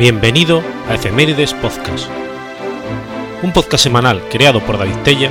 Bienvenido 0.00 0.62
a 0.88 0.94
Efemérides 0.94 1.52
Podcast, 1.52 2.08
un 3.42 3.52
podcast 3.52 3.84
semanal 3.84 4.22
creado 4.30 4.64
por 4.64 4.78
David 4.78 4.96
Tella 5.04 5.30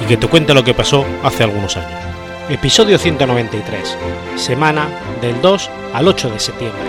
y 0.00 0.06
que 0.06 0.16
te 0.16 0.26
cuenta 0.26 0.54
lo 0.54 0.64
que 0.64 0.72
pasó 0.72 1.04
hace 1.22 1.44
algunos 1.44 1.76
años. 1.76 2.00
Episodio 2.48 2.96
193, 2.96 3.98
semana 4.36 4.88
del 5.20 5.38
2 5.42 5.70
al 5.92 6.08
8 6.08 6.30
de 6.30 6.40
septiembre. 6.40 6.80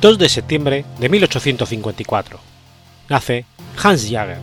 2 0.00 0.16
de 0.16 0.30
septiembre 0.30 0.86
de 0.98 1.10
1854. 1.10 2.40
Nace 3.10 3.44
Hans 3.82 4.08
Jager. 4.10 4.38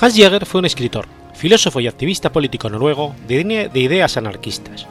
Hans 0.00 0.16
Jager 0.16 0.46
fue 0.46 0.60
un 0.60 0.66
escritor, 0.66 1.06
filósofo 1.34 1.80
y 1.80 1.88
activista 1.88 2.30
político 2.30 2.70
noruego 2.70 3.16
de, 3.26 3.68
de 3.68 3.80
ideas 3.80 4.16
anarquistas, 4.16 4.86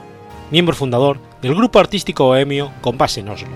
miembro 0.52 0.76
fundador 0.76 1.20
del 1.42 1.55
grupo 1.55 1.80
artístico 1.80 2.26
bohemio 2.26 2.74
con 2.82 2.98
base 2.98 3.22
en 3.22 3.30
Oslo. 3.30 3.48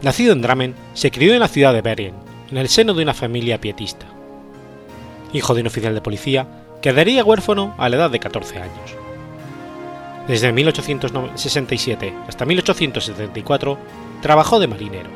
Nacido 0.00 0.32
en 0.32 0.40
Drammen, 0.40 0.74
se 0.94 1.10
crió 1.10 1.34
en 1.34 1.40
la 1.40 1.48
ciudad 1.48 1.74
de 1.74 1.82
Bergen, 1.82 2.14
en 2.50 2.56
el 2.56 2.70
seno 2.70 2.94
de 2.94 3.02
una 3.02 3.12
familia 3.12 3.60
pietista. 3.60 4.06
Hijo 5.34 5.54
de 5.54 5.60
un 5.60 5.66
oficial 5.66 5.94
de 5.94 6.00
policía, 6.00 6.59
quedaría 6.80 7.24
huérfano 7.24 7.74
a 7.78 7.88
la 7.88 7.96
edad 7.96 8.10
de 8.10 8.20
14 8.20 8.58
años. 8.58 8.96
Desde 10.28 10.52
1867 10.52 12.14
hasta 12.28 12.44
1874 12.44 13.78
trabajó 14.22 14.60
de 14.60 14.68
marinero. 14.68 15.10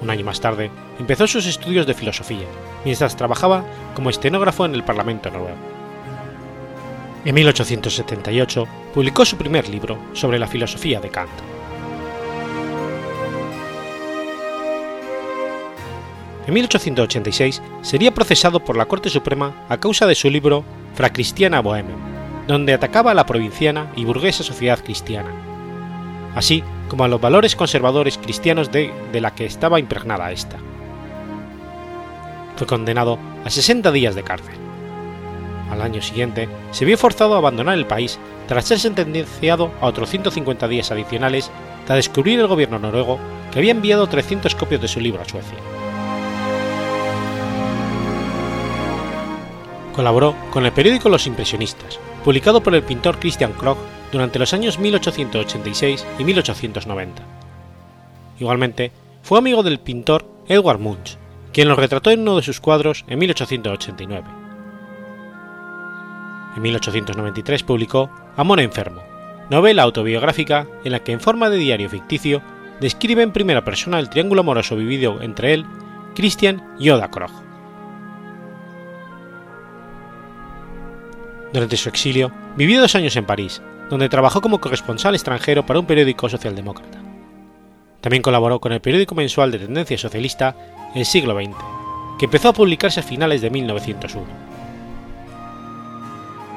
Un 0.00 0.10
año 0.10 0.24
más 0.24 0.40
tarde 0.40 0.70
empezó 0.98 1.26
sus 1.26 1.46
estudios 1.46 1.86
de 1.86 1.94
filosofía, 1.94 2.46
mientras 2.84 3.16
trabajaba 3.16 3.64
como 3.94 4.10
estenógrafo 4.10 4.64
en 4.64 4.74
el 4.74 4.84
Parlamento 4.84 5.30
noruego. 5.30 5.56
En 7.24 7.34
1878 7.34 8.66
publicó 8.94 9.24
su 9.24 9.36
primer 9.36 9.68
libro 9.68 9.98
sobre 10.12 10.38
la 10.38 10.46
filosofía 10.46 11.00
de 11.00 11.10
Kant. 11.10 11.57
En 16.48 16.54
1886 16.54 17.60
sería 17.82 18.14
procesado 18.14 18.60
por 18.60 18.74
la 18.74 18.86
Corte 18.86 19.10
Suprema 19.10 19.66
a 19.68 19.76
causa 19.76 20.06
de 20.06 20.14
su 20.14 20.30
libro 20.30 20.64
Fra 20.94 21.12
Christiana 21.12 21.60
Bohemia, 21.60 21.94
donde 22.46 22.72
atacaba 22.72 23.10
a 23.10 23.14
la 23.14 23.26
provinciana 23.26 23.92
y 23.96 24.06
burguesa 24.06 24.42
sociedad 24.42 24.82
cristiana, 24.82 25.28
así 26.34 26.64
como 26.88 27.04
a 27.04 27.08
los 27.08 27.20
valores 27.20 27.54
conservadores 27.54 28.16
cristianos 28.16 28.72
de, 28.72 28.90
de 29.12 29.20
la 29.20 29.34
que 29.34 29.44
estaba 29.44 29.78
impregnada 29.78 30.32
esta. 30.32 30.56
Fue 32.56 32.66
condenado 32.66 33.18
a 33.44 33.50
60 33.50 33.92
días 33.92 34.14
de 34.14 34.22
cárcel. 34.22 34.54
Al 35.70 35.82
año 35.82 36.00
siguiente, 36.00 36.48
se 36.70 36.86
vio 36.86 36.96
forzado 36.96 37.34
a 37.34 37.38
abandonar 37.38 37.76
el 37.76 37.86
país 37.86 38.18
tras 38.46 38.64
ser 38.64 38.78
sentenciado 38.78 39.70
a 39.82 39.86
otros 39.86 40.08
150 40.08 40.66
días 40.66 40.90
adicionales 40.90 41.50
tras 41.84 41.98
descubrir 41.98 42.40
el 42.40 42.46
gobierno 42.46 42.78
noruego 42.78 43.18
que 43.52 43.58
había 43.58 43.72
enviado 43.72 44.06
300 44.06 44.54
copias 44.54 44.80
de 44.80 44.88
su 44.88 44.98
libro 44.98 45.20
a 45.20 45.28
Suecia. 45.28 45.77
Colaboró 49.98 50.36
con 50.52 50.64
el 50.64 50.70
periódico 50.70 51.08
Los 51.08 51.26
Impresionistas, 51.26 51.98
publicado 52.22 52.62
por 52.62 52.72
el 52.72 52.84
pintor 52.84 53.18
Christian 53.18 53.52
Krog 53.52 53.76
durante 54.12 54.38
los 54.38 54.54
años 54.54 54.78
1886 54.78 56.06
y 56.20 56.22
1890. 56.22 57.20
Igualmente, 58.38 58.92
fue 59.24 59.38
amigo 59.38 59.64
del 59.64 59.80
pintor 59.80 60.24
Edward 60.46 60.78
Munch, 60.78 61.18
quien 61.52 61.66
lo 61.66 61.74
retrató 61.74 62.12
en 62.12 62.20
uno 62.20 62.36
de 62.36 62.42
sus 62.42 62.60
cuadros 62.60 63.04
en 63.08 63.18
1889. 63.18 64.24
En 66.54 66.62
1893 66.62 67.64
publicó 67.64 68.08
Amor 68.36 68.60
enfermo, 68.60 69.02
novela 69.50 69.82
autobiográfica 69.82 70.68
en 70.84 70.92
la 70.92 71.00
que 71.00 71.10
en 71.10 71.20
forma 71.20 71.50
de 71.50 71.56
diario 71.56 71.90
ficticio 71.90 72.40
describe 72.80 73.24
en 73.24 73.32
primera 73.32 73.64
persona 73.64 73.98
el 73.98 74.10
triángulo 74.10 74.42
amoroso 74.42 74.76
vivido 74.76 75.22
entre 75.22 75.54
él, 75.54 75.66
Christian 76.14 76.76
y 76.78 76.90
Oda 76.90 77.10
Krog. 77.10 77.47
Durante 81.58 81.76
su 81.76 81.88
exilio, 81.88 82.30
vivió 82.54 82.80
dos 82.80 82.94
años 82.94 83.16
en 83.16 83.24
París, 83.24 83.60
donde 83.90 84.08
trabajó 84.08 84.40
como 84.40 84.60
corresponsal 84.60 85.16
extranjero 85.16 85.66
para 85.66 85.80
un 85.80 85.86
periódico 85.86 86.28
socialdemócrata. 86.28 87.00
También 88.00 88.22
colaboró 88.22 88.60
con 88.60 88.70
el 88.70 88.80
periódico 88.80 89.16
mensual 89.16 89.50
de 89.50 89.58
tendencia 89.58 89.98
socialista 89.98 90.54
El 90.94 91.04
Siglo 91.04 91.34
XX, 91.34 91.56
que 92.16 92.26
empezó 92.26 92.50
a 92.50 92.52
publicarse 92.52 93.00
a 93.00 93.02
finales 93.02 93.40
de 93.40 93.50
1901. 93.50 94.24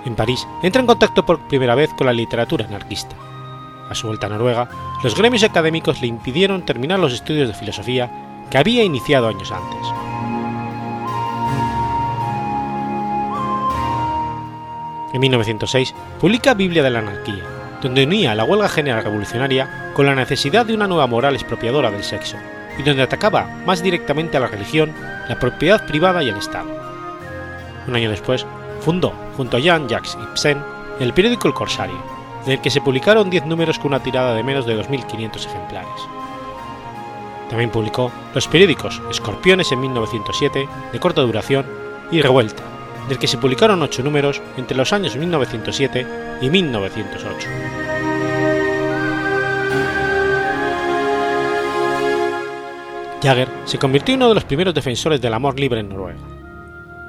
En 0.06 0.16
París 0.16 0.48
entra 0.62 0.82
en 0.82 0.86
contacto 0.86 1.26
por 1.26 1.48
primera 1.48 1.74
vez 1.74 1.90
con 1.98 2.06
la 2.06 2.14
literatura 2.14 2.68
anarquista. 2.68 3.16
A 3.90 3.96
su 3.96 4.06
vuelta 4.06 4.28
a 4.28 4.30
Noruega, 4.30 4.70
los 5.04 5.16
gremios 5.16 5.42
académicos 5.42 6.00
le 6.00 6.06
impidieron 6.06 6.64
terminar 6.64 7.00
los 7.00 7.14
estudios 7.14 7.48
de 7.48 7.56
filosofía 7.56 8.46
que 8.52 8.60
había 8.60 8.84
iniciado 8.84 9.30
años 9.30 9.52
antes. 9.52 10.31
En 15.14 15.20
1906 15.20 15.94
publica 16.20 16.54
Biblia 16.54 16.84
de 16.84 16.90
la 16.90 17.00
Anarquía, 17.00 17.44
donde 17.82 18.04
unía 18.04 18.36
la 18.36 18.44
huelga 18.44 18.70
general 18.70 19.04
revolucionaria 19.04 19.92
con 19.94 20.06
la 20.06 20.16
necesidad 20.16 20.66
de 20.66 20.74
una 20.74 20.88
nueva 20.88 21.08
moral 21.08 21.36
expropiadora 21.36 21.92
del 21.92 22.04
sexo, 22.04 22.38
y 22.78 22.84
donde 22.84 23.04
atacaba 23.04 23.48
más 23.66 23.84
directamente 23.84 24.38
a 24.38 24.40
la 24.40 24.48
religión, 24.48 24.94
la 25.28 25.40
propiedad 25.40 25.86
privada 25.86 26.24
y 26.24 26.30
el 26.30 26.38
Estado. 26.38 26.70
Un 27.88 27.96
año 27.96 28.10
después, 28.10 28.46
fundó, 28.80 29.14
junto 29.36 29.58
a 29.58 29.60
Jean-Jacques 29.60 30.18
Ibsen, 30.32 30.60
el 31.00 31.14
periódico 31.14 31.48
El 31.48 31.54
Corsario, 31.54 31.98
del 32.46 32.62
que 32.62 32.70
se 32.70 32.82
publicaron 32.82 33.30
10 33.30 33.46
números 33.46 33.78
con 33.78 33.88
una 33.88 34.04
tirada 34.04 34.34
de 34.34 34.44
menos 34.44 34.66
de 34.66 34.78
2.500 34.78 35.46
ejemplares. 35.46 35.90
También 37.50 37.70
publicó 37.70 38.12
los 38.34 38.48
periódicos 38.48 39.02
Escorpiones 39.10 39.72
en 39.72 39.82
1907, 39.82 40.70
de 40.92 41.00
corta 41.00 41.22
duración, 41.22 41.66
y 42.12 42.22
Revuelta, 42.22 42.64
del 43.08 43.20
que 43.20 43.28
se 43.28 43.38
publicaron 43.38 43.82
ocho 43.82 44.04
números 44.04 44.42
entre 44.58 44.78
los 44.78 44.94
años 44.94 45.16
1907 45.16 46.06
y 46.42 46.50
1908. 46.50 47.48
Jagger 53.22 53.50
se 53.66 53.78
convirtió 53.78 54.16
en 54.16 54.22
uno 54.22 54.30
de 54.30 54.36
los 54.36 54.46
primeros 54.46 54.74
defensores 54.74 55.22
del 55.22 55.34
amor 55.34 55.60
libre 55.60 55.80
en 55.80 55.90
Noruega. 55.90 56.20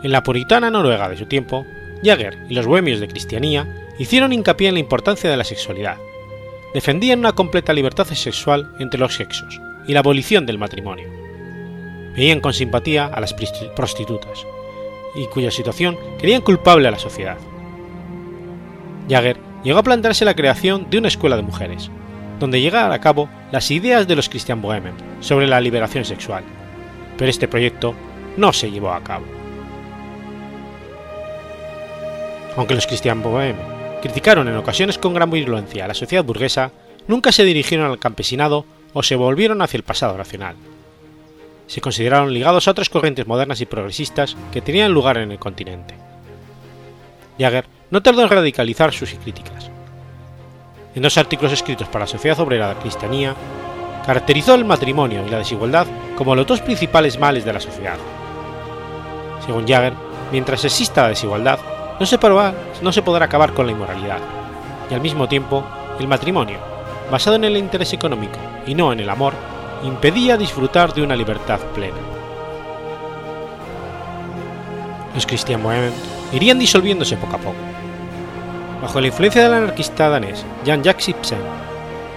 En 0.03 0.13
la 0.13 0.23
puritana 0.23 0.71
Noruega 0.71 1.09
de 1.09 1.17
su 1.17 1.27
tiempo, 1.27 1.65
Jagger 2.05 2.47
y 2.49 2.55
los 2.55 2.67
bohemios 2.67 3.01
de 3.01 3.09
cristianía 3.09 3.67
hicieron 3.99 4.33
hincapié 4.33 4.69
en 4.69 4.75
la 4.75 4.81
importancia 4.81 5.31
de 5.31 5.37
la 5.37 5.45
sexualidad. 5.45 5.97
Defendían 6.75 7.21
una 7.21 7.33
completa 7.33 7.73
libertad 7.73 8.07
sexual 8.07 8.73
entre 8.79 9.01
los 9.01 9.15
sexos 9.15 9.61
y 9.87 9.93
la 9.93 10.01
abolición 10.01 10.45
del 10.45 10.59
matrimonio. 10.59 11.09
Veían 12.15 12.41
con 12.41 12.53
simpatía 12.53 13.07
a 13.07 13.21
las 13.21 13.35
prostitutas, 13.75 14.47
y 15.15 15.27
cuya 15.27 15.51
situación 15.51 15.99
querían 16.19 16.43
culpable 16.43 16.89
a 16.89 16.91
la 16.91 16.99
sociedad. 16.99 17.39
Jagger 19.09 19.37
llegó 19.63 19.79
a 19.79 19.83
plantearse 19.83 20.25
la 20.25 20.35
creación 20.35 20.89
de 20.91 20.99
una 20.99 21.09
escuela 21.09 21.37
de 21.37 21.43
mujeres, 21.43 21.91
donde 22.39 22.61
llegara 22.61 22.95
a 22.95 23.01
cabo 23.01 23.29
las 23.51 23.71
ideas 23.71 24.09
de 24.09 24.17
los 24.17 24.29
Christian 24.29 24.63
Bohemen 24.63 24.95
sobre 25.21 25.47
la 25.47 25.61
liberación 25.61 26.05
sexual, 26.05 26.45
pero 27.17 27.31
este 27.31 27.49
proyecto 27.49 27.95
no 28.37 28.53
se 28.53 28.71
llevó 28.71 28.93
a 28.93 29.03
cabo. 29.03 29.25
Aunque 32.57 32.75
los 32.75 32.87
Christian 32.87 33.23
Bohemen 33.23 33.57
criticaron 34.03 34.49
en 34.49 34.57
ocasiones 34.57 34.99
con 34.99 35.15
gran 35.15 35.31
virulencia 35.31 35.85
a 35.85 35.89
la 35.89 35.95
sociedad 35.95 36.25
burguesa, 36.25 36.73
nunca 37.07 37.33
se 37.33 37.45
dirigieron 37.45 37.91
al 37.91 37.99
campesinado 37.99 38.67
o 38.93 39.03
se 39.03 39.17
volvieron 39.17 39.63
hacia 39.63 39.79
el 39.79 39.85
pasado 39.85 40.17
nacional 40.17 40.57
se 41.73 41.81
consideraron 41.81 42.35
ligados 42.35 42.69
a 42.69 42.73
otras 42.73 42.91
corrientes 42.91 43.27
modernas 43.27 43.63
y 43.63 43.65
progresistas 43.65 44.37
que 44.53 44.61
tenían 44.61 44.93
lugar 44.93 45.17
en 45.17 45.33
el 45.33 45.39
continente. 45.39 45.95
Jagger 47.39 47.65
no 47.91 48.03
tardó 48.03 48.21
en 48.21 48.29
radicalizar 48.29 48.93
sus 48.93 49.15
críticas. 49.15 49.71
En 50.95 51.01
dos 51.01 51.17
artículos 51.17 51.55
escritos 51.55 51.89
para 51.89 52.03
la 52.05 52.09
Sociedad 52.09 52.39
Obrera 52.41 52.69
de 52.69 52.81
Cristianía, 52.83 53.35
caracterizó 54.05 54.55
el 54.55 54.67
matrimonio 54.67 55.27
y 55.27 55.31
la 55.31 55.39
desigualdad 55.39 55.87
como 56.15 56.35
los 56.35 56.47
dos 56.47 56.61
principales 56.61 57.19
males 57.19 57.47
de 57.47 57.55
la 57.55 57.61
sociedad. 57.61 57.97
Según 59.47 59.67
Jagger, 59.67 59.95
mientras 60.31 60.67
exista 60.67 61.05
la 61.05 61.09
desigualdad, 61.09 61.59
no 61.99 62.05
se, 62.05 62.19
podrá, 62.19 62.53
no 62.83 62.93
se 62.93 63.01
podrá 63.01 63.25
acabar 63.25 63.55
con 63.55 63.65
la 63.65 63.73
inmoralidad, 63.73 64.19
y 64.91 64.95
al 64.95 65.01
mismo 65.01 65.27
tiempo, 65.27 65.65
el 65.99 66.07
matrimonio, 66.07 66.59
basado 67.11 67.37
en 67.37 67.45
el 67.45 67.57
interés 67.57 67.95
económico 67.95 68.37
y 68.67 68.75
no 68.75 68.93
en 68.93 69.01
el 69.01 69.09
amor, 69.09 69.33
impedía 69.85 70.37
disfrutar 70.37 70.93
de 70.95 71.03
una 71.03 71.17
libertad 71.17 71.61
plena. 71.75 71.97
Los 75.15 75.27
Christian 75.27 75.63
Bohemen 75.63 75.93
irían 76.33 76.59
disolviéndose 76.59 77.17
poco 77.17 77.37
a 77.37 77.39
poco. 77.39 77.57
Bajo 78.81 79.01
la 79.01 79.09
influencia 79.09 79.43
del 79.43 79.53
anarquista 79.53 80.09
danés 80.09 80.45
Jan 80.65 80.83
Jacques 80.83 81.09
Ibsen, 81.09 81.39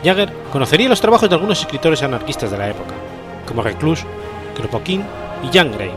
Jagger 0.04 0.32
conocería 0.52 0.90
los 0.90 1.02
trabajos 1.02 1.30
de 1.30 1.36
algunos 1.36 1.60
escritores 1.60 2.04
anarquistas 2.04 2.52
de 2.52 2.58
la 2.58 2.70
época, 2.70 2.94
como 3.48 3.62
Reclus, 3.62 4.04
Kropotkin 4.56 5.04
y 5.44 5.56
Jan 5.56 5.72
Gray. 5.72 5.92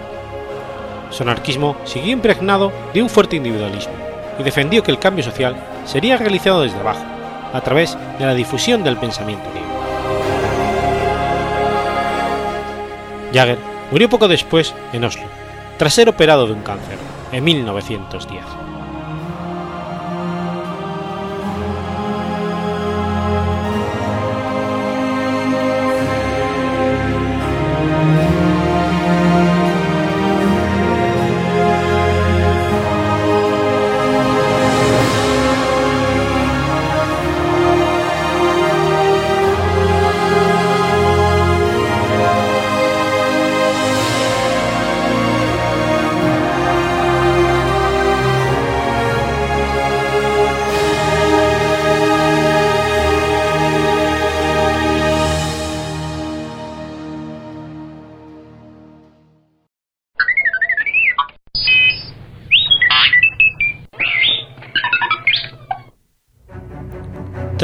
Su 1.10 1.22
anarquismo 1.22 1.76
siguió 1.84 2.12
impregnado 2.12 2.72
de 2.92 3.02
un 3.02 3.08
fuerte 3.08 3.36
individualismo 3.36 3.94
y 4.38 4.42
defendió 4.42 4.82
que 4.82 4.90
el 4.90 4.98
cambio 4.98 5.24
social 5.24 5.56
sería 5.84 6.16
realizado 6.16 6.62
desde 6.62 6.78
abajo, 6.78 7.04
a 7.52 7.60
través 7.60 7.96
de 8.18 8.26
la 8.26 8.34
difusión 8.34 8.84
del 8.84 8.96
pensamiento 8.96 9.48
libre. 9.54 9.67
Jagger 13.32 13.58
murió 13.90 14.08
poco 14.08 14.28
después 14.28 14.74
en 14.92 15.04
Oslo, 15.04 15.24
tras 15.78 15.94
ser 15.94 16.08
operado 16.08 16.46
de 16.46 16.52
un 16.52 16.62
cáncer, 16.62 16.98
en 17.32 17.44
1910. 17.44 18.67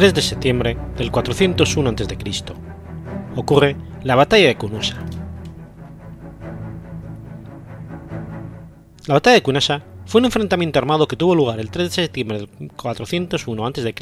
3 0.05 0.13
de 0.13 0.21
septiembre 0.21 0.77
del 0.99 1.11
401 1.11 1.89
a.C. 1.89 2.55
Ocurre 3.37 3.75
la 4.03 4.15
batalla 4.15 4.49
de 4.49 4.55
Kunusha. 4.55 5.03
La 9.07 9.15
batalla 9.15 9.37
de 9.37 9.43
Kunasha 9.43 9.83
fue 10.05 10.19
un 10.19 10.27
enfrentamiento 10.27 10.79
armado 10.79 11.09
que 11.09 11.17
tuvo 11.17 11.35
lugar 11.35 11.59
el 11.59 11.71
3 11.71 11.89
de 11.89 12.03
septiembre 12.03 12.37
del 12.37 12.71
401 12.77 13.67
a.C. 13.67 13.95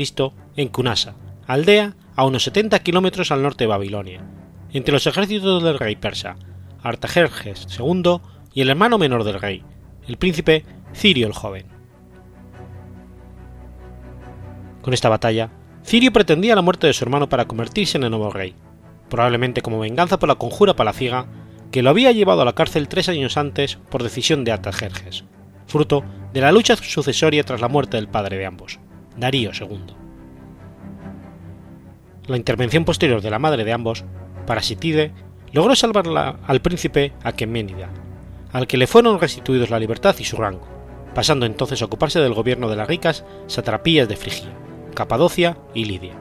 en 0.56 0.68
Kunasha, 0.70 1.14
aldea 1.46 1.94
a 2.16 2.26
unos 2.26 2.42
70 2.42 2.80
kilómetros 2.80 3.30
al 3.30 3.44
norte 3.44 3.62
de 3.62 3.68
Babilonia, 3.68 4.26
entre 4.72 4.94
los 4.94 5.06
ejércitos 5.06 5.62
del 5.62 5.78
rey 5.78 5.94
persa, 5.94 6.34
Artajerjes 6.82 7.68
II 7.78 8.16
y 8.52 8.62
el 8.62 8.70
hermano 8.70 8.98
menor 8.98 9.22
del 9.22 9.40
rey, 9.40 9.62
el 10.08 10.16
príncipe 10.16 10.64
Cirio 10.96 11.28
el 11.28 11.32
Joven. 11.32 11.66
Con 14.82 14.94
esta 14.94 15.08
batalla, 15.08 15.61
Cirio 15.84 16.12
pretendía 16.12 16.54
la 16.54 16.62
muerte 16.62 16.86
de 16.86 16.92
su 16.92 17.04
hermano 17.04 17.28
para 17.28 17.46
convertirse 17.46 17.98
en 17.98 18.04
el 18.04 18.10
nuevo 18.10 18.30
rey, 18.30 18.54
probablemente 19.08 19.62
como 19.62 19.80
venganza 19.80 20.18
por 20.18 20.28
la 20.28 20.36
conjura 20.36 20.74
palaciega 20.74 21.26
que 21.70 21.82
lo 21.82 21.90
había 21.90 22.12
llevado 22.12 22.42
a 22.42 22.44
la 22.44 22.54
cárcel 22.54 22.88
tres 22.88 23.08
años 23.08 23.36
antes 23.36 23.78
por 23.90 24.02
decisión 24.02 24.44
de 24.44 24.52
Artajerjes, 24.52 25.24
fruto 25.66 26.04
de 26.32 26.40
la 26.40 26.52
lucha 26.52 26.76
sucesoria 26.76 27.44
tras 27.44 27.60
la 27.60 27.68
muerte 27.68 27.96
del 27.96 28.08
padre 28.08 28.38
de 28.38 28.46
ambos, 28.46 28.78
Darío 29.16 29.50
II. 29.58 29.94
La 32.26 32.36
intervención 32.36 32.84
posterior 32.84 33.20
de 33.20 33.30
la 33.30 33.38
madre 33.38 33.64
de 33.64 33.72
ambos, 33.72 34.04
Parasitide, 34.46 35.12
logró 35.52 35.74
salvar 35.74 36.38
al 36.46 36.62
príncipe 36.62 37.12
Aqueménida, 37.22 37.90
al 38.52 38.66
que 38.66 38.76
le 38.76 38.86
fueron 38.86 39.20
restituidos 39.20 39.70
la 39.70 39.80
libertad 39.80 40.14
y 40.18 40.24
su 40.24 40.36
rango, 40.36 40.68
pasando 41.14 41.44
entonces 41.44 41.82
a 41.82 41.86
ocuparse 41.86 42.20
del 42.20 42.34
gobierno 42.34 42.68
de 42.68 42.76
las 42.76 42.88
ricas 42.88 43.24
satrapías 43.46 44.08
de 44.08 44.16
Frigia 44.16 44.52
Capadocia 44.94 45.56
y 45.74 45.84
Lidia. 45.84 46.14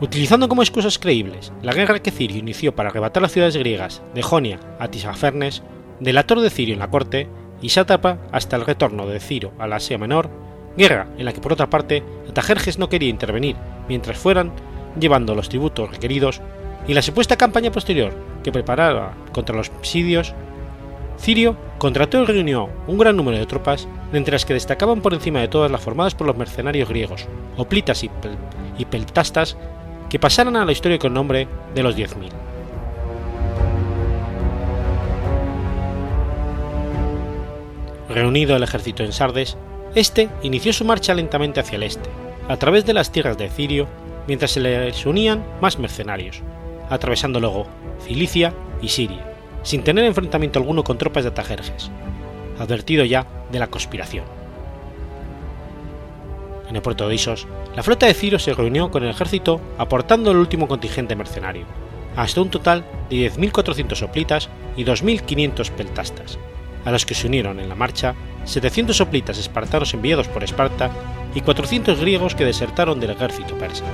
Utilizando 0.00 0.48
como 0.48 0.62
excusas 0.62 0.98
creíbles 0.98 1.52
la 1.62 1.74
guerra 1.74 1.98
que 1.98 2.10
Cirio 2.10 2.38
inició 2.38 2.74
para 2.74 2.88
arrebatar 2.88 3.22
las 3.22 3.32
ciudades 3.32 3.56
griegas 3.56 4.02
de 4.14 4.22
Jonia 4.22 4.58
a 4.78 4.88
Tisafernes, 4.88 5.62
delator 6.00 6.40
de 6.40 6.50
Cirio 6.50 6.74
en 6.74 6.80
la 6.80 6.90
corte 6.90 7.28
y 7.60 7.68
sátrapa 7.68 8.18
hasta 8.32 8.56
el 8.56 8.64
retorno 8.64 9.06
de 9.06 9.20
Ciro 9.20 9.52
a 9.58 9.66
la 9.66 9.76
Asia 9.76 9.98
Menor, 9.98 10.30
guerra 10.76 11.08
en 11.18 11.26
la 11.26 11.32
que 11.32 11.40
por 11.40 11.52
otra 11.52 11.68
parte 11.68 12.02
Atajerjes 12.28 12.78
no 12.78 12.88
quería 12.88 13.10
intervenir 13.10 13.56
mientras 13.88 14.16
fueran 14.16 14.52
llevando 14.98 15.34
los 15.34 15.48
tributos 15.48 15.90
requeridos, 15.90 16.40
y 16.88 16.94
la 16.94 17.02
supuesta 17.02 17.36
campaña 17.36 17.70
posterior 17.70 18.12
que 18.42 18.52
preparaba 18.52 19.14
contra 19.32 19.54
los 19.54 19.70
psidios 19.82 20.34
Cirio 21.20 21.54
contrató 21.76 22.22
y 22.22 22.24
reunió 22.24 22.70
un 22.86 22.96
gran 22.96 23.14
número 23.14 23.36
de 23.36 23.44
tropas, 23.44 23.86
entre 24.12 24.32
las 24.32 24.46
que 24.46 24.54
destacaban 24.54 25.02
por 25.02 25.12
encima 25.12 25.40
de 25.40 25.48
todas 25.48 25.70
las 25.70 25.82
formadas 25.82 26.14
por 26.14 26.26
los 26.26 26.36
mercenarios 26.36 26.88
griegos, 26.88 27.26
oplitas 27.58 28.02
y, 28.02 28.84
peltastas, 28.86 29.56
que 30.08 30.18
pasaron 30.18 30.56
a 30.56 30.64
la 30.64 30.72
historia 30.72 30.98
con 30.98 31.12
nombre 31.12 31.46
de 31.74 31.82
los 31.82 31.94
10.000. 31.94 32.30
Reunido 38.08 38.56
el 38.56 38.62
ejército 38.62 39.04
en 39.04 39.12
Sardes, 39.12 39.58
este 39.94 40.30
inició 40.42 40.72
su 40.72 40.86
marcha 40.86 41.12
lentamente 41.12 41.60
hacia 41.60 41.76
el 41.76 41.82
este, 41.82 42.08
a 42.48 42.56
través 42.56 42.86
de 42.86 42.94
las 42.94 43.12
tierras 43.12 43.36
de 43.36 43.50
Cirio, 43.50 43.86
mientras 44.26 44.52
se 44.52 44.60
les 44.60 45.04
unían 45.04 45.44
más 45.60 45.78
mercenarios, 45.78 46.40
atravesando 46.88 47.40
luego 47.40 47.66
Cilicia 48.06 48.54
y 48.80 48.88
Siria 48.88 49.29
sin 49.62 49.82
tener 49.82 50.04
enfrentamiento 50.04 50.58
alguno 50.58 50.84
con 50.84 50.98
tropas 50.98 51.24
de 51.24 51.30
Atajerjes, 51.30 51.90
advertido 52.58 53.04
ya 53.04 53.26
de 53.50 53.58
la 53.58 53.68
conspiración. 53.68 54.24
En 56.68 56.76
el 56.76 56.82
puerto 56.82 57.08
de 57.08 57.14
Isos, 57.14 57.46
la 57.74 57.82
flota 57.82 58.06
de 58.06 58.14
Ciro 58.14 58.38
se 58.38 58.54
reunió 58.54 58.90
con 58.90 59.02
el 59.02 59.10
ejército 59.10 59.60
aportando 59.76 60.30
el 60.30 60.36
último 60.36 60.68
contingente 60.68 61.16
mercenario, 61.16 61.64
hasta 62.16 62.40
un 62.40 62.50
total 62.50 62.84
de 63.08 63.30
10.400 63.30 64.02
hoplitas 64.02 64.48
y 64.76 64.84
2.500 64.84 65.70
peltastas, 65.70 66.38
a 66.84 66.90
los 66.90 67.04
que 67.06 67.14
se 67.14 67.26
unieron 67.26 67.58
en 67.60 67.68
la 67.68 67.74
marcha 67.74 68.14
700 68.44 69.00
hoplitas 69.00 69.38
espartanos 69.38 69.92
enviados 69.94 70.28
por 70.28 70.44
Esparta 70.44 70.90
y 71.34 71.40
400 71.40 72.00
griegos 72.00 72.34
que 72.34 72.44
desertaron 72.44 73.00
del 73.00 73.10
ejército 73.10 73.56
persa. 73.56 73.84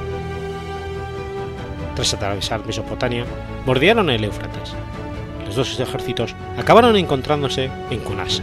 Tras 1.94 2.14
atravesar 2.14 2.64
Mesopotamia, 2.66 3.24
bordearon 3.64 4.10
el 4.10 4.24
Éufrates, 4.24 4.74
dos 5.56 5.78
ejércitos 5.80 6.34
acabaron 6.56 6.96
encontrándose 6.96 7.70
en 7.90 8.00
Kunasa. 8.00 8.42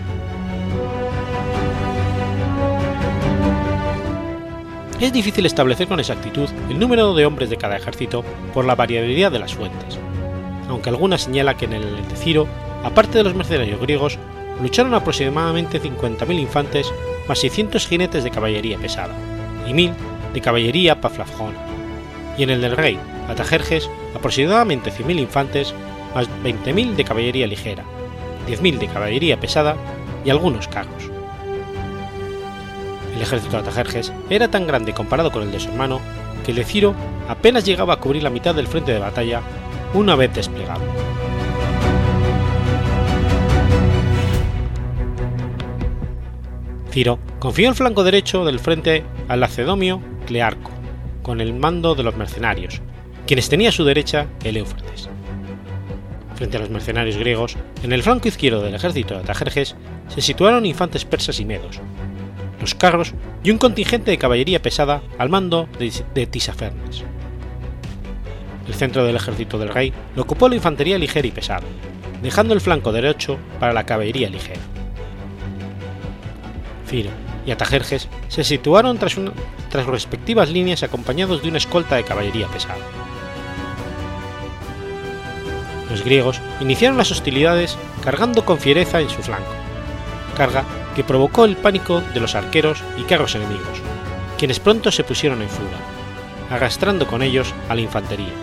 Es 5.00 5.12
difícil 5.12 5.46
establecer 5.46 5.88
con 5.88 6.00
exactitud 6.00 6.50
el 6.70 6.80
número 6.80 7.14
de 7.14 7.26
hombres 7.26 7.50
de 7.50 7.58
cada 7.58 7.76
ejército 7.76 8.24
por 8.54 8.66
la 8.66 8.76
variabilidad 8.76 9.32
de 9.32 9.40
las 9.40 9.54
fuentes, 9.54 10.00
aunque 10.70 10.90
alguna 10.90 11.18
señala 11.18 11.58
que 11.58 11.66
en 11.66 11.74
el 11.74 12.08
de 12.08 12.16
Ciro, 12.16 12.48
aparte 12.84 13.18
de 13.18 13.24
los 13.26 13.36
mercenarios 13.36 13.82
griegos, 13.82 14.18
lucharon 14.62 14.94
aproximadamente 14.94 15.82
50.000 15.82 16.40
infantes 16.40 16.94
más 17.28 17.40
600 17.40 17.86
jinetes 17.88 18.24
de 18.24 18.32
caballería 18.32 18.78
pesada 18.78 19.14
y 19.68 19.72
1.000 19.72 19.94
de 20.34 20.42
caballería 20.42 21.02
paflafjona, 21.02 21.60
y 22.38 22.44
en 22.44 22.52
el 22.52 22.62
del 22.62 22.78
rey, 22.78 22.98
Atajerjes, 23.28 23.90
aproximadamente 24.16 24.92
100.000 24.92 25.20
infantes 25.20 25.74
más 26.14 26.30
20.000 26.44 26.96
de 26.96 27.04
caballería 27.04 27.48
ligera, 27.48 27.84
10.000 28.48 28.78
de 28.78 28.88
caballería 28.88 29.40
pesada 29.40 29.76
y 30.26 30.30
algunos 30.30 30.68
carros. 30.68 31.10
El 33.16 33.22
ejército 33.22 33.58
de 33.58 33.64
Atajerjes 33.64 34.12
era 34.30 34.50
tan 34.50 34.66
grande 34.66 34.94
comparado 34.94 35.32
con 35.32 35.44
el 35.44 35.52
de 35.52 35.60
su 35.60 35.70
hermano 35.70 36.00
que 36.44 36.52
el 36.52 36.58
de 36.58 36.64
Ciro 36.64 36.96
apenas 37.28 37.66
llegaba 37.66 37.94
a 37.94 38.00
cubrir 38.00 38.24
la 38.24 38.30
mitad 38.30 38.56
del 38.56 38.68
frente 38.68 38.92
de 38.92 39.00
batalla 39.00 39.42
una 39.94 40.16
vez 40.16 40.34
desplegado. 40.34 40.82
Ciro 46.92 47.18
confió 47.40 47.70
el 47.70 47.76
flanco 47.76 48.04
derecho 48.04 48.46
del 48.46 48.60
frente 48.60 49.04
al 49.28 49.40
lacedomio 49.40 50.00
Clearco, 50.28 50.72
con 51.24 51.42
el 51.42 51.54
mando 51.54 51.96
de 51.96 52.04
los 52.04 52.16
mercenarios, 52.16 52.82
quienes 53.26 53.50
tenía 53.50 53.70
a 53.70 53.72
su 53.72 53.84
derecha 53.84 54.28
el 54.44 54.58
Éufrates 54.58 55.10
frente 56.44 56.58
a 56.58 56.60
los 56.60 56.70
mercenarios 56.70 57.16
griegos, 57.16 57.56
en 57.84 57.94
el 57.94 58.04
flanco 58.04 58.28
izquierdo 58.28 58.62
del 58.62 58.76
ejército 58.76 59.14
de 59.14 59.22
Atajerjes 59.22 59.78
se 60.10 60.22
situaron 60.22 60.66
infantes 60.66 61.06
persas 61.06 61.40
y 61.40 61.46
medos, 61.46 61.80
los 62.60 62.76
carros 62.76 63.14
y 63.46 63.52
un 63.52 63.58
contingente 63.58 64.12
de 64.12 64.18
caballería 64.18 64.62
pesada 64.62 65.02
al 65.18 65.30
mando 65.30 65.70
de, 65.80 66.28
Tisafernes. 66.28 67.06
el 68.68 68.74
centro 68.74 69.06
del 69.06 69.16
ejército 69.16 69.58
del 69.58 69.70
rey 69.70 69.94
lo 70.18 70.24
ocupó 70.24 70.50
la 70.50 70.56
infantería 70.56 70.98
ligera 70.98 71.26
y 71.26 71.32
pesada, 71.32 71.64
dejando 72.22 72.54
el 72.54 72.60
flanco 72.60 72.92
derecho 72.92 73.38
para 73.58 73.72
la 73.72 73.86
caballería 73.86 74.30
ligera. 74.30 74.60
Ciro 76.86 77.12
y 77.46 77.52
Atajerjes 77.52 78.10
se 78.28 78.44
situaron 78.44 78.98
tras, 78.98 79.16
tras 79.70 79.86
respectivas 79.86 80.50
líneas 80.50 80.84
acompañados 80.84 81.42
de 81.42 81.48
una 81.48 81.58
escolta 81.60 81.96
de 81.96 82.04
caballería 82.04 82.50
pesada. 82.50 83.03
Los 85.90 86.04
griegos 86.04 86.42
iniciaron 86.60 86.98
las 86.98 87.12
hostilidades 87.12 87.78
cargando 88.04 88.46
con 88.46 88.60
fiereza 88.60 89.02
en 89.02 89.10
su 89.10 89.22
flanco, 89.22 89.52
carga 90.36 90.64
que 90.96 91.04
provocó 91.04 91.46
el 91.46 91.58
pánico 91.58 92.02
de 92.14 92.20
los 92.20 92.36
arqueros 92.36 92.84
y 92.98 93.04
carros 93.04 93.36
enemigos, 93.36 93.82
quienes 94.38 94.60
pronto 94.60 94.92
se 94.92 95.04
pusieron 95.04 95.42
en 95.42 95.50
fuga, 95.50 95.78
arrastrando 96.50 97.08
con 97.08 97.22
ellos 97.22 97.54
a 97.70 97.76
la 97.76 97.82
infantería. 97.82 98.34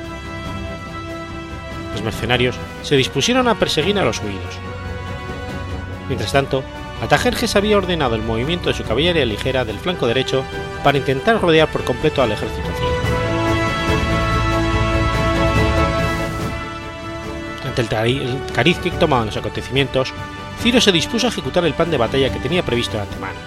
Los 1.95 2.03
mercenarios 2.03 2.57
se 2.83 2.97
dispusieron 2.97 3.49
a 3.49 3.59
perseguir 3.59 3.99
a 3.99 4.05
los 4.05 4.21
huidos. 4.21 4.59
Mientras 6.09 6.33
tanto, 6.33 6.63
Atajerjes 7.03 7.57
había 7.57 7.79
ordenado 7.79 8.15
el 8.15 8.23
movimiento 8.23 8.69
de 8.69 8.75
su 8.75 8.85
caballería 8.85 9.25
ligera 9.25 9.65
del 9.65 9.79
flanco 9.79 10.07
derecho 10.07 10.45
para 10.85 10.99
intentar 10.99 11.41
rodear 11.41 11.69
por 11.69 11.83
completo 11.83 12.23
al 12.23 12.33
ejército 12.33 12.69
Ante 17.71 17.83
el 17.83 18.53
cariz 18.53 18.79
que 18.79 18.91
tomaban 18.91 19.27
los 19.27 19.37
acontecimientos, 19.37 20.13
Ciro 20.61 20.81
se 20.81 20.91
dispuso 20.91 21.29
a 21.29 21.31
ejecutar 21.31 21.65
el 21.65 21.73
plan 21.73 21.89
de 21.89 21.99
batalla 21.99 22.33
que 22.33 22.41
tenía 22.41 22.65
previsto 22.65 22.97
de 22.97 23.05
antemano. 23.05 23.39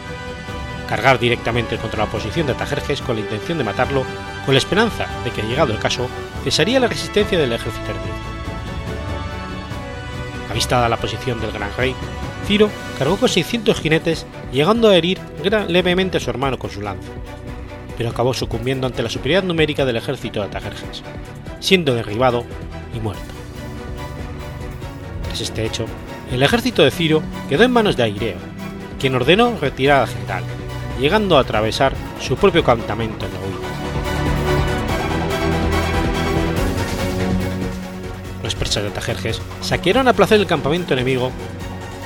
Cargar 0.87 1.19
directamente 1.19 1.77
contra 1.77 2.05
la 2.05 2.09
posición 2.09 2.47
de 2.47 2.53
Atajerjes 2.53 3.01
con 3.01 3.17
la 3.17 3.21
intención 3.21 3.57
de 3.57 3.65
matarlo, 3.65 4.05
con 4.45 4.53
la 4.53 4.59
esperanza 4.59 5.07
de 5.25 5.31
que, 5.31 5.41
llegado 5.41 5.73
el 5.73 5.79
caso, 5.79 6.07
cesaría 6.45 6.79
la 6.79 6.87
resistencia 6.87 7.37
del 7.37 7.51
ejército 7.51 7.85
ermita. 7.85 8.07
Avistada 10.49 10.87
la 10.87 10.97
posición 10.97 11.41
del 11.41 11.51
gran 11.51 11.75
rey, 11.75 11.93
Ciro 12.47 12.69
cargó 12.97 13.17
con 13.17 13.27
600 13.27 13.77
jinetes, 13.77 14.25
llegando 14.53 14.87
a 14.89 14.95
herir 14.95 15.19
levemente 15.67 16.17
a 16.17 16.21
su 16.21 16.29
hermano 16.29 16.57
con 16.57 16.69
su 16.69 16.81
lanza, 16.81 17.11
pero 17.97 18.09
acabó 18.09 18.33
sucumbiendo 18.33 18.87
ante 18.87 19.03
la 19.03 19.09
superioridad 19.09 19.47
numérica 19.47 19.83
del 19.83 19.97
ejército 19.97 20.39
de 20.39 20.45
Atajerjes, 20.45 21.03
siendo 21.59 21.93
derribado 21.93 22.45
y 22.95 23.01
muerto. 23.01 23.32
Tras 25.33 25.49
este 25.49 25.65
hecho, 25.65 25.87
el 26.31 26.43
ejército 26.43 26.83
de 26.83 26.91
Ciro 26.91 27.23
quedó 27.49 27.63
en 27.63 27.71
manos 27.71 27.97
de 27.97 28.03
Aireo, 28.03 28.37
quien 28.99 29.15
ordenó 29.15 29.57
retirada 29.59 30.05
general, 30.05 30.43
llegando 30.99 31.37
a 31.37 31.41
atravesar 31.41 31.95
su 32.21 32.35
propio 32.35 32.63
campamento 32.63 33.25
en 33.25 33.33
la 33.33 33.39
huida. 33.39 33.67
Los 38.43 38.53
persas 38.53 38.83
de 38.83 38.89
Atajerjes 38.89 39.41
saquearon 39.61 40.07
a 40.07 40.13
placer 40.13 40.39
el 40.39 40.45
campamento 40.45 40.93
enemigo 40.93 41.31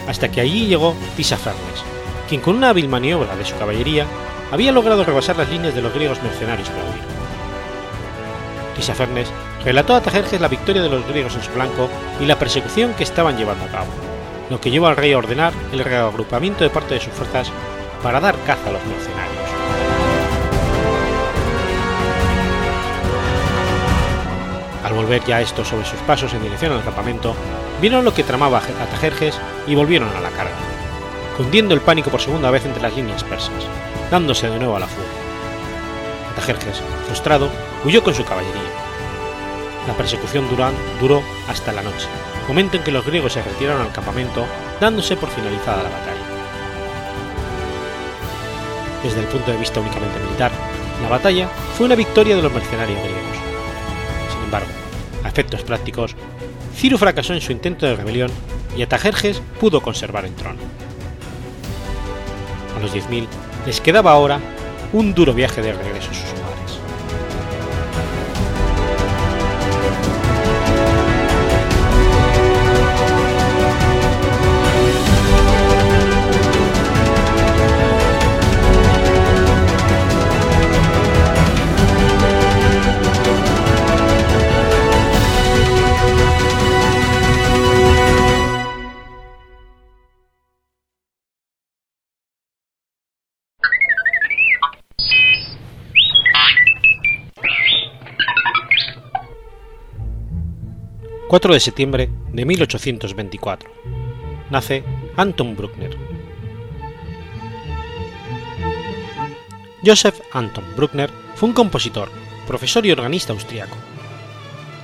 hasta 0.08 0.32
que 0.32 0.40
allí 0.40 0.68
llegó 0.68 0.96
Tisafernes, 1.18 1.84
quien 2.30 2.40
con 2.40 2.56
una 2.56 2.70
hábil 2.70 2.88
maniobra 2.88 3.36
de 3.36 3.44
su 3.44 3.58
caballería 3.58 4.06
había 4.54 4.72
logrado 4.72 5.04
rebasar 5.04 5.36
las 5.36 5.50
líneas 5.50 5.76
de 5.76 5.82
los 5.82 5.94
griegos 5.94 6.24
mercenarios 6.24 6.70
para 6.70 6.84
huir. 6.86 7.17
Tisafernes 8.78 9.28
relató 9.66 9.96
a 9.96 10.02
Tajerjes 10.02 10.40
la 10.40 10.48
victoria 10.48 10.82
de 10.82 10.90
los 10.90 11.06
griegos 11.08 11.36
en 11.36 11.42
su 11.42 11.50
flanco 11.50 11.90
y 12.22 12.26
la 12.26 12.40
persecución 12.40 12.94
que 12.94 13.04
estaban 13.04 13.38
llevando 13.38 13.66
a 13.66 13.70
cabo, 13.70 13.88
lo 14.50 14.62
que 14.62 14.72
llevó 14.72 14.88
al 14.88 14.96
rey 14.96 15.12
a 15.12 15.18
ordenar 15.18 15.52
el 15.74 15.84
reagrupamiento 15.84 16.64
de 16.64 16.70
parte 16.70 16.94
de 16.94 17.02
sus 17.02 17.12
fuerzas 17.12 17.52
para 18.02 18.22
dar 18.22 18.36
caza 18.46 18.70
a 18.70 18.74
los 18.74 18.86
mercenarios. 18.86 19.38
Al 24.86 24.94
volver 24.94 25.22
ya 25.26 25.42
estos 25.42 25.68
sobre 25.68 25.86
sus 25.86 26.00
pasos 26.02 26.34
en 26.34 26.44
dirección 26.44 26.72
al 26.72 26.84
campamento, 26.84 27.36
vieron 27.82 28.06
lo 28.06 28.14
que 28.14 28.24
tramaba 28.24 28.60
Atajerjes 28.60 29.38
y 29.68 29.76
volvieron 29.76 30.10
a 30.16 30.22
la 30.22 30.30
carga, 30.30 30.56
cundiendo 31.36 31.74
el 31.74 31.82
pánico 31.82 32.10
por 32.10 32.22
segunda 32.22 32.52
vez 32.52 32.66
entre 32.66 32.82
las 32.82 32.96
líneas 32.96 33.24
persas, 33.24 33.66
dándose 34.10 34.50
de 34.50 34.60
nuevo 34.60 34.78
a 34.78 34.80
la 34.80 34.88
fuga. 34.88 35.08
Atajerjes, 36.32 36.82
frustrado, 37.08 37.50
huyó 37.86 38.04
con 38.04 38.14
su 38.14 38.24
caballería. 38.24 38.62
La 39.88 39.94
persecución 39.94 40.46
duró, 41.00 41.24
hasta 41.48 41.72
la 41.72 41.82
noche, 41.82 42.08
momento 42.48 42.78
en 42.78 42.84
que 42.84 42.92
los 42.92 43.06
griegos 43.06 43.34
se 43.34 43.42
retiraron 43.42 43.82
al 43.82 43.92
campamento, 43.92 44.46
dándose 44.82 45.16
por 45.16 45.30
finalizada 45.30 45.84
la 45.84 45.90
batalla. 45.90 46.18
Desde 49.04 49.20
el 49.22 49.28
punto 49.28 49.52
de 49.52 49.58
vista 49.58 49.80
únicamente 49.80 50.20
militar, 50.20 50.52
la 51.02 51.10
batalla 51.10 51.48
fue 51.78 51.86
una 51.86 51.96
victoria 51.96 52.36
de 52.36 52.42
los 52.42 52.52
mercenarios 52.52 53.00
griegos 53.00 53.48
embargo, 54.48 54.70
a 55.24 55.28
efectos 55.28 55.62
prácticos, 55.64 56.16
Ciro 56.76 56.98
fracasó 56.98 57.34
en 57.34 57.42
su 57.42 57.52
intento 57.52 57.86
de 57.86 57.96
rebelión 57.96 58.32
y 58.76 58.82
Atajerjes 58.82 59.42
pudo 59.60 59.82
conservar 59.82 60.26
el 60.26 60.34
trono. 60.34 60.60
A 62.78 62.80
los 62.80 62.94
10.000 62.94 63.28
les 63.66 63.82
quedaba 63.82 64.12
ahora 64.12 64.40
un 64.94 65.14
duro 65.14 65.34
viaje 65.34 65.62
de 65.62 65.74
regreso 65.74 66.12
4 101.28 101.54
de 101.54 101.60
septiembre 101.60 102.10
de 102.32 102.46
1824. 102.46 103.70
Nace 104.50 104.86
Anton 105.18 105.58
Bruckner. 105.58 105.98
Joseph 109.86 110.22
Anton 110.32 110.64
Bruckner 110.78 111.10
fue 111.36 111.50
un 111.50 111.56
compositor, 111.56 112.10
profesor 112.48 112.86
y 112.86 112.92
organista 112.92 113.34
austriaco. 113.34 113.76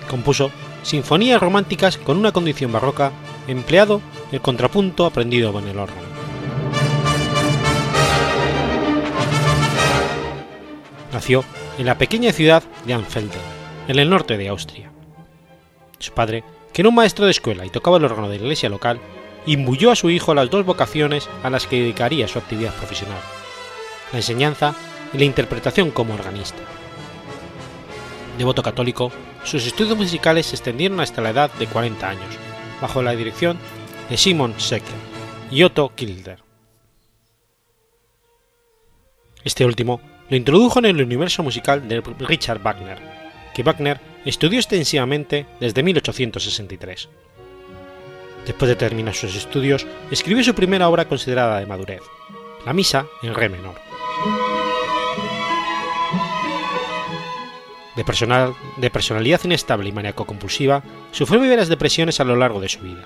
Compuso 0.09 0.51
sinfonías 0.81 1.41
románticas 1.41 1.97
con 1.97 2.17
una 2.17 2.33
condición 2.33 2.73
barroca, 2.73 3.13
empleado 3.47 4.01
el 4.33 4.41
contrapunto 4.41 5.05
aprendido 5.05 5.53
con 5.53 5.65
el 5.65 5.79
órgano. 5.79 6.07
Nació 11.13 11.45
en 11.77 11.85
la 11.85 11.97
pequeña 11.97 12.33
ciudad 12.33 12.63
de 12.85 12.93
Anfelden, 12.93 13.41
en 13.87 13.97
el 13.97 14.09
norte 14.09 14.35
de 14.35 14.49
Austria. 14.49 14.92
Su 16.03 16.11
padre, 16.11 16.43
que 16.73 16.81
era 16.81 16.89
un 16.89 16.95
maestro 16.95 17.23
de 17.23 17.31
escuela 17.31 17.65
y 17.65 17.69
tocaba 17.69 17.95
el 17.95 18.03
órgano 18.03 18.27
de 18.27 18.35
la 18.35 18.43
iglesia 18.43 18.67
local, 18.67 18.99
imbuyó 19.45 19.89
a 19.89 19.95
su 19.95 20.09
hijo 20.09 20.33
las 20.33 20.49
dos 20.49 20.65
vocaciones 20.65 21.29
a 21.43 21.49
las 21.49 21.65
que 21.65 21.79
dedicaría 21.79 22.27
su 22.27 22.39
actividad 22.39 22.75
profesional, 22.75 23.21
la 24.11 24.19
enseñanza 24.19 24.75
y 25.13 25.17
la 25.17 25.23
interpretación 25.23 25.91
como 25.91 26.13
organista. 26.13 26.61
Devoto 28.37 28.61
católico, 28.61 29.13
sus 29.45 29.65
estudios 29.65 29.95
musicales 29.97 30.47
se 30.47 30.57
extendieron 30.57 30.99
hasta 30.99 31.21
la 31.21 31.29
edad 31.29 31.53
de 31.53 31.67
40 31.67 32.09
años, 32.09 32.35
bajo 32.81 33.01
la 33.01 33.15
dirección 33.15 33.57
de 34.09 34.17
Simon 34.17 34.55
Secker 34.57 34.95
y 35.51 35.63
Otto 35.63 35.93
Kilder. 35.95 36.39
Este 39.45 39.63
último 39.63 40.01
lo 40.27 40.35
introdujo 40.35 40.79
en 40.79 40.85
el 40.85 41.01
universo 41.01 41.43
musical 41.43 41.87
de 41.87 42.01
Richard 42.19 42.61
Wagner, 42.61 43.12
que 43.53 43.63
Wagner 43.63 43.99
estudió 44.25 44.59
extensivamente 44.59 45.45
desde 45.59 45.83
1863. 45.83 47.09
Después 48.45 48.69
de 48.69 48.75
terminar 48.75 49.13
sus 49.13 49.35
estudios, 49.35 49.87
escribió 50.11 50.43
su 50.43 50.53
primera 50.53 50.89
obra 50.89 51.07
considerada 51.07 51.59
de 51.59 51.65
madurez, 51.65 52.01
la 52.65 52.73
Misa 52.73 53.05
en 53.21 53.33
Re 53.33 53.49
menor. 53.49 53.75
De, 57.95 58.03
personal, 58.03 58.55
de 58.77 58.89
personalidad 58.89 59.41
inestable 59.43 59.89
y 59.89 59.91
maníaco-compulsiva, 59.91 60.83
sufrió 61.11 61.39
varias 61.39 61.69
depresiones 61.69 62.19
a 62.19 62.23
lo 62.23 62.35
largo 62.35 62.59
de 62.59 62.69
su 62.69 62.79
vida. 62.79 63.03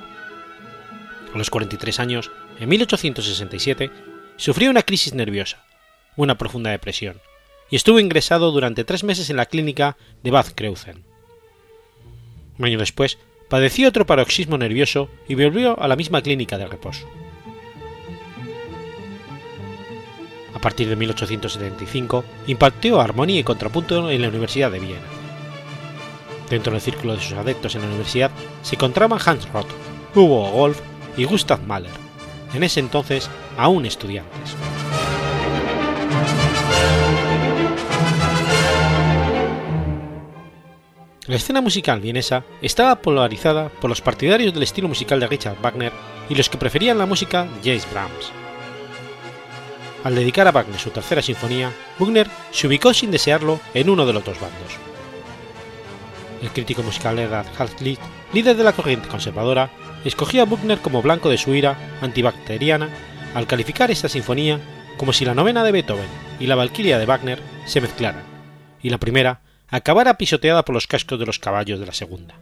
A 1.33 1.37
los 1.37 1.49
43 1.49 1.99
años, 1.99 2.31
en 2.59 2.69
1867, 2.69 3.91
sufrió 4.37 4.71
una 4.71 4.83
crisis 4.83 5.13
nerviosa, 5.13 5.63
una 6.15 6.37
profunda 6.37 6.71
depresión, 6.71 7.19
y 7.69 7.75
estuvo 7.75 7.99
ingresado 7.99 8.51
durante 8.51 8.83
tres 8.83 9.03
meses 9.03 9.29
en 9.29 9.37
la 9.37 9.45
clínica 9.45 9.97
de 10.23 10.31
Bad 10.31 10.53
Kreuzen. 10.55 11.03
Un 12.57 12.65
año 12.65 12.79
después, 12.79 13.17
padeció 13.49 13.89
otro 13.89 14.05
paroxismo 14.05 14.57
nervioso 14.57 15.09
y 15.27 15.35
volvió 15.35 15.79
a 15.79 15.87
la 15.87 15.95
misma 15.95 16.21
clínica 16.21 16.57
de 16.57 16.67
reposo. 16.67 17.07
A 20.53 20.59
partir 20.59 20.89
de 20.89 20.95
1875, 20.95 22.23
impartió 22.47 22.99
armonía 22.99 23.39
y 23.39 23.43
contrapunto 23.43 24.09
en 24.09 24.21
la 24.21 24.29
Universidad 24.29 24.71
de 24.71 24.79
Viena. 24.79 25.05
Dentro 26.49 26.71
del 26.71 26.81
círculo 26.81 27.13
de 27.13 27.21
sus 27.21 27.33
adeptos 27.33 27.75
en 27.75 27.81
la 27.81 27.87
universidad 27.87 28.31
se 28.63 28.75
encontraban 28.75 29.19
Hans 29.23 29.47
Roth, 29.51 29.67
Hugo 30.15 30.49
Wolf 30.49 30.79
y 31.15 31.25
Gustav 31.25 31.61
Mahler, 31.61 31.91
en 32.53 32.63
ese 32.63 32.79
entonces 32.79 33.29
aún 33.57 33.85
estudiantes. 33.85 34.55
La 41.27 41.35
escena 41.35 41.59
musical 41.59 41.99
vienesa 41.99 42.45
estaba 42.61 43.01
polarizada 43.01 43.67
por 43.67 43.89
los 43.89 43.99
partidarios 43.99 44.53
del 44.53 44.63
estilo 44.63 44.87
musical 44.87 45.19
de 45.19 45.27
Richard 45.27 45.57
Wagner 45.61 45.91
y 46.29 46.35
los 46.35 46.47
que 46.47 46.57
preferían 46.57 46.97
la 46.97 47.05
música 47.05 47.43
de 47.43 47.49
James 47.63 47.91
Brahms. 47.91 48.31
Al 50.05 50.15
dedicar 50.15 50.47
a 50.47 50.53
Wagner 50.53 50.79
su 50.79 50.89
tercera 50.89 51.21
sinfonía, 51.21 51.73
Wagner 51.99 52.29
se 52.51 52.67
ubicó 52.67 52.93
sin 52.93 53.11
desearlo 53.11 53.59
en 53.73 53.89
uno 53.89 54.05
de 54.05 54.13
los 54.13 54.23
dos 54.23 54.39
bandos. 54.39 54.77
El 56.41 56.49
crítico 56.51 56.81
musical 56.81 57.19
Edward 57.19 57.47
Hartley, 57.57 57.97
líder 58.31 58.55
de 58.55 58.63
la 58.63 58.71
corriente 58.71 59.09
conservadora, 59.09 59.69
escogía 60.05 60.43
a 60.43 60.45
Wagner 60.45 60.79
como 60.79 61.01
blanco 61.01 61.29
de 61.29 61.37
su 61.37 61.53
ira 61.53 61.97
antibacteriana 61.99 62.87
al 63.35 63.47
calificar 63.47 63.91
esta 63.91 64.07
sinfonía 64.07 64.61
como 64.95 65.11
si 65.11 65.25
la 65.25 65.35
novena 65.35 65.65
de 65.65 65.73
Beethoven 65.73 66.07
y 66.39 66.47
la 66.47 66.55
Valquiria 66.55 66.97
de 66.97 67.05
Wagner 67.05 67.41
se 67.65 67.81
mezclaran, 67.81 68.23
y 68.81 68.91
la 68.91 68.97
primera 68.97 69.41
acabara 69.69 70.17
pisoteada 70.17 70.63
por 70.63 70.73
los 70.73 70.87
cascos 70.87 71.19
de 71.19 71.25
los 71.25 71.39
caballos 71.39 71.79
de 71.79 71.85
la 71.85 71.93
segunda. 71.93 72.35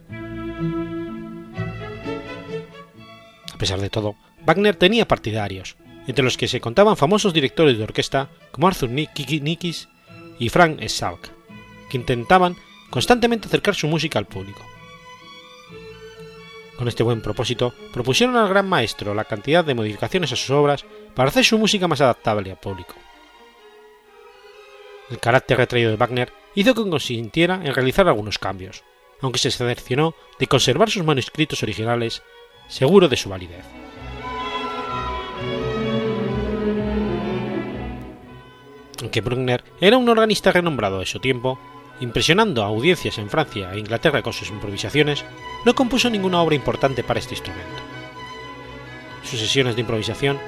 A 3.52 3.58
pesar 3.58 3.80
de 3.80 3.90
todo, 3.90 4.16
Wagner 4.44 4.76
tenía 4.76 5.08
partidarios, 5.08 5.76
entre 6.06 6.24
los 6.24 6.36
que 6.36 6.48
se 6.48 6.60
contaban 6.60 6.96
famosos 6.96 7.32
directores 7.32 7.78
de 7.78 7.84
orquesta 7.84 8.28
como 8.52 8.68
Arthur 8.68 8.90
Nikis 8.90 9.88
y 10.38 10.48
Frank 10.48 10.86
Salk, 10.88 11.30
que 11.90 11.96
intentaban 11.96 12.56
constantemente 12.90 13.48
acercar 13.48 13.74
su 13.74 13.88
música 13.88 14.18
al 14.18 14.26
público. 14.26 14.64
Con 16.76 16.88
este 16.88 17.02
buen 17.02 17.22
propósito, 17.22 17.72
propusieron 17.92 18.36
al 18.36 18.48
gran 18.48 18.68
maestro 18.68 19.14
la 19.14 19.24
cantidad 19.24 19.64
de 19.64 19.74
modificaciones 19.74 20.30
a 20.32 20.36
sus 20.36 20.50
obras 20.50 20.84
para 21.14 21.30
hacer 21.30 21.44
su 21.44 21.58
música 21.58 21.88
más 21.88 22.02
adaptable 22.02 22.50
al 22.50 22.58
público. 22.58 22.94
El 25.10 25.18
carácter 25.18 25.56
retraído 25.56 25.90
de 25.90 25.96
Wagner 25.96 26.32
hizo 26.56 26.74
que 26.74 26.90
consintiera 26.90 27.60
en 27.62 27.72
realizar 27.72 28.08
algunos 28.08 28.38
cambios, 28.38 28.82
aunque 29.20 29.38
se 29.38 29.52
seleccionó 29.52 30.14
de 30.40 30.48
conservar 30.48 30.90
sus 30.90 31.04
manuscritos 31.04 31.62
originales, 31.62 32.22
seguro 32.66 33.08
de 33.08 33.16
su 33.16 33.28
validez. 33.28 33.64
Aunque 39.00 39.20
Bruckner 39.20 39.62
era 39.80 39.98
un 39.98 40.08
organista 40.08 40.50
renombrado 40.50 41.00
de 41.00 41.06
su 41.06 41.20
tiempo, 41.20 41.58
impresionando 42.00 42.62
a 42.62 42.66
audiencias 42.66 43.18
en 43.18 43.30
Francia 43.30 43.72
e 43.72 43.78
Inglaterra 43.78 44.22
con 44.22 44.32
sus 44.32 44.48
improvisaciones, 44.48 45.24
no 45.64 45.74
compuso 45.74 46.08
ninguna 46.08 46.40
obra 46.40 46.56
importante 46.56 47.04
para 47.04 47.20
este 47.20 47.34
instrumento. 47.34 47.82
Sus 49.22 49.40
sesiones 49.40 49.74
de 49.74 49.82
improvisación 49.82 50.38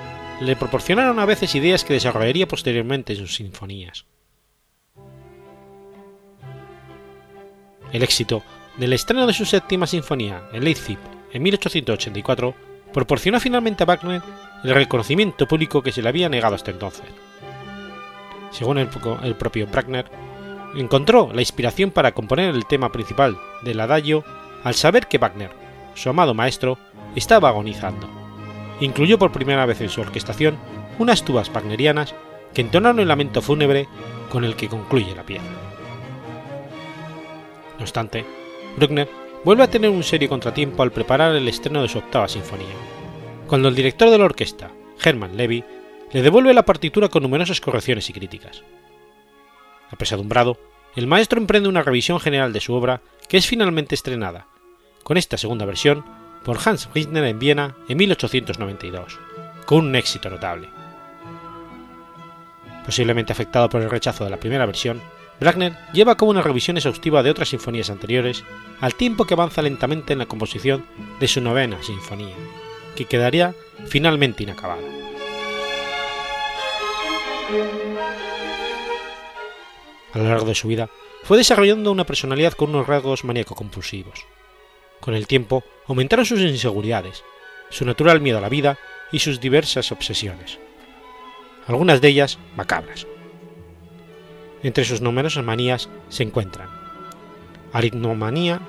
le 0.41 0.57
proporcionaron 0.57 1.19
a 1.19 1.27
veces 1.27 1.55
ideas 1.55 1.85
que 1.85 1.95
desarrollaría 1.95 2.49
posteriormente 2.49 3.13
en 3.13 3.19
sus 3.19 3.35
sinfonías. 3.35 4.07
El 7.93 8.03
éxito 8.03 8.43
del 8.77 8.93
estreno 8.93 9.27
de 9.27 9.33
su 9.33 9.45
séptima 9.45 9.87
sinfonía 9.87 10.43
en 10.53 10.65
Leipzig 10.65 10.99
en 11.33 11.43
1884 11.43 12.55
proporcionó 12.93 13.41
finalmente 13.41 13.83
a 13.83 13.87
Wagner 13.87 14.23
el 14.65 14.75
reconocimiento 14.75 15.47
público 15.47 15.83
que 15.83 15.93
se 15.93 16.03
le 16.03 16.09
había 16.09 16.29
negado 16.29 16.55
hasta 16.55 16.71
entonces. 16.71 17.07
Según 18.51 18.79
el, 18.79 18.89
el 19.23 19.35
propio 19.37 19.67
Wagner, 19.73 20.07
encontró 20.75 21.31
la 21.33 21.41
inspiración 21.41 21.91
para 21.91 22.13
componer 22.13 22.55
el 22.55 22.67
tema 22.67 22.93
principal 22.93 23.39
del 23.63 23.81
adagio 23.81 24.25
al 24.65 24.75
saber 24.75 25.07
que 25.07 25.19
Wagner, 25.19 25.51
su 25.95 26.11
amado 26.11 26.35
maestro, 26.35 26.79
estaba 27.15 27.49
agonizando. 27.49 28.09
Incluyó 28.81 29.19
por 29.19 29.33
primera 29.33 29.67
vez 29.67 29.81
en 29.81 29.89
su 29.89 30.01
orquestación 30.01 30.57
unas 30.99 31.25
tubas 31.25 31.51
wagnerianas 31.53 32.15
que 32.53 32.61
entonaron 32.61 33.01
el 33.01 33.09
lamento 33.09 33.43
fúnebre 33.43 33.89
con 34.31 34.45
el 34.45 34.57
que 34.57 34.69
concluye 34.69 35.15
la 35.15 35.25
pieza. 35.25 35.68
No 37.79 37.85
obstante, 37.85 38.25
Bruckner 38.77 39.09
vuelve 39.45 39.63
a 39.63 39.71
tener 39.71 39.91
un 39.91 40.03
serio 40.03 40.29
contratiempo 40.29 40.83
al 40.83 40.93
preparar 40.93 41.35
el 41.35 41.49
estreno 41.49 41.83
de 41.83 41.89
su 41.89 41.99
octava 41.99 42.29
sinfonía, 42.29 42.75
cuando 43.47 43.69
el 43.69 43.75
director 43.75 44.11
de 44.11 44.19
la 44.19 44.25
orquesta, 44.25 44.71
Hermann 45.03 45.37
Levy, 45.37 45.65
le 46.13 46.23
devuelve 46.23 46.55
la 46.55 46.65
partitura 46.65 47.09
con 47.09 47.23
numerosas 47.23 47.61
correcciones 47.61 48.09
y 48.11 48.13
críticas. 48.13 48.63
Apesadumbrado, 49.91 50.59
el 50.97 51.07
maestro 51.07 51.39
emprende 51.39 51.69
una 51.69 51.83
revisión 51.83 52.19
general 52.19 52.53
de 52.53 52.61
su 52.61 52.75
obra 52.75 53.01
que 53.29 53.37
es 53.37 53.47
finalmente 53.47 53.95
estrenada, 53.95 54.47
con 55.03 55.17
esta 55.17 55.39
segunda 55.39 55.65
versión, 55.65 56.05
por 56.45 56.59
Hans 56.65 56.89
Richtner 56.95 57.25
en 57.25 57.39
Viena 57.39 57.77
en 57.89 57.97
1892, 57.99 59.19
con 59.67 59.87
un 59.87 59.97
éxito 59.97 60.31
notable. 60.31 60.69
Posiblemente 62.85 63.33
afectado 63.33 63.69
por 63.69 63.83
el 63.83 63.91
rechazo 63.91 64.25
de 64.25 64.31
la 64.31 64.39
primera 64.39 64.67
versión, 64.67 65.01
Wagner 65.41 65.77
lleva 65.93 66.13
a 66.13 66.17
cabo 66.17 66.31
una 66.31 66.43
revisión 66.43 66.77
exhaustiva 66.77 67.23
de 67.23 67.31
otras 67.31 67.51
sinfonías 67.51 67.91
anteriores, 67.91 68.45
al 68.81 68.95
tiempo 68.95 69.25
que 69.25 69.35
avanza 69.35 69.63
lentamente 69.63 70.13
en 70.13 70.19
la 70.19 70.27
composición 70.27 70.85
de 71.21 71.29
su 71.29 71.41
novena 71.41 71.83
sinfonía, 71.83 72.35
que 72.97 73.05
quedaría 73.05 73.55
finalmente 73.87 74.43
inacabada. 74.43 74.83
A 80.13 80.19
lo 80.19 80.25
largo 80.25 80.47
de 80.47 80.55
su 80.55 80.69
vida, 80.69 80.89
fue 81.23 81.37
desarrollando 81.37 81.93
una 81.93 82.05
personalidad 82.05 82.55
con 82.55 82.71
unos 82.71 82.87
rasgos 82.87 83.25
maníaco-compulsivos. 83.25 84.27
Con 85.01 85.15
el 85.15 85.27
tiempo, 85.27 85.63
aumentaron 85.87 86.27
sus 86.27 86.41
inseguridades, 86.41 87.23
su 87.71 87.85
natural 87.85 88.21
miedo 88.21 88.39
a 88.39 88.41
la 88.41 88.49
vida 88.49 88.79
y 89.13 89.21
sus 89.21 89.41
diversas 89.41 89.93
obsesiones. 89.93 90.59
Algunas 91.67 92.01
de 92.01 92.09
ellas 92.09 92.39
macabras. 92.57 93.07
Entre 94.63 94.85
sus 94.85 95.01
numerosas 95.01 95.45
manías 95.45 95.89
se 96.09 96.23
encuentran. 96.23 96.69
Aritmomanía 97.73 98.61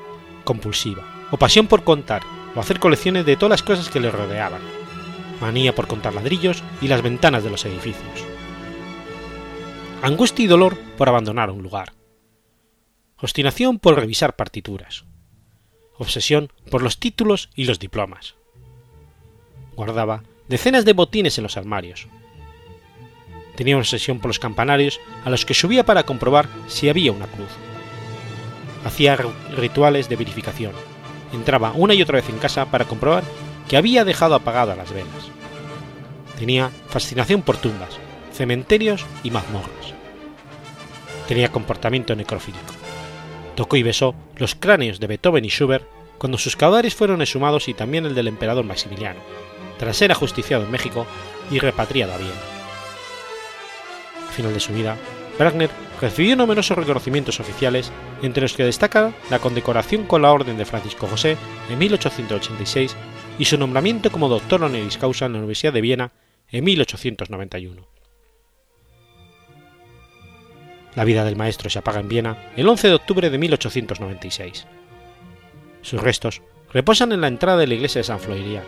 compulsiva, 0.44 1.04
o 1.32 1.38
pasión 1.38 1.68
por 1.68 1.84
contar 1.84 2.24
o 2.56 2.60
hacer 2.60 2.80
colecciones 2.80 3.26
de 3.26 3.36
todas 3.36 3.52
las 3.52 3.64
cosas 3.64 3.90
que 3.90 4.00
le 4.00 4.12
rodeaban, 4.12 4.62
manía 5.40 5.76
por 5.76 5.88
contar 5.88 6.14
ladrillos 6.14 6.64
y 6.82 6.88
las 6.88 7.02
ventanas 7.02 7.44
de 7.44 7.50
los 7.50 7.66
edificios, 7.66 8.26
angustia 10.02 10.46
y 10.46 10.48
dolor 10.48 10.78
por 10.98 11.10
abandonar 11.10 11.52
un 11.52 11.62
lugar, 11.62 11.94
obstinación 13.18 13.80
por 13.80 13.96
revisar 13.96 14.36
partituras, 14.36 15.06
obsesión 15.98 16.52
por 16.72 16.82
los 16.82 17.00
títulos 17.00 17.50
y 17.56 17.66
los 17.66 17.80
diplomas. 17.80 18.36
Guardaba 19.76 20.24
decenas 20.48 20.86
de 20.86 20.94
botines 20.94 21.38
en 21.38 21.44
los 21.44 21.58
armarios. 21.58 22.08
Tenía 23.60 23.76
una 23.76 23.82
obsesión 23.82 24.20
por 24.20 24.30
los 24.30 24.40
campanarios 24.40 25.02
a 25.26 25.30
los 25.30 25.46
que 25.46 25.54
subía 25.54 25.86
para 25.86 26.04
comprobar 26.04 26.48
si 26.70 26.88
había 26.88 27.12
una 27.12 27.28
cruz. 27.28 27.50
Hacía 28.86 29.18
rituales 29.54 30.08
de 30.08 30.16
verificación. 30.16 30.72
Entraba 31.34 31.74
una 31.76 31.94
y 31.94 32.02
otra 32.02 32.22
vez 32.22 32.30
en 32.30 32.38
casa 32.38 32.68
para 32.68 32.86
comprobar 32.86 33.26
que 33.68 33.76
había 33.76 34.06
dejado 34.06 34.36
apagadas 34.36 34.78
las 34.78 34.94
velas. 34.94 35.30
Tenía 36.38 36.72
fascinación 36.88 37.42
por 37.42 37.58
tumbas, 37.58 38.00
cementerios 38.32 39.06
y 39.24 39.32
mazmorras. 39.32 39.94
Tenía 41.28 41.52
comportamiento 41.52 42.16
necrofílico. 42.16 42.74
Tocó 43.56 43.76
y 43.76 43.84
besó 43.84 44.16
los 44.38 44.56
cráneos 44.56 45.02
de 45.02 45.08
Beethoven 45.08 45.44
y 45.44 45.50
Schubert 45.50 45.86
cuando 46.18 46.38
sus 46.38 46.56
cadáveres 46.56 46.96
fueron 46.96 47.22
exhumados 47.22 47.68
y 47.68 47.74
también 47.74 48.06
el 48.06 48.16
del 48.16 48.30
emperador 48.30 48.64
Maximiliano, 48.64 49.20
tras 49.78 49.98
ser 49.98 50.14
ajusticiado 50.14 50.64
en 50.64 50.72
México 50.72 51.06
y 51.52 51.60
repatriado 51.60 52.14
a 52.14 52.18
Viena. 52.18 52.59
Al 54.40 54.44
final 54.44 54.54
de 54.54 54.60
su 54.62 54.74
vida, 54.74 54.98
Wagner 55.38 55.70
recibió 56.00 56.38
numerosos 56.38 56.78
reconocimientos 56.78 57.42
oficiales, 57.42 57.92
entre 58.22 58.44
los 58.44 58.54
que 58.54 58.64
destaca 58.64 59.12
la 59.30 59.40
condecoración 59.40 60.06
con 60.06 60.22
la 60.22 60.32
Orden 60.32 60.58
de 60.58 60.64
Francisco 60.64 61.08
José 61.08 61.36
en 61.70 61.78
1886 61.78 62.96
y 63.38 63.44
su 63.44 63.58
nombramiento 63.58 64.10
como 64.10 64.30
doctor 64.30 64.64
honoris 64.64 64.98
causa 64.98 65.26
en 65.26 65.34
la 65.34 65.40
Universidad 65.40 65.74
de 65.74 65.82
Viena 65.82 66.14
en 66.48 66.64
1891. 66.64 67.86
La 70.96 71.04
vida 71.04 71.26
del 71.26 71.36
maestro 71.36 71.70
se 71.70 71.80
apaga 71.80 72.00
en 72.00 72.08
Viena 72.08 72.52
el 72.56 72.66
11 72.66 72.88
de 72.88 72.94
octubre 72.94 73.30
de 73.30 73.38
1896. 73.38 74.68
Sus 75.82 76.02
restos 76.02 76.42
reposan 76.72 77.12
en 77.12 77.20
la 77.20 77.28
entrada 77.28 77.58
de 77.58 77.68
la 77.68 77.74
iglesia 77.74 78.00
de 78.00 78.06
San 78.06 78.22
Florian, 78.22 78.64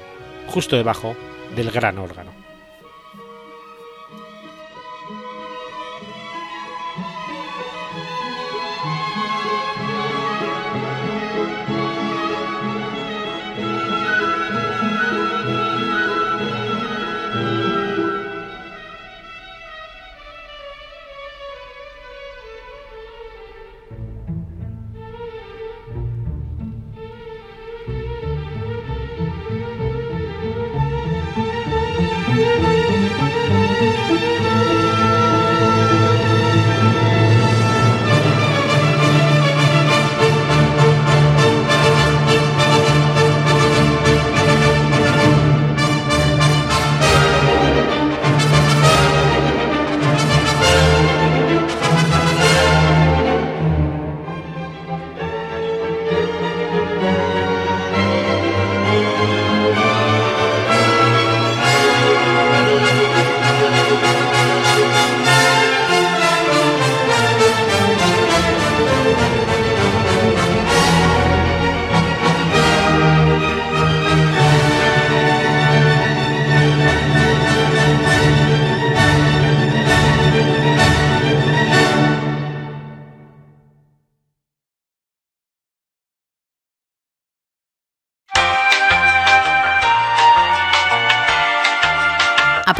justo 0.47 0.75
debajo 0.75 1.15
del 1.55 1.71
gran 1.71 1.97
órgano. 1.97 2.40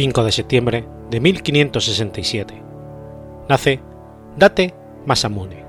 5 0.00 0.24
de 0.24 0.32
septiembre 0.32 0.84
de 1.10 1.20
1567. 1.20 2.54
Nace 3.50 3.80
Date 4.34 4.72
Masamune. 5.04 5.62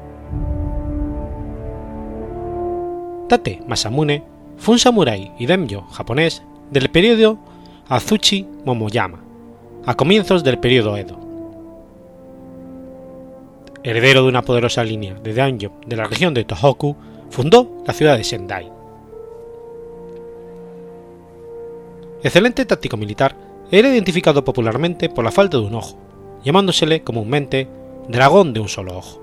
Date 3.27 3.59
Masamune 3.67 4.23
fue 4.55 4.75
un 4.75 4.79
samurái 4.79 5.33
y 5.37 5.47
daimyo 5.47 5.81
japonés 5.91 6.43
del 6.69 6.89
periodo 6.89 7.39
Azuchi 7.89 8.47
Momoyama, 8.63 9.21
a 9.85 9.95
comienzos 9.95 10.45
del 10.45 10.59
periodo 10.59 10.95
Edo. 10.95 11.19
Heredero 13.83 14.23
de 14.23 14.29
una 14.29 14.43
poderosa 14.43 14.85
línea 14.85 15.15
de 15.15 15.33
daimyo 15.33 15.73
de 15.85 15.97
la 15.97 16.05
región 16.05 16.33
de 16.33 16.45
Tohoku, 16.45 16.95
fundó 17.31 17.83
la 17.85 17.91
ciudad 17.91 18.15
de 18.15 18.23
Sendai. 18.23 18.71
Excelente 22.23 22.63
táctico 22.63 22.95
militar, 22.95 23.50
era 23.71 23.89
identificado 23.89 24.43
popularmente 24.43 25.09
por 25.09 25.23
la 25.23 25.31
falta 25.31 25.57
de 25.57 25.63
un 25.63 25.75
ojo, 25.75 25.97
llamándosele 26.43 27.03
comúnmente 27.03 27.69
dragón 28.09 28.53
de 28.53 28.59
un 28.59 28.67
solo 28.67 28.97
ojo. 28.97 29.21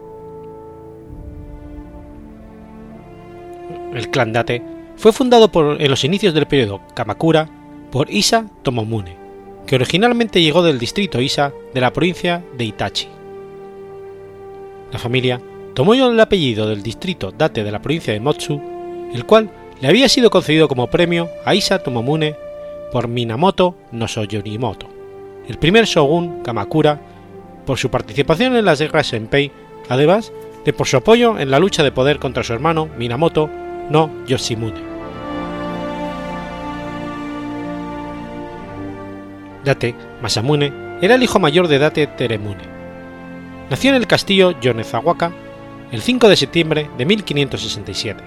El 3.95 4.11
clan 4.11 4.33
Date 4.33 4.63
fue 4.97 5.13
fundado 5.13 5.53
por, 5.53 5.81
en 5.81 5.91
los 5.91 6.05
inicios 6.05 6.35
del 6.35 6.47
periodo 6.47 6.81
Kamakura 6.95 7.49
por 7.91 8.11
Isa 8.11 8.51
Tomomune, 8.63 9.17
que 9.67 9.77
originalmente 9.77 10.43
llegó 10.43 10.63
del 10.63 10.79
distrito 10.79 11.21
Isa 11.21 11.53
de 11.75 11.81
la 11.81 11.93
provincia 11.93 12.43
de 12.57 12.65
Itachi. 12.65 13.09
La 14.93 14.99
familia 14.99 15.41
tomó 15.75 15.95
el 15.95 16.19
apellido 16.19 16.67
del 16.69 16.83
distrito 16.83 17.33
Date 17.33 17.65
de 17.65 17.71
la 17.71 17.83
provincia 17.83 18.13
de 18.13 18.21
Motsu, 18.21 18.61
el 19.13 19.27
cual 19.27 19.51
le 19.81 19.89
había 19.89 20.09
sido 20.09 20.31
concedido 20.31 20.69
como 20.69 20.89
premio 20.89 21.29
a 21.45 21.55
Isa 21.55 21.79
Tomomune 21.83 22.35
por 22.93 23.09
Minamoto 23.09 23.75
no 23.93 24.09
Soyorimoto, 24.09 24.89
el 25.47 25.59
primer 25.59 25.85
shogun 25.85 26.43
Kamakura, 26.43 27.01
por 27.67 27.79
su 27.79 27.91
participación 27.91 28.57
en 28.57 28.65
las 28.65 28.81
guerras 28.81 29.09
Senpei, 29.09 29.53
además 29.89 30.33
de 30.65 30.73
por 30.73 30.87
su 30.87 30.97
apoyo 30.97 31.39
en 31.39 31.51
la 31.51 31.59
lucha 31.59 31.83
de 31.83 31.93
poder 31.93 32.19
contra 32.19 32.43
su 32.43 32.53
hermano 32.53 32.89
Minamoto 32.99 33.49
no 33.91 34.11
Yoshimune. 34.27 34.89
Date 39.65 39.95
Masamune 40.23 40.73
era 41.03 41.15
el 41.15 41.23
hijo 41.23 41.39
mayor 41.39 41.69
de 41.69 41.79
Date 41.79 42.07
Teremune. 42.07 42.63
Nació 43.71 43.91
en 43.91 43.97
el 43.97 44.07
castillo 44.07 44.59
Yonezawaka 44.61 45.33
el 45.93 46.01
5 46.01 46.29
de 46.29 46.37
septiembre 46.37 46.91
de 46.97 47.05
1567. 47.05 48.25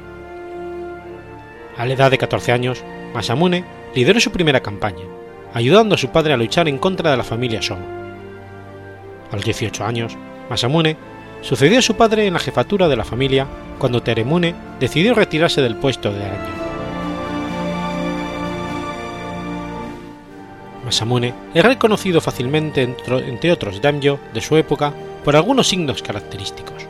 A 1.77 1.85
la 1.85 1.93
edad 1.93 2.11
de 2.11 2.17
14 2.17 2.51
años, 2.51 2.83
Masamune 3.13 3.63
lideró 3.95 4.19
su 4.19 4.31
primera 4.31 4.61
campaña, 4.61 5.05
ayudando 5.53 5.95
a 5.95 5.97
su 5.97 6.09
padre 6.09 6.33
a 6.33 6.37
luchar 6.37 6.67
en 6.67 6.77
contra 6.77 7.11
de 7.11 7.17
la 7.17 7.23
familia 7.23 7.61
Song. 7.61 7.81
A 9.31 9.35
los 9.35 9.45
18 9.45 9.85
años, 9.85 10.17
Masamune 10.49 10.97
sucedió 11.41 11.79
a 11.79 11.81
su 11.81 11.95
padre 11.95 12.27
en 12.27 12.33
la 12.33 12.39
jefatura 12.39 12.87
de 12.87 12.95
la 12.95 13.05
familia 13.05 13.47
cuando 13.79 14.03
Teremune 14.03 14.53
decidió 14.79 15.13
retirarse 15.13 15.61
del 15.61 15.75
puesto 15.75 16.11
de 16.11 16.23
año. 16.23 16.61
Masamune 20.85 21.33
es 21.53 21.63
reconocido 21.63 22.21
fácilmente 22.21 22.83
entre 22.83 23.51
otros 23.51 23.81
daimyo 23.81 24.19
de 24.33 24.41
su 24.41 24.57
época 24.57 24.93
por 25.23 25.35
algunos 25.35 25.67
signos 25.67 26.01
característicos. 26.01 26.85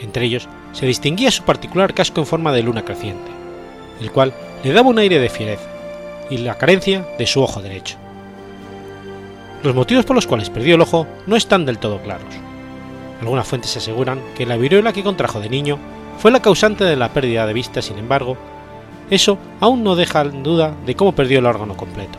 Entre 0.00 0.24
ellos 0.24 0.48
se 0.72 0.86
distinguía 0.86 1.30
su 1.30 1.42
particular 1.42 1.92
casco 1.92 2.20
en 2.20 2.26
forma 2.26 2.52
de 2.52 2.62
luna 2.62 2.84
creciente, 2.84 3.30
el 4.00 4.10
cual 4.10 4.32
le 4.64 4.72
daba 4.72 4.88
un 4.88 4.98
aire 4.98 5.18
de 5.18 5.28
fiereza, 5.28 5.68
y 6.30 6.38
la 6.38 6.56
carencia 6.56 7.06
de 7.18 7.26
su 7.26 7.42
ojo 7.42 7.62
derecho. 7.62 7.96
Los 9.62 9.74
motivos 9.74 10.04
por 10.04 10.14
los 10.14 10.26
cuales 10.26 10.50
perdió 10.50 10.76
el 10.76 10.80
ojo 10.80 11.06
no 11.26 11.36
están 11.36 11.66
del 11.66 11.78
todo 11.78 12.00
claros. 12.00 12.34
Algunas 13.20 13.46
fuentes 13.46 13.76
aseguran 13.76 14.20
que 14.36 14.46
la 14.46 14.56
viruela 14.56 14.92
que 14.92 15.02
contrajo 15.02 15.40
de 15.40 15.48
niño 15.48 15.78
fue 16.18 16.30
la 16.30 16.40
causante 16.40 16.84
de 16.84 16.96
la 16.96 17.12
pérdida 17.12 17.46
de 17.46 17.52
vista, 17.52 17.82
sin 17.82 17.98
embargo, 17.98 18.36
eso 19.10 19.38
aún 19.60 19.82
no 19.82 19.96
deja 19.96 20.24
duda 20.24 20.74
de 20.86 20.94
cómo 20.94 21.14
perdió 21.14 21.38
el 21.38 21.46
órgano 21.46 21.76
completo. 21.76 22.18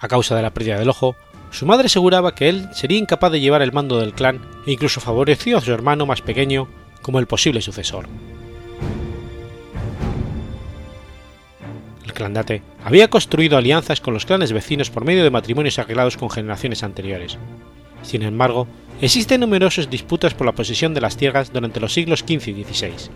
A 0.00 0.08
causa 0.08 0.34
de 0.34 0.42
la 0.42 0.52
pérdida 0.52 0.78
del 0.78 0.88
ojo, 0.88 1.14
su 1.50 1.66
madre 1.66 1.86
aseguraba 1.86 2.34
que 2.34 2.48
él 2.48 2.68
sería 2.72 2.98
incapaz 2.98 3.30
de 3.30 3.40
llevar 3.40 3.62
el 3.62 3.72
mando 3.72 4.00
del 4.00 4.12
clan 4.12 4.40
e 4.66 4.72
incluso 4.72 5.00
favoreció 5.00 5.58
a 5.58 5.60
su 5.60 5.72
hermano 5.72 6.04
más 6.04 6.20
pequeño 6.20 6.68
como 7.00 7.20
el 7.20 7.26
posible 7.26 7.62
sucesor. 7.62 8.08
Clan 12.14 12.32
Date 12.32 12.62
había 12.82 13.08
construido 13.08 13.58
alianzas 13.58 14.00
con 14.00 14.14
los 14.14 14.24
clanes 14.24 14.52
vecinos 14.52 14.90
por 14.90 15.04
medio 15.04 15.24
de 15.24 15.30
matrimonios 15.30 15.78
arreglados 15.78 16.16
con 16.16 16.30
generaciones 16.30 16.82
anteriores. 16.82 17.36
Sin 18.02 18.22
embargo, 18.22 18.66
existen 19.00 19.40
numerosas 19.40 19.90
disputas 19.90 20.34
por 20.34 20.46
la 20.46 20.52
posesión 20.52 20.94
de 20.94 21.00
las 21.00 21.16
tierras 21.16 21.52
durante 21.52 21.80
los 21.80 21.92
siglos 21.92 22.20
XV 22.20 22.48
y 22.48 22.64
XVI. 22.64 23.10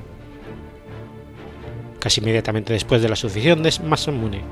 Casi 1.99 2.21
inmediatamente 2.21 2.73
después 2.73 3.01
de 3.01 3.09
la 3.09 3.17
sucesión 3.17 3.63
de 3.63 3.73
Masamune, 3.85 4.43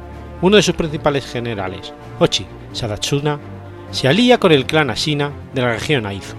uno 0.43 0.57
de 0.57 0.63
sus 0.63 0.75
principales 0.75 1.27
generales, 1.27 1.93
Ochi 2.19 2.47
Sadatsuna, 2.73 3.39
se 3.91 4.09
alía 4.09 4.39
con 4.39 4.53
el 4.53 4.67
clan 4.67 4.91
Ashina 4.91 5.31
de 5.55 5.63
la 5.63 5.75
región 5.75 6.07
Aizu. 6.07 6.35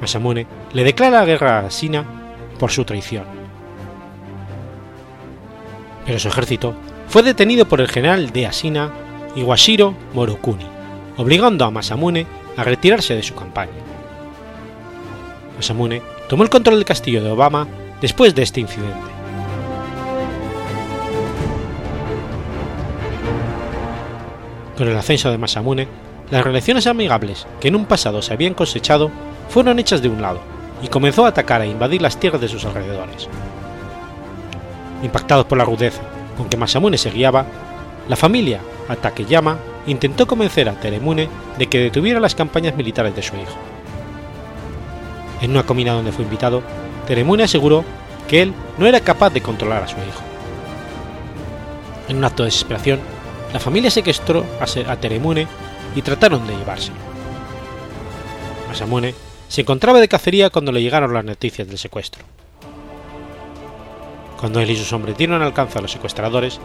Masamune 0.00 0.46
le 0.72 0.84
declara 0.84 1.20
la 1.20 1.24
guerra 1.24 1.60
a 1.60 1.66
Ashina 1.66 2.04
por 2.58 2.70
su 2.70 2.84
traición 2.84 3.45
pero 6.06 6.18
su 6.20 6.28
ejército 6.28 6.74
fue 7.08 7.22
detenido 7.22 7.66
por 7.66 7.80
el 7.80 7.88
general 7.88 8.30
de 8.30 8.46
Asina 8.46 8.90
Iwashiro 9.34 9.94
Morokuni, 10.14 10.66
obligando 11.16 11.64
a 11.64 11.70
Masamune 11.70 12.26
a 12.56 12.64
retirarse 12.64 13.14
de 13.14 13.22
su 13.22 13.34
campaña. 13.34 13.72
Masamune 15.56 16.00
tomó 16.28 16.44
el 16.44 16.50
control 16.50 16.76
del 16.76 16.84
castillo 16.84 17.22
de 17.22 17.30
Obama 17.30 17.66
después 18.00 18.34
de 18.34 18.42
este 18.42 18.60
incidente. 18.60 19.16
Con 24.78 24.88
el 24.88 24.96
ascenso 24.96 25.30
de 25.30 25.38
Masamune, 25.38 25.88
las 26.30 26.44
relaciones 26.44 26.86
amigables 26.86 27.46
que 27.60 27.68
en 27.68 27.76
un 27.76 27.86
pasado 27.86 28.20
se 28.20 28.32
habían 28.32 28.54
cosechado 28.54 29.10
fueron 29.48 29.78
hechas 29.78 30.02
de 30.02 30.08
un 30.08 30.20
lado 30.20 30.40
y 30.82 30.88
comenzó 30.88 31.24
a 31.24 31.28
atacar 31.28 31.62
e 31.62 31.68
invadir 31.68 32.02
las 32.02 32.18
tierras 32.20 32.40
de 32.40 32.48
sus 32.48 32.64
alrededores. 32.64 33.28
Impactados 35.02 35.46
por 35.46 35.58
la 35.58 35.64
rudeza 35.64 36.02
con 36.36 36.48
que 36.48 36.56
Masamune 36.56 36.98
se 36.98 37.10
guiaba, 37.10 37.46
la 38.08 38.16
familia 38.16 38.60
Atakeyama 38.88 39.58
intentó 39.86 40.26
convencer 40.26 40.68
a 40.68 40.78
Teremune 40.78 41.28
de 41.58 41.66
que 41.66 41.80
detuviera 41.80 42.20
las 42.20 42.34
campañas 42.34 42.76
militares 42.76 43.14
de 43.14 43.22
su 43.22 43.34
hijo. 43.36 43.56
En 45.40 45.50
una 45.50 45.64
comida 45.64 45.92
donde 45.92 46.12
fue 46.12 46.24
invitado, 46.24 46.62
Teremune 47.06 47.44
aseguró 47.44 47.84
que 48.28 48.42
él 48.42 48.54
no 48.78 48.86
era 48.86 49.00
capaz 49.00 49.30
de 49.30 49.42
controlar 49.42 49.82
a 49.82 49.88
su 49.88 49.96
hijo. 49.96 50.22
En 52.08 52.18
un 52.18 52.24
acto 52.24 52.42
de 52.42 52.48
desesperación, 52.48 53.00
la 53.52 53.60
familia 53.60 53.90
secuestró 53.90 54.44
a 54.60 54.96
Teremune 54.96 55.46
y 55.94 56.02
trataron 56.02 56.46
de 56.46 56.56
llevárselo. 56.56 56.96
Masamune 58.68 59.14
se 59.48 59.60
encontraba 59.62 60.00
de 60.00 60.08
cacería 60.08 60.50
cuando 60.50 60.72
le 60.72 60.82
llegaron 60.82 61.14
las 61.14 61.24
noticias 61.24 61.66
del 61.68 61.78
secuestro. 61.78 62.24
Cuando 64.38 64.60
él 64.60 64.70
y 64.70 64.76
sus 64.76 64.92
hombres 64.92 65.16
dieron 65.16 65.42
alcance 65.42 65.78
a 65.78 65.82
los 65.82 65.92
secuestradores, 65.92 66.60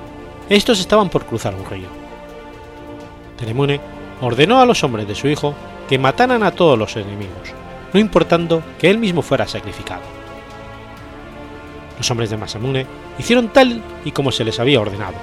estos 0.50 0.80
estaban 0.80 1.10
por 1.10 1.26
cruzar 1.26 1.56
un 1.56 1.66
río. 1.66 1.88
Tenemune 3.38 3.80
ordenó 4.22 4.60
a 4.60 4.66
los 4.66 4.84
hombres 4.84 5.08
de 5.08 5.16
su 5.16 5.28
hijo 5.28 5.56
que 5.88 5.98
mataran 5.98 6.44
a 6.44 6.52
todos 6.52 6.78
los 6.78 6.96
enemigos, 6.96 7.54
no 7.94 8.00
importando 8.00 8.62
que 8.80 8.90
él 8.90 8.98
mismo 8.98 9.22
fuera 9.22 9.48
sacrificado. 9.48 10.02
Los 11.98 12.10
hombres 12.12 12.30
de 12.30 12.38
Masamune 12.38 12.86
hicieron 13.18 13.50
tal 13.50 13.82
y 14.04 14.12
como 14.12 14.32
se 14.32 14.44
les 14.44 14.60
había 14.60 14.82
ordenado, 14.82 15.16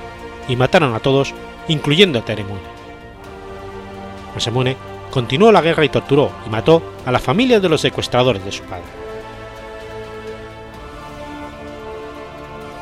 y 0.49 0.57
mataron 0.57 0.95
a 0.95 1.01
todos, 1.01 1.35
incluyendo 1.69 2.19
a 2.19 2.25
Tenemune. 2.25 2.61
Masamune 4.35 4.77
continuó 5.11 5.53
la 5.53 5.61
guerra 5.61 5.85
y 5.85 5.89
torturó 5.89 6.31
y 6.47 6.51
mató 6.51 6.83
a 7.05 7.13
la 7.13 7.19
familia 7.19 7.61
de 7.61 7.69
los 7.69 7.81
secuestradores 7.81 8.45
de 8.45 8.53
su 8.53 8.63
padre. 8.65 9.08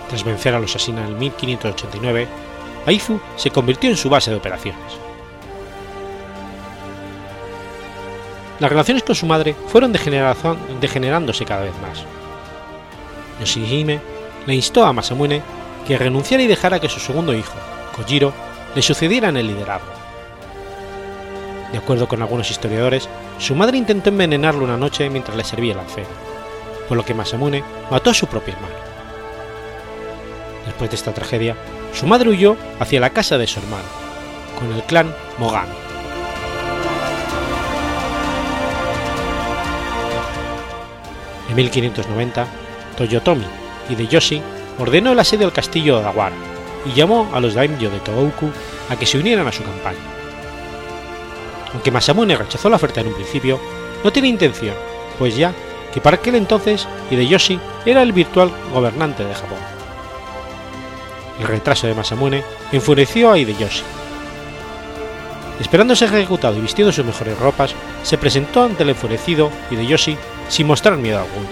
Tras 0.08 0.24
vencer 0.24 0.54
a 0.54 0.60
los 0.60 0.74
asesinos 0.74 1.08
en 1.08 1.18
1589, 1.18 2.28
Aizu 2.86 3.20
se 3.36 3.50
convirtió 3.50 3.90
en 3.90 3.96
su 3.96 4.08
base 4.08 4.30
de 4.30 4.36
operaciones. 4.36 4.80
Las 8.60 8.70
relaciones 8.70 9.02
con 9.02 9.14
su 9.14 9.26
madre 9.26 9.54
fueron 9.68 9.92
degenerándose 9.92 11.44
cada 11.44 11.64
vez 11.64 11.74
más. 11.82 12.04
Yoshihime 13.40 14.00
le 14.46 14.54
instó 14.54 14.86
a 14.86 14.92
Masamune 14.92 15.42
que 15.86 15.98
renunciara 15.98 16.42
y 16.42 16.46
dejara 16.46 16.80
que 16.80 16.88
su 16.88 17.00
segundo 17.00 17.34
hijo, 17.34 17.54
Kojiro, 17.94 18.32
le 18.74 18.82
sucediera 18.82 19.28
en 19.28 19.36
el 19.36 19.48
liderazgo. 19.48 19.92
De 21.70 21.78
acuerdo 21.78 22.08
con 22.08 22.22
algunos 22.22 22.50
historiadores, 22.50 23.08
su 23.38 23.54
madre 23.54 23.76
intentó 23.76 24.08
envenenarlo 24.08 24.64
una 24.64 24.76
noche 24.76 25.10
mientras 25.10 25.36
le 25.36 25.44
servía 25.44 25.74
el 25.74 25.80
alfeo, 25.80 26.06
por 26.88 26.96
lo 26.96 27.04
que 27.04 27.14
Masamune 27.14 27.62
mató 27.90 28.10
a 28.10 28.14
su 28.14 28.26
propio 28.26 28.54
hermano. 28.54 28.95
Después 30.76 30.90
de 30.90 30.96
esta 30.96 31.14
tragedia, 31.14 31.56
su 31.94 32.06
madre 32.06 32.28
huyó 32.28 32.54
hacia 32.78 33.00
la 33.00 33.08
casa 33.08 33.38
de 33.38 33.46
su 33.46 33.60
hermano, 33.60 33.86
con 34.58 34.70
el 34.74 34.82
clan 34.82 35.10
Mogami. 35.38 35.72
En 41.48 41.56
1590, 41.56 42.46
Toyotomi 42.98 43.46
Hideyoshi 43.88 44.42
ordenó 44.78 45.12
el 45.12 45.18
asedio 45.18 45.46
al 45.46 45.54
castillo 45.54 45.94
de 45.94 46.00
Odawara 46.02 46.36
y 46.84 46.92
llamó 46.92 47.30
a 47.32 47.40
los 47.40 47.54
daimyo 47.54 47.88
de 47.88 48.00
Tohoku 48.00 48.50
a 48.90 48.96
que 48.96 49.06
se 49.06 49.16
unieran 49.16 49.46
a 49.46 49.52
su 49.52 49.62
campaña. 49.62 49.96
Aunque 51.72 51.90
Masamune 51.90 52.36
rechazó 52.36 52.68
la 52.68 52.76
oferta 52.76 53.00
en 53.00 53.06
un 53.06 53.14
principio, 53.14 53.58
no 54.04 54.12
tiene 54.12 54.28
intención, 54.28 54.74
pues 55.18 55.38
ya 55.38 55.54
que 55.94 56.02
para 56.02 56.18
aquel 56.18 56.34
entonces 56.34 56.86
Hideyoshi 57.10 57.58
era 57.86 58.02
el 58.02 58.12
virtual 58.12 58.50
gobernante 58.74 59.24
de 59.24 59.34
Japón. 59.34 59.75
El 61.40 61.46
retraso 61.46 61.86
de 61.86 61.94
Masamune 61.94 62.42
enfureció 62.72 63.30
a 63.30 63.38
Hideyoshi. 63.38 63.82
Esperando 65.60 65.96
ser 65.96 66.14
ejecutado 66.14 66.56
y 66.56 66.60
vistiendo 66.60 66.92
sus 66.92 67.04
mejores 67.04 67.38
ropas, 67.38 67.74
se 68.02 68.18
presentó 68.18 68.62
ante 68.62 68.82
el 68.82 68.90
enfurecido 68.90 69.50
Hideyoshi 69.70 70.16
sin 70.48 70.66
mostrar 70.66 70.96
miedo 70.96 71.18
alguno. 71.18 71.48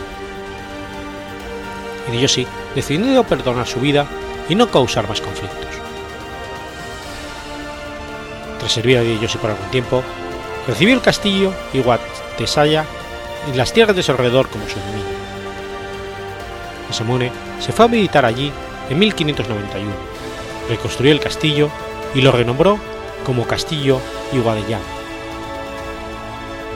Hideyoshi 2.09 2.47
decidió 2.75 3.25
perdonar 3.25 3.66
su 3.66 3.81
vida 3.81 4.07
y 4.49 4.55
no 4.55 4.70
causar 4.70 5.09
más 5.09 5.20
conflictos. 5.20 5.70
Tras 8.59 8.73
servir 8.73 8.99
a 8.99 9.03
Hideyoshi 9.03 9.38
por 9.38 9.51
algún 9.51 9.70
tiempo, 9.70 10.03
recibió 10.66 10.94
el 10.94 11.03
castillo 11.03 11.53
Iwatesaya 11.73 12.85
y 13.53 13.57
las 13.57 13.73
tierras 13.73 13.97
de 13.97 14.03
su 14.03 14.12
alrededor 14.12 14.49
como 14.49 14.66
su 14.68 14.79
dominio. 14.81 15.14
Masamune 16.88 17.33
se 17.61 17.73
fue 17.73 17.85
a 17.85 17.88
visitar 17.88 18.25
allí 18.25 18.53
en 18.90 18.99
1591, 18.99 19.90
reconstruyó 20.68 21.12
el 21.12 21.20
castillo 21.20 21.70
y 22.14 22.23
lo 22.23 22.33
renombró 22.33 22.79
como 23.25 23.47
Castillo 23.47 24.01
Iwadeyama. 24.33 24.85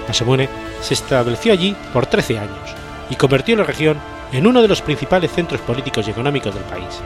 Masamune 0.06 0.48
se 0.80 0.94
estableció 0.94 1.52
allí 1.52 1.76
por 1.92 2.06
13 2.06 2.38
años 2.38 2.74
y 3.10 3.16
convirtió 3.16 3.56
la 3.56 3.64
región 3.64 3.98
en 4.32 4.46
uno 4.46 4.62
de 4.62 4.68
los 4.68 4.82
principales 4.82 5.32
centros 5.32 5.60
políticos 5.60 6.06
y 6.06 6.10
económicos 6.10 6.54
del 6.54 6.64
país. 6.64 7.00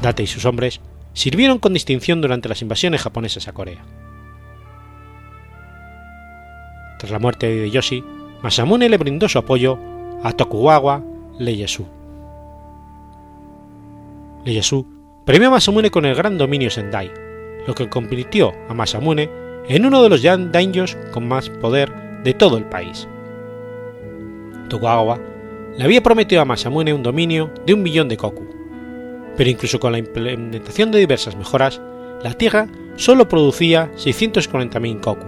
Date 0.00 0.24
y 0.24 0.26
sus 0.26 0.44
hombres 0.44 0.80
sirvieron 1.12 1.58
con 1.58 1.72
distinción 1.72 2.20
durante 2.20 2.48
las 2.48 2.62
invasiones 2.62 3.02
japonesas 3.02 3.46
a 3.48 3.52
Corea. 3.52 3.84
Tras 6.98 7.10
la 7.10 7.18
muerte 7.18 7.46
de 7.46 7.56
Hideyoshi, 7.56 8.04
Masamune 8.42 8.88
le 8.88 8.96
brindó 8.96 9.28
su 9.28 9.38
apoyo 9.38 9.78
a 10.22 10.32
Tokugawa 10.32 11.02
Ieyasu. 11.38 12.01
Ieyasu 14.44 14.86
premió 15.24 15.48
a 15.48 15.52
Masamune 15.52 15.90
con 15.90 16.04
el 16.04 16.16
gran 16.16 16.36
dominio 16.36 16.70
Sendai, 16.70 17.12
lo 17.66 17.74
que 17.74 17.88
convirtió 17.88 18.52
a 18.68 18.74
Masamune 18.74 19.30
en 19.68 19.86
uno 19.86 20.02
de 20.02 20.08
los 20.08 20.22
daimyos 20.22 20.96
con 21.12 21.28
más 21.28 21.48
poder 21.48 21.92
de 22.24 22.34
todo 22.34 22.58
el 22.58 22.64
país. 22.64 23.06
Tokugawa 24.68 25.20
le 25.76 25.84
había 25.84 26.02
prometido 26.02 26.42
a 26.42 26.44
Masamune 26.44 26.92
un 26.92 27.02
dominio 27.02 27.52
de 27.64 27.74
un 27.74 27.82
millón 27.82 28.08
de 28.08 28.16
koku, 28.16 28.44
pero 29.36 29.48
incluso 29.48 29.78
con 29.78 29.92
la 29.92 29.98
implementación 29.98 30.90
de 30.90 30.98
diversas 30.98 31.36
mejoras, 31.36 31.80
la 32.22 32.34
tierra 32.34 32.66
solo 32.96 33.28
producía 33.28 33.90
640.000 33.96 35.00
koku, 35.00 35.26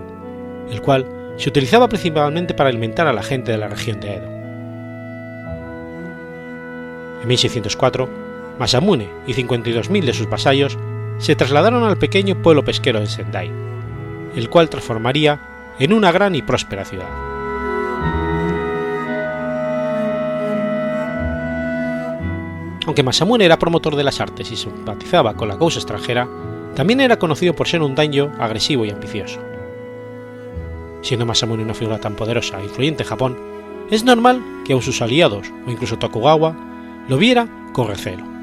el 0.70 0.83
cual 0.83 1.07
se 1.37 1.48
utilizaba 1.48 1.88
principalmente 1.88 2.55
para 2.55 2.68
alimentar 2.68 3.07
a 3.07 3.12
la 3.12 3.22
gente 3.22 3.53
de 3.53 3.59
la 3.59 3.68
región 3.68 4.00
de 4.00 4.14
Edo. 4.14 4.35
En 7.22 7.29
1604, 7.29 8.24
Masamune 8.59 9.09
y 9.27 9.35
52.000 9.35 10.05
de 10.05 10.12
sus 10.12 10.29
vasallos 10.29 10.79
se 11.19 11.37
trasladaron 11.37 11.85
al 11.85 11.99
pequeño 11.99 12.40
pueblo 12.40 12.64
pesquero 12.64 13.01
de 13.01 13.07
Sendai, 13.07 13.51
el 14.37 14.49
cual 14.49 14.69
transformaría 14.69 15.75
en 15.79 15.93
una 15.93 16.12
gran 16.12 16.35
y 16.35 16.43
próspera 16.43 16.85
ciudad. 16.85 17.09
Aunque 22.87 23.03
Masamune 23.03 23.45
era 23.45 23.59
promotor 23.59 23.97
de 23.97 24.05
las 24.05 24.21
artes 24.21 24.53
y 24.53 24.57
simpatizaba 24.57 25.35
con 25.35 25.49
la 25.49 25.59
causa 25.59 25.79
extranjera, 25.79 26.29
también 26.75 27.01
era 27.01 27.19
conocido 27.19 27.55
por 27.55 27.67
ser 27.67 27.83
un 27.83 27.95
daño 27.95 28.33
agresivo 28.38 28.85
y 28.85 28.90
ambicioso. 28.90 29.40
Siendo 31.01 31.27
Masamune 31.27 31.62
una 31.62 31.75
figura 31.75 31.99
tan 31.99 32.14
poderosa 32.14 32.61
e 32.61 32.64
influyente 32.64 33.03
en 33.03 33.09
Japón, 33.09 33.37
es 33.90 34.05
normal 34.05 34.43
que 34.64 34.75
aun 34.75 34.83
sus 34.83 35.03
aliados 35.03 35.51
o 35.67 35.71
incluso 35.71 35.99
Tokugawa 35.99 36.57
lo 37.09 37.17
viera 37.17 37.49
con 37.73 37.88
recelo. 37.88 38.34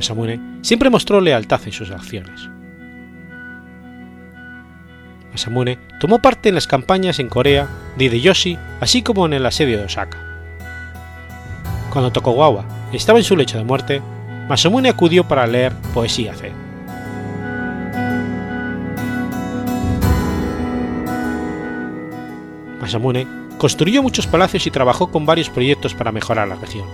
Masamune 0.00 0.40
siempre 0.62 0.88
mostró 0.88 1.20
lealtad 1.20 1.60
en 1.66 1.72
sus 1.72 1.90
acciones. 1.90 2.48
Masamune 5.30 5.78
tomó 6.00 6.22
parte 6.22 6.48
en 6.48 6.54
las 6.54 6.66
campañas 6.66 7.18
en 7.18 7.28
Corea 7.28 7.68
de 7.98 8.06
Hideyoshi, 8.06 8.56
así 8.80 9.02
como 9.02 9.26
en 9.26 9.34
el 9.34 9.44
asedio 9.44 9.76
de 9.76 9.84
Osaka. 9.84 10.16
Cuando 11.92 12.10
Tokugawa 12.10 12.64
estaba 12.94 13.18
en 13.18 13.26
su 13.26 13.36
lecho 13.36 13.58
de 13.58 13.64
muerte, 13.64 14.00
Masamune 14.48 14.88
acudió 14.88 15.28
para 15.28 15.46
leer 15.46 15.74
poesía 15.92 16.32
Zen. 16.32 16.54
Masamune 22.80 23.26
construyó 23.58 24.02
muchos 24.02 24.26
palacios 24.26 24.66
y 24.66 24.70
trabajó 24.70 25.10
con 25.10 25.26
varios 25.26 25.50
proyectos 25.50 25.92
para 25.92 26.10
mejorar 26.10 26.48
la 26.48 26.54
región. 26.54 26.86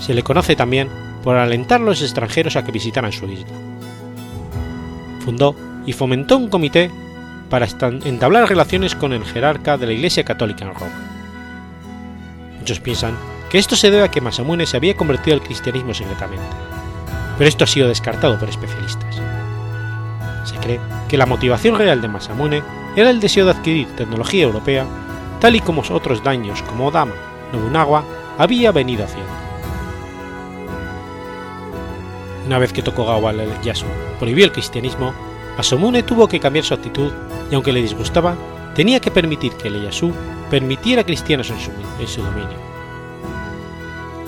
Se 0.00 0.12
le 0.12 0.24
conoce 0.24 0.56
también 0.56 0.88
por 1.24 1.36
alentar 1.36 1.80
a 1.80 1.84
los 1.84 2.02
extranjeros 2.02 2.54
a 2.54 2.64
que 2.64 2.70
visitaran 2.70 3.10
su 3.10 3.24
isla. 3.24 3.46
Fundó 5.24 5.56
y 5.86 5.94
fomentó 5.94 6.36
un 6.36 6.48
comité 6.48 6.90
para 7.48 7.66
entablar 8.04 8.46
relaciones 8.46 8.94
con 8.94 9.14
el 9.14 9.24
jerarca 9.24 9.78
de 9.78 9.86
la 9.86 9.92
Iglesia 9.92 10.22
Católica 10.22 10.66
en 10.66 10.74
Roma. 10.74 10.92
Muchos 12.58 12.78
piensan 12.78 13.16
que 13.50 13.58
esto 13.58 13.74
se 13.74 13.90
debe 13.90 14.04
a 14.04 14.10
que 14.10 14.20
Masamune 14.20 14.66
se 14.66 14.76
había 14.76 14.96
convertido 14.96 15.34
al 15.34 15.42
cristianismo 15.42 15.94
secretamente, 15.94 16.44
pero 17.38 17.48
esto 17.48 17.64
ha 17.64 17.68
sido 17.68 17.88
descartado 17.88 18.38
por 18.38 18.50
especialistas. 18.50 19.16
Se 20.44 20.56
cree 20.56 20.80
que 21.08 21.16
la 21.16 21.26
motivación 21.26 21.78
real 21.78 22.02
de 22.02 22.08
Masamune 22.08 22.62
era 22.96 23.08
el 23.08 23.20
deseo 23.20 23.46
de 23.46 23.52
adquirir 23.52 23.88
tecnología 23.96 24.44
europea, 24.44 24.86
tal 25.40 25.56
y 25.56 25.60
como 25.60 25.82
otros 25.90 26.22
daños 26.22 26.62
como 26.62 26.88
Odama 26.88 27.14
Nobunaga 27.50 28.04
había 28.36 28.72
venido 28.72 29.04
haciendo. 29.04 29.43
Una 32.46 32.58
vez 32.58 32.72
que 32.72 32.82
Tokugawa 32.82 33.32
Ieyasu 33.32 33.86
prohibió 34.18 34.44
el 34.44 34.52
cristianismo, 34.52 35.14
Masamune 35.56 36.02
tuvo 36.02 36.28
que 36.28 36.40
cambiar 36.40 36.64
su 36.64 36.74
actitud 36.74 37.10
y 37.50 37.54
aunque 37.54 37.72
le 37.72 37.80
disgustaba, 37.80 38.36
tenía 38.74 39.00
que 39.00 39.10
permitir 39.10 39.52
que 39.52 39.70
Ieyasu 39.70 40.12
permitiera 40.50 41.04
cristianos 41.04 41.50
en 41.50 41.58
su, 41.58 41.70
en 42.00 42.06
su 42.06 42.22
dominio. 42.22 42.58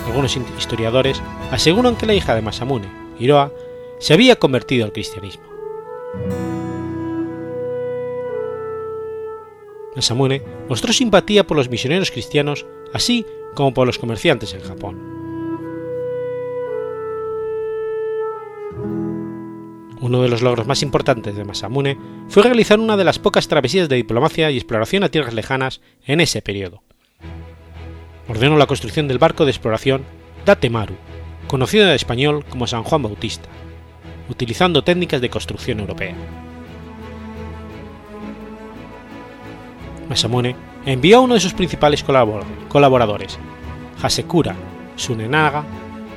Algunos 0.07 0.37
historiadores 0.37 1.20
aseguran 1.50 1.96
que 1.96 2.07
la 2.07 2.14
hija 2.14 2.35
de 2.35 2.42
Masamune, 2.42 2.90
Hiroa, 3.18 3.52
se 3.98 4.14
había 4.14 4.37
convertido 4.37 4.85
al 4.85 4.92
cristianismo. 4.92 5.44
Masamune 9.94 10.42
mostró 10.68 10.92
simpatía 10.92 11.46
por 11.46 11.57
los 11.57 11.68
misioneros 11.68 12.11
cristianos 12.11 12.66
así 12.92 13.26
como 13.55 13.74
por 13.74 13.87
los 13.87 13.98
comerciantes 13.98 14.55
en 14.55 14.61
Japón. 14.61 15.15
Uno 20.00 20.22
de 20.22 20.28
los 20.28 20.42
logros 20.42 20.66
más 20.66 20.82
importantes 20.82 21.37
de 21.37 21.44
Masamune 21.44 21.98
fue 22.28 22.42
realizar 22.42 22.78
una 22.78 22.96
de 22.96 23.04
las 23.04 23.18
pocas 23.18 23.48
travesías 23.48 23.88
de 23.88 23.96
diplomacia 23.96 24.50
y 24.50 24.56
exploración 24.56 25.04
a 25.04 25.09
tierras 25.09 25.35
lejanas 25.35 25.80
en 26.04 26.20
ese 26.20 26.42
periodo. 26.42 26.82
Ordenó 28.28 28.56
la 28.56 28.66
construcción 28.66 29.09
del 29.09 29.18
barco 29.18 29.44
de 29.44 29.52
exploración 29.52 30.04
Datemaru, 30.44 30.96
conocido 31.46 31.85
en 31.85 31.92
español 31.92 32.44
como 32.48 32.66
San 32.66 32.82
Juan 32.82 33.02
Bautista, 33.02 33.48
utilizando 34.28 34.85
técnicas 34.85 35.20
de 35.20 35.30
construcción 35.30 35.80
europea. 35.80 36.14
Masamune 40.09 40.54
envió 40.85 41.18
a 41.18 41.20
uno 41.20 41.35
de 41.35 41.40
sus 41.40 41.54
principales 41.54 42.04
colaboradores, 42.68 43.38
Hasekura 44.02 44.54
Sunenaga, 44.96 45.64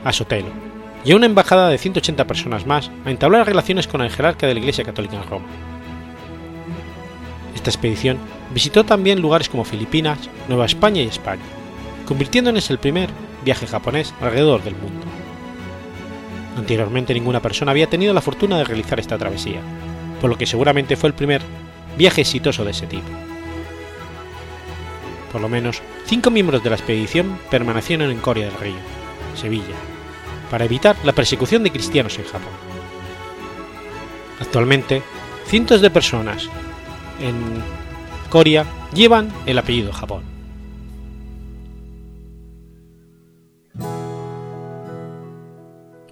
a 0.04 0.14
Sotelo, 0.14 0.69
y 1.06 1.12
a 1.12 1.16
una 1.16 1.26
embajada 1.26 1.70
de 1.70 1.78
180 1.78 2.26
personas 2.28 2.66
más 2.66 2.92
a 3.06 3.12
entablar 3.12 3.48
relaciones 3.48 3.88
con 3.88 4.02
el 4.02 4.12
jerarca 4.12 4.48
de 4.48 4.54
la 4.54 4.60
Iglesia 4.60 4.84
Católica 4.84 5.16
en 5.16 5.30
Roma. 5.30 5.48
Esta 7.56 7.70
expedición 7.70 8.18
visitó 8.54 8.84
también 8.84 9.22
lugares 9.22 9.50
como 9.50 9.66
Filipinas, 9.66 10.30
Nueva 10.48 10.66
España 10.66 11.02
y 11.02 11.08
España, 11.08 11.44
convirtiéndose 12.06 12.72
en 12.72 12.72
el 12.74 12.80
primer 12.80 13.10
viaje 13.44 13.68
japonés 13.68 14.14
alrededor 14.22 14.64
del 14.64 14.76
mundo. 14.76 15.06
Anteriormente 16.58 17.14
ninguna 17.14 17.42
persona 17.42 17.72
había 17.72 17.88
tenido 17.88 18.14
la 18.14 18.22
fortuna 18.22 18.58
de 18.58 18.66
realizar 18.66 19.00
esta 19.00 19.18
travesía, 19.18 19.62
por 20.20 20.30
lo 20.30 20.38
que 20.38 20.46
seguramente 20.46 20.96
fue 20.96 21.10
el 21.10 21.16
primer 21.16 21.42
viaje 21.98 22.22
exitoso 22.22 22.66
de 22.66 22.72
ese 22.72 22.88
tipo. 22.88 23.08
Por 25.32 25.42
lo 25.42 25.50
menos 25.50 25.82
cinco 26.06 26.32
miembros 26.32 26.64
de 26.64 26.70
la 26.70 26.76
expedición 26.76 27.40
permanecieron 27.52 28.10
en 28.10 28.20
Coria 28.20 28.46
del 28.46 28.56
Río, 28.56 28.80
Sevilla, 29.36 29.76
para 30.50 30.66
evitar 30.66 30.96
la 31.04 31.14
persecución 31.14 31.64
de 31.64 31.72
cristianos 31.72 32.18
en 32.18 32.26
Japón. 32.26 32.54
Actualmente, 34.40 35.04
cientos 35.46 35.82
de 35.82 35.90
personas 35.90 36.50
en 37.22 37.36
Coria 38.30 38.66
llevan 38.94 39.32
el 39.46 39.58
apellido 39.58 39.92
Japón. 39.92 40.24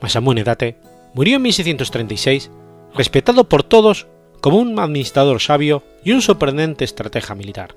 Masamune 0.02 0.44
Date 0.44 0.78
murió 1.14 1.38
en 1.38 1.42
1636, 1.42 2.52
respetado 2.94 3.50
por 3.50 3.64
todos 3.64 4.08
como 4.42 4.60
un 4.60 4.80
administrador 4.80 5.42
sabio 5.42 5.84
y 6.04 6.12
un 6.12 6.22
sorprendente 6.22 6.86
estratega 6.86 7.36
militar. 7.36 7.76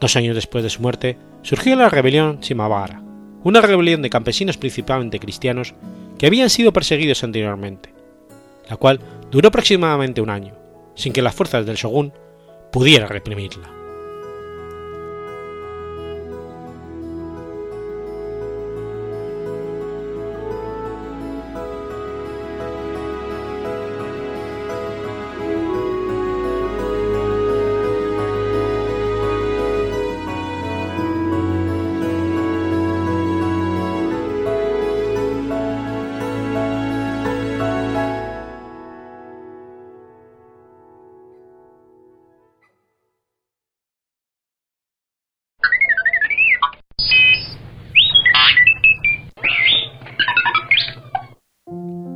Dos 0.00 0.16
años 0.16 0.34
después 0.34 0.64
de 0.64 0.70
su 0.70 0.82
muerte, 0.82 1.18
surgió 1.42 1.76
la 1.76 1.88
rebelión 1.88 2.40
Shimabara, 2.40 3.02
una 3.44 3.60
rebelión 3.60 4.02
de 4.02 4.10
campesinos 4.10 4.56
principalmente 4.56 5.18
cristianos 5.18 5.74
que 6.18 6.26
habían 6.26 6.50
sido 6.50 6.72
perseguidos 6.72 7.24
anteriormente, 7.24 7.92
la 8.68 8.76
cual 8.76 9.00
duró 9.30 9.48
aproximadamente 9.48 10.20
un 10.20 10.30
año, 10.30 10.54
sin 10.94 11.12
que 11.12 11.22
las 11.22 11.34
fuerzas 11.34 11.66
del 11.66 11.76
shogun 11.76 12.12
pudieran 12.70 13.08
reprimirla. 13.08 13.81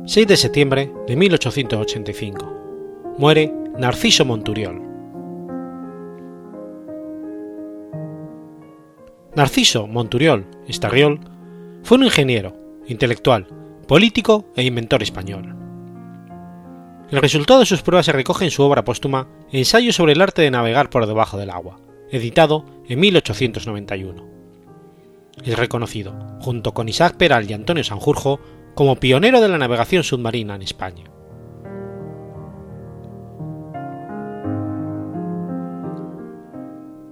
6 0.09 0.25
de 0.25 0.37
septiembre 0.37 0.89
de 1.05 1.17
1885. 1.17 3.15
Muere 3.17 3.53
Narciso 3.77 4.23
Monturiol. 4.23 4.81
Narciso 9.35 9.85
Monturiol 9.85 10.45
Estarriol 10.65 11.19
fue 11.83 11.97
un 11.97 12.05
ingeniero, 12.05 12.55
intelectual, 12.87 13.47
político 13.85 14.45
e 14.55 14.63
inventor 14.63 15.03
español. 15.03 15.57
El 17.11 17.19
resultado 17.19 17.59
de 17.59 17.65
sus 17.65 17.81
pruebas 17.81 18.05
se 18.05 18.13
recoge 18.13 18.45
en 18.45 18.51
su 18.51 18.63
obra 18.63 18.85
póstuma 18.85 19.27
Ensayo 19.51 19.91
sobre 19.91 20.13
el 20.13 20.21
arte 20.21 20.41
de 20.41 20.51
navegar 20.51 20.89
por 20.89 21.05
debajo 21.05 21.37
del 21.37 21.49
agua, 21.49 21.81
editado 22.11 22.63
en 22.87 23.01
1891. 23.01 24.25
Es 25.43 25.59
reconocido, 25.59 26.15
junto 26.39 26.73
con 26.73 26.87
Isaac 26.87 27.17
Peral 27.17 27.49
y 27.49 27.53
Antonio 27.53 27.83
Sanjurjo, 27.83 28.39
como 28.77 28.95
pionero 28.97 29.41
de 29.41 29.47
la 29.47 29.57
navegación 29.57 30.03
submarina 30.03 30.53
en 30.53 30.61
España. 30.61 31.05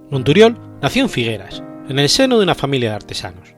Monturiol 0.08 0.56
nació 0.80 1.02
en 1.02 1.08
Figueras, 1.08 1.64
en 1.88 1.98
el 1.98 2.08
seno 2.08 2.38
de 2.38 2.44
una 2.44 2.54
familia 2.54 2.90
de 2.90 2.94
artesanos. 2.94 3.56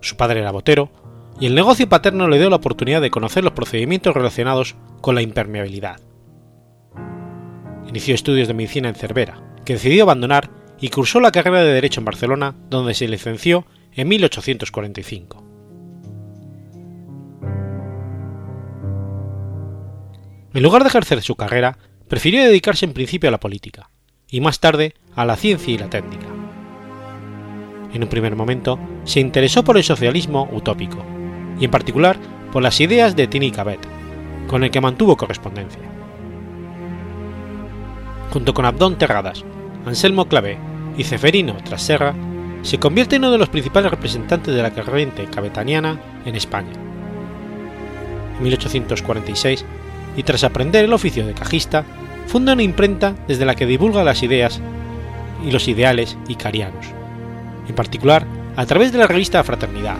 Su 0.00 0.16
padre 0.16 0.40
era 0.40 0.52
botero, 0.52 0.92
y 1.40 1.46
el 1.46 1.56
negocio 1.56 1.88
paterno 1.88 2.28
le 2.28 2.38
dio 2.38 2.48
la 2.50 2.56
oportunidad 2.56 3.00
de 3.00 3.10
conocer 3.10 3.42
los 3.42 3.52
procedimientos 3.52 4.14
relacionados 4.14 4.76
con 5.00 5.16
la 5.16 5.22
impermeabilidad. 5.22 5.98
Inició 7.88 8.14
estudios 8.14 8.46
de 8.46 8.54
medicina 8.54 8.88
en 8.88 8.94
Cervera, 8.94 9.42
que 9.64 9.72
decidió 9.72 10.04
abandonar 10.04 10.50
y 10.80 10.90
cursó 10.90 11.18
la 11.18 11.32
carrera 11.32 11.64
de 11.64 11.72
Derecho 11.72 12.00
en 12.00 12.04
Barcelona, 12.04 12.54
donde 12.70 12.94
se 12.94 13.08
licenció 13.08 13.66
en 13.92 14.06
1845. 14.06 15.43
En 20.54 20.62
lugar 20.62 20.84
de 20.84 20.88
ejercer 20.88 21.20
su 21.20 21.34
carrera, 21.34 21.76
prefirió 22.06 22.44
dedicarse 22.44 22.84
en 22.84 22.92
principio 22.92 23.28
a 23.28 23.32
la 23.32 23.40
política, 23.40 23.90
y 24.30 24.40
más 24.40 24.60
tarde 24.60 24.94
a 25.16 25.24
la 25.24 25.34
ciencia 25.34 25.74
y 25.74 25.78
la 25.78 25.90
técnica. 25.90 26.26
En 27.92 28.04
un 28.04 28.08
primer 28.08 28.36
momento 28.36 28.78
se 29.02 29.18
interesó 29.18 29.64
por 29.64 29.76
el 29.76 29.82
socialismo 29.82 30.48
utópico, 30.52 31.04
y 31.58 31.64
en 31.64 31.72
particular 31.72 32.18
por 32.52 32.62
las 32.62 32.80
ideas 32.80 33.16
de 33.16 33.26
Tini 33.26 33.50
Cabet, 33.50 33.80
con 34.46 34.62
el 34.62 34.70
que 34.70 34.80
mantuvo 34.80 35.16
correspondencia. 35.16 35.82
Junto 38.30 38.54
con 38.54 38.64
Abdón 38.64 38.96
Terradas, 38.96 39.44
Anselmo 39.84 40.28
Clavé 40.28 40.56
y 40.96 41.02
Ceferino 41.02 41.56
Traserra, 41.64 42.14
se 42.62 42.78
convierte 42.78 43.16
en 43.16 43.22
uno 43.22 43.32
de 43.32 43.38
los 43.38 43.48
principales 43.48 43.90
representantes 43.90 44.54
de 44.54 44.62
la 44.62 44.70
corriente 44.70 45.24
cabetaniana 45.24 46.00
en 46.24 46.36
España. 46.36 46.72
En 48.36 48.42
1846 48.44 49.64
y 50.16 50.22
tras 50.22 50.44
aprender 50.44 50.84
el 50.84 50.92
oficio 50.92 51.26
de 51.26 51.34
cajista, 51.34 51.84
funda 52.26 52.52
una 52.52 52.62
imprenta 52.62 53.14
desde 53.28 53.44
la 53.44 53.54
que 53.54 53.66
divulga 53.66 54.04
las 54.04 54.22
ideas 54.22 54.60
y 55.44 55.50
los 55.50 55.68
ideales 55.68 56.16
icarianos, 56.28 56.86
en 57.68 57.74
particular 57.74 58.26
a 58.56 58.66
través 58.66 58.92
de 58.92 58.98
la 58.98 59.06
revista 59.06 59.42
Fraternidad, 59.44 59.96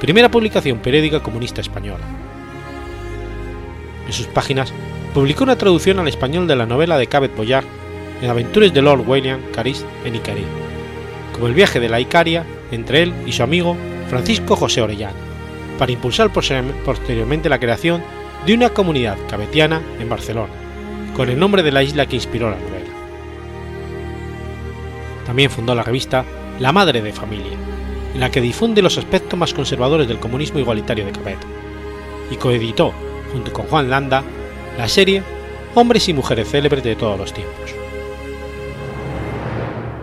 primera 0.00 0.30
publicación 0.30 0.78
periódica 0.78 1.22
comunista 1.22 1.60
española. 1.60 2.04
En 4.06 4.12
sus 4.12 4.26
páginas 4.26 4.72
publicó 5.14 5.44
una 5.44 5.56
traducción 5.56 5.98
al 5.98 6.08
español 6.08 6.46
de 6.46 6.56
la 6.56 6.66
novela 6.66 6.98
de 6.98 7.06
Cabet 7.06 7.34
Boyard 7.36 7.64
en 8.20 8.30
Aventuras 8.30 8.74
de 8.74 8.82
Lord 8.82 9.04
William 9.06 9.40
Caris 9.54 9.84
en 10.04 10.16
Icarí, 10.16 10.44
como 11.32 11.46
el 11.46 11.54
viaje 11.54 11.80
de 11.80 11.88
la 11.88 12.00
Icaria 12.00 12.44
entre 12.70 13.02
él 13.02 13.14
y 13.26 13.32
su 13.32 13.42
amigo 13.42 13.76
Francisco 14.10 14.56
José 14.56 14.82
Orellana, 14.82 15.14
para 15.78 15.92
impulsar 15.92 16.30
posteriormente 16.32 17.48
la 17.48 17.58
creación 17.58 18.02
de 18.46 18.54
una 18.54 18.70
comunidad 18.70 19.16
cabetiana 19.28 19.80
en 19.98 20.08
Barcelona, 20.08 20.52
con 21.16 21.30
el 21.30 21.38
nombre 21.38 21.62
de 21.62 21.72
la 21.72 21.82
isla 21.82 22.06
que 22.06 22.16
inspiró 22.16 22.50
la 22.50 22.58
novela. 22.58 22.90
También 25.24 25.50
fundó 25.50 25.74
la 25.74 25.82
revista 25.82 26.24
La 26.60 26.72
Madre 26.72 27.00
de 27.00 27.12
Familia, 27.12 27.56
en 28.12 28.20
la 28.20 28.30
que 28.30 28.40
difunde 28.40 28.82
los 28.82 28.98
aspectos 28.98 29.38
más 29.38 29.54
conservadores 29.54 30.06
del 30.06 30.18
comunismo 30.18 30.58
igualitario 30.58 31.06
de 31.06 31.12
Cabet, 31.12 31.38
y 32.30 32.36
coeditó, 32.36 32.92
junto 33.32 33.52
con 33.52 33.66
Juan 33.66 33.88
Landa, 33.88 34.22
la 34.76 34.88
serie 34.88 35.22
Hombres 35.74 36.08
y 36.08 36.12
Mujeres 36.12 36.50
Célebres 36.50 36.84
de 36.84 36.96
todos 36.96 37.18
los 37.18 37.32
tiempos. 37.32 37.74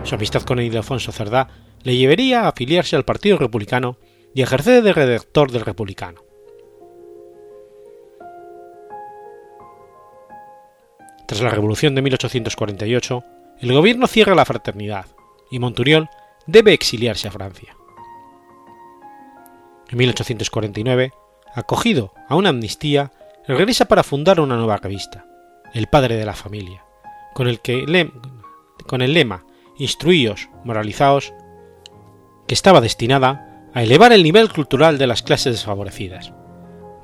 Su 0.04 0.16
amistad 0.16 0.42
con 0.42 0.60
Ildefonso 0.60 1.12
Cerdá 1.12 1.48
le 1.82 1.96
llevaría 1.96 2.42
a 2.42 2.48
afiliarse 2.48 2.96
al 2.96 3.04
Partido 3.04 3.38
Republicano 3.38 3.96
y 4.34 4.42
ejercer 4.42 4.82
de 4.82 4.92
redactor 4.92 5.50
del 5.50 5.64
Republicano. 5.64 6.31
Tras 11.32 11.44
la 11.44 11.48
Revolución 11.48 11.94
de 11.94 12.02
1848, 12.02 13.24
el 13.60 13.72
gobierno 13.72 14.06
cierra 14.06 14.34
la 14.34 14.44
fraternidad 14.44 15.06
y 15.50 15.60
Monturiol 15.60 16.10
debe 16.46 16.74
exiliarse 16.74 17.26
a 17.26 17.30
Francia. 17.30 17.74
En 19.88 19.96
1849, 19.96 21.10
acogido 21.54 22.12
a 22.28 22.36
una 22.36 22.50
amnistía, 22.50 23.12
regresa 23.48 23.86
para 23.86 24.02
fundar 24.02 24.40
una 24.40 24.58
nueva 24.58 24.76
revista, 24.76 25.24
El 25.72 25.86
Padre 25.86 26.16
de 26.16 26.26
la 26.26 26.34
Familia, 26.34 26.84
con 27.32 27.48
el, 27.48 27.60
que 27.60 28.10
con 28.86 29.00
el 29.00 29.14
lema 29.14 29.46
Instruíos, 29.78 30.50
moralizaos, 30.64 31.32
que 32.46 32.52
estaba 32.52 32.82
destinada 32.82 33.70
a 33.72 33.82
elevar 33.82 34.12
el 34.12 34.22
nivel 34.22 34.52
cultural 34.52 34.98
de 34.98 35.06
las 35.06 35.22
clases 35.22 35.54
desfavorecidas. 35.54 36.34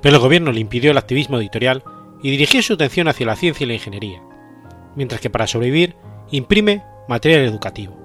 Pero 0.02 0.16
el 0.16 0.22
gobierno 0.22 0.52
le 0.52 0.60
impidió 0.60 0.90
el 0.90 0.98
activismo 0.98 1.38
editorial 1.38 1.82
y 2.22 2.30
dirigió 2.30 2.62
su 2.62 2.74
atención 2.74 3.08
hacia 3.08 3.26
la 3.26 3.36
ciencia 3.36 3.64
y 3.64 3.68
la 3.68 3.74
ingeniería, 3.74 4.22
mientras 4.96 5.20
que 5.20 5.30
para 5.30 5.46
sobrevivir 5.46 5.96
imprime 6.30 6.82
material 7.08 7.42
educativo. 7.42 7.96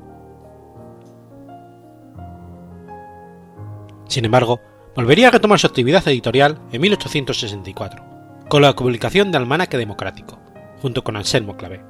Sin 4.07 4.25
embargo, 4.25 4.59
volvería 4.95 5.29
a 5.29 5.31
retomar 5.31 5.59
su 5.59 5.67
actividad 5.67 6.07
editorial 6.07 6.59
en 6.71 6.81
1864, 6.81 8.03
con 8.47 8.61
la 8.61 8.75
publicación 8.75 9.31
de 9.31 9.37
Almanaque 9.37 9.77
Democrático, 9.77 10.39
junto 10.81 11.03
con 11.03 11.15
Anselmo 11.15 11.57
Clavé. 11.57 11.81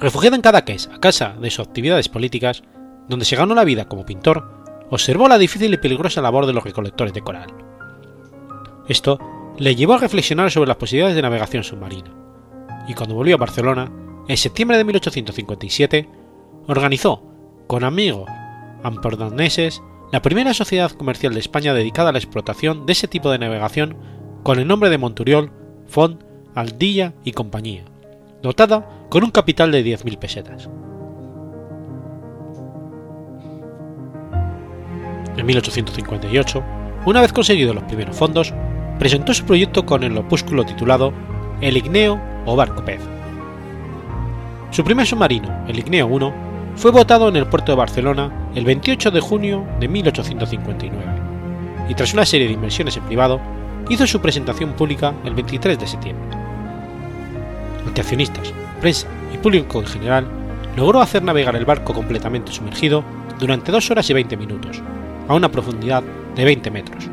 Refugiado 0.00 0.34
en 0.34 0.42
Cadaqués 0.42 0.90
a 0.92 0.98
casa 0.98 1.36
de 1.40 1.48
sus 1.50 1.64
actividades 1.64 2.08
políticas, 2.08 2.64
donde 3.08 3.24
se 3.24 3.36
ganó 3.36 3.54
la 3.54 3.62
vida 3.62 3.84
como 3.84 4.04
pintor, 4.04 4.64
observó 4.90 5.28
la 5.28 5.38
difícil 5.38 5.72
y 5.72 5.76
peligrosa 5.76 6.20
labor 6.20 6.46
de 6.46 6.52
los 6.52 6.64
recolectores 6.64 7.14
de 7.14 7.22
coral. 7.22 7.71
Esto 8.88 9.18
le 9.58 9.74
llevó 9.76 9.94
a 9.94 9.98
reflexionar 9.98 10.50
sobre 10.50 10.68
las 10.68 10.76
posibilidades 10.76 11.16
de 11.16 11.22
navegación 11.22 11.64
submarina, 11.64 12.12
y 12.88 12.94
cuando 12.94 13.14
volvió 13.14 13.36
a 13.36 13.38
Barcelona, 13.38 13.90
en 14.28 14.36
septiembre 14.36 14.76
de 14.76 14.84
1857, 14.84 16.08
organizó, 16.68 17.22
con 17.66 17.84
amigos 17.84 18.28
amperdoneses, 18.82 19.82
la 20.12 20.22
primera 20.22 20.52
sociedad 20.52 20.90
comercial 20.90 21.32
de 21.32 21.40
España 21.40 21.74
dedicada 21.74 22.10
a 22.10 22.12
la 22.12 22.18
explotación 22.18 22.84
de 22.86 22.92
ese 22.92 23.08
tipo 23.08 23.30
de 23.30 23.38
navegación 23.38 23.96
con 24.42 24.58
el 24.58 24.66
nombre 24.66 24.90
de 24.90 24.98
Monturiol, 24.98 25.52
Font, 25.86 26.22
Aldilla 26.54 27.14
y 27.24 27.32
compañía, 27.32 27.84
dotada 28.42 29.06
con 29.08 29.24
un 29.24 29.30
capital 29.30 29.72
de 29.72 29.84
10.000 29.84 30.18
pesetas. 30.18 30.68
En 35.36 35.46
1858, 35.46 36.62
una 37.06 37.20
vez 37.20 37.32
conseguidos 37.32 37.74
los 37.74 37.84
primeros 37.84 38.14
fondos, 38.14 38.52
presentó 39.02 39.34
su 39.34 39.44
proyecto 39.44 39.84
con 39.84 40.04
el 40.04 40.16
opúsculo 40.16 40.64
titulado 40.64 41.12
El 41.60 41.76
Igneo 41.76 42.20
o 42.46 42.54
Barco 42.54 42.84
Pez. 42.84 43.00
Su 44.70 44.84
primer 44.84 45.08
submarino, 45.08 45.64
el 45.66 45.76
Igneo 45.76 46.08
I, 46.08 46.32
fue 46.76 46.92
votado 46.92 47.28
en 47.28 47.34
el 47.34 47.48
puerto 47.48 47.72
de 47.72 47.78
Barcelona 47.78 48.30
el 48.54 48.64
28 48.64 49.10
de 49.10 49.18
junio 49.18 49.66
de 49.80 49.88
1859 49.88 51.04
y 51.88 51.94
tras 51.94 52.14
una 52.14 52.24
serie 52.24 52.46
de 52.46 52.52
inversiones 52.52 52.96
en 52.96 53.02
privado 53.02 53.40
hizo 53.88 54.06
su 54.06 54.20
presentación 54.20 54.74
pública 54.74 55.12
el 55.24 55.34
23 55.34 55.80
de 55.80 55.86
septiembre. 55.88 56.38
Ante 57.84 58.02
accionistas, 58.02 58.54
prensa 58.80 59.08
y 59.34 59.38
público 59.38 59.80
en 59.80 59.86
general, 59.86 60.28
logró 60.76 61.00
hacer 61.00 61.24
navegar 61.24 61.56
el 61.56 61.64
barco 61.64 61.92
completamente 61.92 62.52
sumergido 62.52 63.02
durante 63.40 63.72
2 63.72 63.90
horas 63.90 64.08
y 64.08 64.12
20 64.12 64.36
minutos, 64.36 64.80
a 65.26 65.34
una 65.34 65.50
profundidad 65.50 66.04
de 66.36 66.44
20 66.44 66.70
metros, 66.70 67.08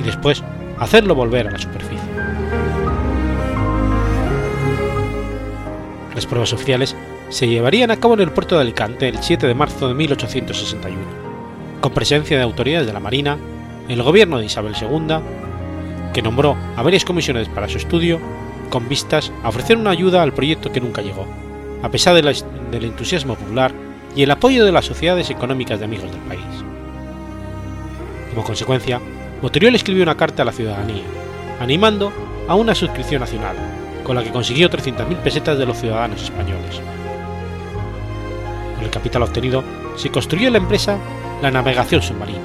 y 0.00 0.04
después 0.04 0.42
hacerlo 0.80 1.14
volver 1.14 1.48
a 1.48 1.50
la 1.50 1.58
superficie. 1.58 2.08
Las 6.14 6.26
pruebas 6.26 6.52
oficiales 6.52 6.96
se 7.28 7.46
llevarían 7.46 7.90
a 7.90 7.96
cabo 7.98 8.14
en 8.14 8.20
el 8.20 8.32
puerto 8.32 8.56
de 8.56 8.62
Alicante 8.62 9.08
el 9.08 9.22
7 9.22 9.46
de 9.46 9.54
marzo 9.54 9.88
de 9.88 9.94
1861, 9.94 10.98
con 11.80 11.92
presencia 11.92 12.36
de 12.36 12.42
autoridades 12.42 12.86
de 12.86 12.92
la 12.92 13.00
Marina, 13.00 13.38
el 13.88 14.02
gobierno 14.02 14.38
de 14.38 14.46
Isabel 14.46 14.74
II, 14.80 15.18
que 16.12 16.22
nombró 16.22 16.56
a 16.76 16.82
varias 16.82 17.04
comisiones 17.04 17.48
para 17.48 17.68
su 17.68 17.78
estudio, 17.78 18.18
con 18.70 18.88
vistas 18.88 19.32
a 19.42 19.48
ofrecer 19.48 19.76
una 19.76 19.90
ayuda 19.90 20.22
al 20.22 20.32
proyecto 20.32 20.72
que 20.72 20.80
nunca 20.80 21.02
llegó, 21.02 21.26
a 21.82 21.88
pesar 21.88 22.14
del 22.14 22.84
entusiasmo 22.84 23.34
popular 23.34 23.72
y 24.16 24.22
el 24.22 24.30
apoyo 24.30 24.64
de 24.64 24.72
las 24.72 24.86
sociedades 24.86 25.30
económicas 25.30 25.78
de 25.78 25.84
amigos 25.84 26.10
del 26.10 26.20
país. 26.22 26.42
Como 28.30 28.44
consecuencia, 28.44 29.00
Motoriol 29.40 29.76
escribió 29.76 30.02
una 30.02 30.16
carta 30.16 30.42
a 30.42 30.46
la 30.46 30.52
ciudadanía, 30.52 31.04
animando 31.60 32.12
a 32.48 32.56
una 32.56 32.74
suscripción 32.74 33.20
nacional, 33.20 33.56
con 34.02 34.16
la 34.16 34.24
que 34.24 34.32
consiguió 34.32 34.68
300.000 34.68 35.16
pesetas 35.18 35.56
de 35.56 35.66
los 35.66 35.78
ciudadanos 35.78 36.22
españoles. 36.22 36.80
Con 38.74 38.84
el 38.84 38.90
capital 38.90 39.22
obtenido, 39.22 39.62
se 39.96 40.10
construyó 40.10 40.50
la 40.50 40.58
empresa 40.58 40.98
la 41.40 41.52
navegación 41.52 42.02
submarina, 42.02 42.40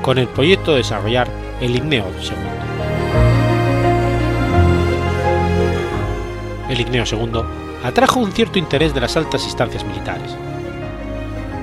con 0.00 0.16
el 0.16 0.28
proyecto 0.28 0.72
de 0.72 0.78
desarrollar 0.78 1.28
el 1.60 1.76
Igneo 1.76 2.06
II. 2.22 2.30
El 6.70 6.80
Igneo 6.80 7.04
II 7.04 7.42
atrajo 7.84 8.20
un 8.20 8.32
cierto 8.32 8.58
interés 8.58 8.94
de 8.94 9.00
las 9.02 9.16
altas 9.16 9.44
instancias 9.44 9.84
militares. 9.84 10.34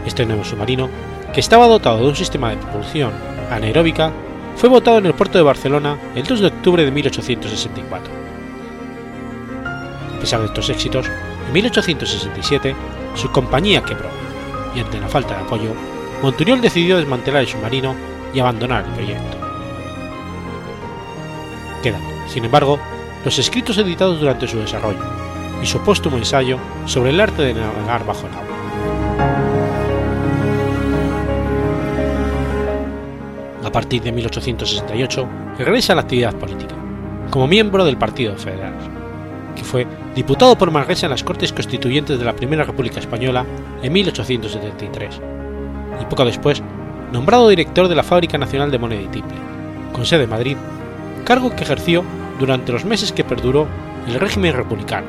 Este 0.05 0.25
nuevo 0.25 0.43
submarino, 0.43 0.87
que 1.33 1.39
estaba 1.39 1.67
dotado 1.67 1.97
de 1.97 2.09
un 2.09 2.15
sistema 2.15 2.51
de 2.51 2.57
propulsión 2.57 3.11
anaeróbica, 3.49 4.11
fue 4.57 4.69
votado 4.69 4.97
en 4.97 5.05
el 5.05 5.13
puerto 5.13 5.37
de 5.37 5.43
Barcelona 5.43 5.97
el 6.15 6.23
2 6.23 6.39
de 6.39 6.47
octubre 6.47 6.83
de 6.83 6.91
1864. 6.91 8.13
A 10.15 10.19
pesar 10.19 10.39
de 10.39 10.47
estos 10.47 10.69
éxitos, 10.69 11.05
en 11.47 11.53
1867 11.53 12.75
su 13.15 13.31
compañía 13.31 13.83
quebró, 13.83 14.09
y 14.75 14.79
ante 14.79 14.99
la 14.99 15.07
falta 15.07 15.35
de 15.35 15.41
apoyo, 15.41 15.73
Monturiol 16.21 16.59
decidió 16.59 16.97
desmantelar 16.97 17.41
el 17.41 17.47
submarino 17.47 17.95
y 18.33 18.39
abandonar 18.39 18.85
el 18.85 18.91
proyecto. 18.93 19.37
Quedan, 21.83 22.01
sin 22.27 22.45
embargo, 22.45 22.79
los 23.23 23.37
escritos 23.37 23.77
editados 23.77 24.19
durante 24.19 24.47
su 24.47 24.57
desarrollo 24.57 25.03
y 25.61 25.67
su 25.67 25.79
póstumo 25.81 26.17
ensayo 26.17 26.57
sobre 26.85 27.11
el 27.11 27.21
arte 27.21 27.43
de 27.43 27.53
navegar 27.53 28.05
bajo 28.05 28.27
el 28.27 28.33
agua. 28.33 29.56
A 33.67 33.69
partir 33.69 34.01
de 34.01 34.13
1868 34.13 35.27
regresa 35.57 35.91
a 35.91 35.97
la 35.97 36.03
actividad 36.03 36.33
política, 36.35 36.73
como 37.29 37.47
miembro 37.47 37.83
del 37.83 37.97
Partido 37.97 38.37
Federal, 38.37 38.73
que 39.57 39.63
fue 39.65 39.85
diputado 40.15 40.57
por 40.57 40.71
Manresa 40.71 41.07
en 41.07 41.09
las 41.09 41.21
Cortes 41.21 41.51
Constituyentes 41.51 42.17
de 42.17 42.23
la 42.23 42.33
Primera 42.33 42.63
República 42.63 43.01
Española 43.01 43.45
en 43.83 43.91
1873, 43.91 45.19
y 46.01 46.05
poco 46.05 46.23
después 46.23 46.63
nombrado 47.11 47.49
director 47.49 47.89
de 47.89 47.95
la 47.95 48.03
Fábrica 48.03 48.37
Nacional 48.37 48.71
de 48.71 48.79
Moneda 48.79 49.01
y 49.01 49.07
Tiple, 49.07 49.37
con 49.91 50.05
sede 50.05 50.23
en 50.23 50.29
Madrid, 50.29 50.55
cargo 51.25 51.53
que 51.53 51.65
ejerció 51.65 52.05
durante 52.39 52.71
los 52.71 52.85
meses 52.85 53.11
que 53.11 53.25
perduró 53.25 53.67
el 54.07 54.13
régimen 54.13 54.55
republicano, 54.55 55.07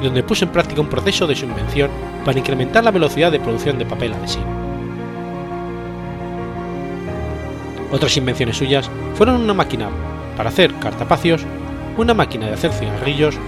y 0.00 0.06
donde 0.06 0.22
puso 0.22 0.46
en 0.46 0.52
práctica 0.52 0.80
un 0.80 0.88
proceso 0.88 1.26
de 1.26 1.36
su 1.36 1.44
invención 1.44 1.90
para 2.24 2.38
incrementar 2.38 2.84
la 2.84 2.90
velocidad 2.90 3.30
de 3.30 3.40
producción 3.40 3.78
de 3.78 3.84
papel 3.84 4.14
adhesivo. 4.14 4.67
Otras 7.90 8.16
invenciones 8.16 8.56
suyas 8.56 8.90
fueron 9.14 9.40
una 9.40 9.54
máquina 9.54 9.88
para 10.36 10.50
hacer 10.50 10.74
cartapacios, 10.74 11.42
una 11.96 12.14
máquina 12.14 12.46
de 12.46 12.54
hacer 12.54 12.72
cigarrillos 12.72 13.38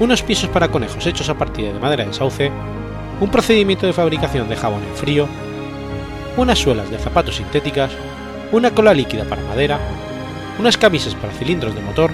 unos 0.00 0.22
pisos 0.22 0.48
para 0.48 0.68
conejos 0.68 1.06
hechos 1.06 1.28
a 1.28 1.34
partir 1.34 1.70
de 1.70 1.78
madera 1.78 2.06
de 2.06 2.14
sauce, 2.14 2.50
un 3.20 3.30
procedimiento 3.30 3.86
de 3.86 3.92
fabricación 3.92 4.48
de 4.48 4.56
jabón 4.56 4.82
en 4.82 4.96
frío, 4.96 5.28
unas 6.38 6.58
suelas 6.58 6.90
de 6.90 6.98
zapatos 6.98 7.36
sintéticas, 7.36 7.92
una 8.50 8.70
cola 8.70 8.94
líquida 8.94 9.24
para 9.24 9.42
madera, 9.42 9.78
unas 10.58 10.78
camisas 10.78 11.14
para 11.14 11.34
cilindros 11.34 11.74
de 11.74 11.82
motor, 11.82 12.10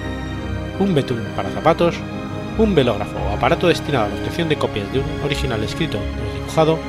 un 0.80 0.96
betún 0.96 1.24
para 1.36 1.48
zapatos, 1.50 1.94
un 2.58 2.74
velógrafo 2.74 3.16
o 3.18 3.34
aparato 3.34 3.68
destinado 3.68 4.06
a 4.06 4.08
la 4.08 4.14
obtención 4.16 4.48
de 4.48 4.56
copias 4.56 4.92
de 4.92 4.98
un 4.98 5.06
original 5.24 5.62
escrito 5.62 5.98
o 5.98 6.38
dibujado, 6.38 6.80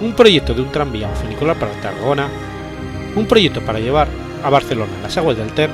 un 0.00 0.12
proyecto 0.12 0.54
de 0.54 0.62
un 0.62 0.70
tranvía 0.70 1.10
o 1.10 1.14
funicular 1.16 1.56
para 1.58 1.72
Tarragona, 1.80 2.28
un 3.16 3.26
proyecto 3.26 3.60
para 3.60 3.80
llevar 3.80 4.08
a 4.42 4.50
Barcelona 4.50 4.92
las 5.02 5.16
aguas 5.16 5.36
del 5.36 5.52
Ter, 5.52 5.70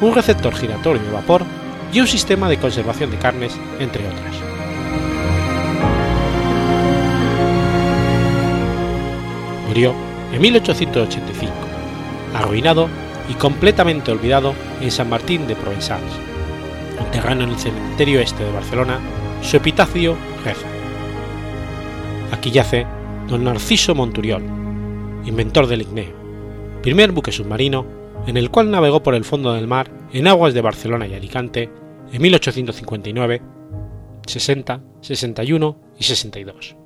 un 0.00 0.14
receptor 0.14 0.54
giratorio 0.54 1.02
de 1.02 1.10
vapor 1.10 1.42
y 1.92 2.00
un 2.00 2.06
sistema 2.06 2.48
de 2.48 2.58
conservación 2.58 3.10
de 3.10 3.18
carnes, 3.18 3.58
entre 3.78 4.06
otras. 4.06 4.36
Murió 9.68 9.94
en 10.32 10.40
1885, 10.40 11.52
arruinado 12.34 12.88
y 13.28 13.34
completamente 13.34 14.12
olvidado 14.12 14.54
en 14.80 14.90
San 14.90 15.08
Martín 15.08 15.46
de 15.46 15.56
Provençals, 15.56 16.12
enterrado 16.98 17.42
en 17.42 17.50
el 17.50 17.58
cementerio 17.58 18.20
este 18.20 18.44
de 18.44 18.52
Barcelona, 18.52 18.98
su 19.42 19.56
epitafio 19.56 20.16
reza. 20.44 20.66
Aquí 22.32 22.50
yace 22.50 22.86
don 23.28 23.44
Narciso 23.44 23.94
Monturiol, 23.94 24.42
inventor 25.24 25.66
del 25.66 25.82
Igneo, 25.82 26.25
primer 26.86 27.10
buque 27.10 27.32
submarino 27.32 27.84
en 28.28 28.36
el 28.36 28.48
cual 28.48 28.70
navegó 28.70 29.02
por 29.02 29.16
el 29.16 29.24
fondo 29.24 29.52
del 29.52 29.66
mar 29.66 29.90
en 30.12 30.28
aguas 30.28 30.54
de 30.54 30.60
Barcelona 30.60 31.08
y 31.08 31.14
Alicante 31.14 31.68
en 32.12 32.22
1859, 32.22 33.42
60, 34.24 34.84
61 35.00 35.80
y 35.98 36.04
62. 36.04 36.85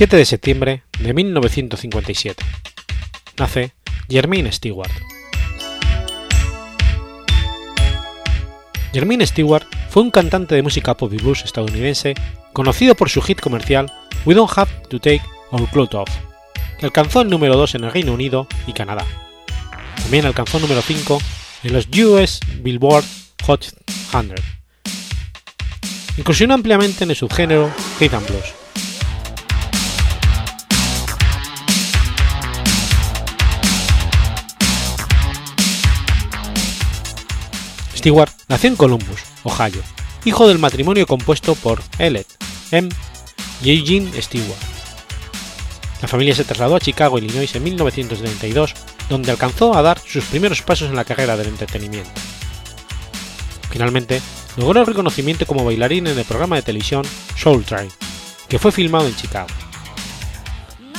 7 0.00 0.16
de 0.16 0.24
septiembre 0.24 0.82
de 0.98 1.12
1957. 1.12 2.42
Nace 3.36 3.74
Jermaine 4.08 4.50
Stewart. 4.50 4.90
Jermaine 8.94 9.26
Stewart 9.26 9.66
fue 9.90 10.02
un 10.02 10.10
cantante 10.10 10.54
de 10.54 10.62
música 10.62 10.96
pop 10.96 11.12
y 11.12 11.18
blues 11.18 11.44
estadounidense 11.44 12.14
conocido 12.54 12.94
por 12.94 13.10
su 13.10 13.20
hit 13.20 13.40
comercial 13.40 13.92
We 14.24 14.34
Don't 14.34 14.50
Have 14.56 14.70
to 14.88 14.98
Take 15.00 15.20
Our 15.50 15.68
Clothes 15.68 15.96
Off, 15.96 16.08
que 16.78 16.86
alcanzó 16.86 17.20
el 17.20 17.28
número 17.28 17.58
2 17.58 17.74
en 17.74 17.84
el 17.84 17.92
Reino 17.92 18.14
Unido 18.14 18.46
y 18.66 18.72
Canadá. 18.72 19.04
También 20.02 20.24
alcanzó 20.24 20.56
el 20.56 20.62
número 20.62 20.80
5 20.80 21.20
en 21.64 21.72
los 21.74 21.88
US 21.88 22.40
Billboard 22.62 23.04
Hot 23.44 23.66
100. 24.10 24.34
Incursionó 26.16 26.54
ampliamente 26.54 27.04
en 27.04 27.10
el 27.10 27.16
subgénero 27.16 27.70
Hit 27.98 28.14
and 28.14 28.26
Blues 28.26 28.59
Stewart 38.00 38.32
nació 38.48 38.70
en 38.70 38.76
Columbus, 38.76 39.20
Ohio, 39.42 39.82
hijo 40.24 40.48
del 40.48 40.58
matrimonio 40.58 41.06
compuesto 41.06 41.54
por 41.54 41.82
Elliot 41.98 42.26
M. 42.70 42.88
y 43.62 43.78
Eugene 43.78 44.22
Stewart. 44.22 44.58
La 46.00 46.08
familia 46.08 46.34
se 46.34 46.44
trasladó 46.44 46.76
a 46.76 46.80
Chicago, 46.80 47.18
Illinois 47.18 47.54
en 47.54 47.62
1932, 47.62 48.72
donde 49.10 49.30
alcanzó 49.30 49.76
a 49.76 49.82
dar 49.82 50.00
sus 50.00 50.24
primeros 50.24 50.62
pasos 50.62 50.88
en 50.88 50.96
la 50.96 51.04
carrera 51.04 51.36
del 51.36 51.48
entretenimiento. 51.48 52.10
Finalmente, 53.68 54.22
logró 54.56 54.80
el 54.80 54.86
reconocimiento 54.86 55.44
como 55.44 55.66
bailarín 55.66 56.06
en 56.06 56.18
el 56.18 56.24
programa 56.24 56.56
de 56.56 56.62
televisión 56.62 57.04
Soul 57.36 57.66
Train, 57.66 57.90
que 58.48 58.58
fue 58.58 58.72
filmado 58.72 59.08
en 59.08 59.16
Chicago. 59.16 59.48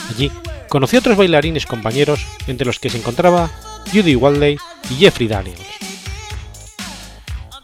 Allí 0.07 0.31
conoció 0.69 0.99
a 0.99 1.01
otros 1.01 1.17
bailarines 1.17 1.65
compañeros, 1.65 2.27
entre 2.45 2.67
los 2.67 2.77
que 2.77 2.91
se 2.91 2.99
encontraba 2.99 3.49
Judy 3.91 4.15
Waldley 4.15 4.59
y 4.91 4.93
Jeffrey 4.97 5.27
Daniels. 5.27 5.90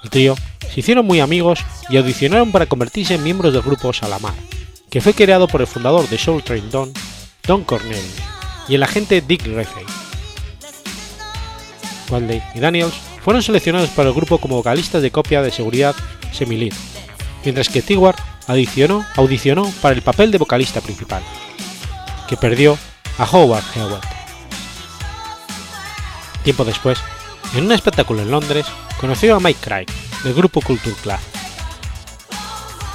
El 0.07 0.11
trío 0.11 0.35
se 0.73 0.79
hicieron 0.79 1.05
muy 1.05 1.19
amigos 1.19 1.59
y 1.89 1.97
audicionaron 1.97 2.53
para 2.53 2.65
convertirse 2.65 3.15
en 3.15 3.23
miembros 3.25 3.51
del 3.51 3.61
grupo 3.61 3.91
Salamar, 3.91 4.33
que 4.89 5.01
fue 5.01 5.13
creado 5.13 5.49
por 5.49 5.59
el 5.59 5.67
fundador 5.67 6.07
de 6.07 6.17
Soul 6.17 6.43
Train 6.43 6.71
Don, 6.71 6.93
Don 7.45 7.65
Cornelius, 7.65 8.05
y 8.69 8.75
el 8.75 8.83
agente 8.83 9.19
Dick 9.19 9.45
Reffey. 9.47 9.83
Waldley 12.09 12.41
y 12.55 12.59
Daniels 12.61 12.93
fueron 13.21 13.43
seleccionados 13.43 13.89
para 13.89 14.07
el 14.07 14.15
grupo 14.15 14.37
como 14.37 14.55
vocalistas 14.55 15.01
de 15.01 15.11
copia 15.11 15.41
de 15.41 15.51
seguridad 15.51 15.93
semi 16.31 16.69
mientras 17.43 17.67
que 17.67 17.81
Stewart 17.81 18.17
audicionó, 18.47 19.05
audicionó 19.17 19.69
para 19.81 19.93
el 19.93 20.03
papel 20.03 20.31
de 20.31 20.37
vocalista 20.37 20.79
principal, 20.79 21.21
que 22.29 22.37
perdió 22.37 22.77
a 23.17 23.25
Howard 23.25 23.65
Hewitt. 23.75 24.05
Tiempo 26.45 26.63
después, 26.63 26.97
en 27.55 27.65
un 27.65 27.71
espectáculo 27.71 28.21
en 28.21 28.31
Londres, 28.31 28.65
conoció 28.99 29.35
a 29.35 29.39
Mike 29.39 29.59
Craig, 29.61 29.85
del 30.23 30.33
grupo 30.33 30.61
Culture 30.61 30.95
Club. 31.01 31.19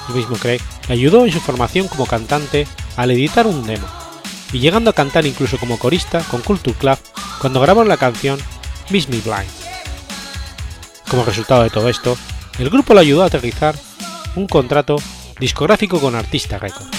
El 0.09 0.15
mismo 0.15 0.37
Craig 0.37 0.61
le 0.89 0.95
ayudó 0.95 1.25
en 1.25 1.33
su 1.33 1.41
formación 1.41 1.89
como 1.89 2.07
cantante 2.07 2.67
al 2.97 3.11
editar 3.11 3.47
un 3.47 3.65
demo, 3.67 3.87
y 4.53 4.59
llegando 4.59 4.91
a 4.91 4.95
cantar 4.95 5.27
incluso 5.27 5.59
como 5.59 5.79
corista 5.79 6.21
con 6.31 6.43
Culture 6.43 6.77
Club 6.77 6.99
cuando 7.41 7.61
grabaron 7.61 7.89
la 7.89 7.97
canción 7.97 8.39
Miss 8.91 9.09
Me 9.09 9.21
Blind. 9.21 9.51
Como 11.09 11.25
resultado 11.25 11.63
de 11.63 11.71
todo 11.71 11.89
esto, 11.89 12.17
el 12.59 12.71
grupo 12.71 12.95
le 12.95 13.01
ayudó 13.01 13.23
a 13.23 13.27
aterrizar 13.27 13.75
un 14.37 14.47
contrato 14.47 14.97
discográfico 15.39 16.01
con 16.01 16.15
Artista 16.15 16.59
Records. 16.59 16.91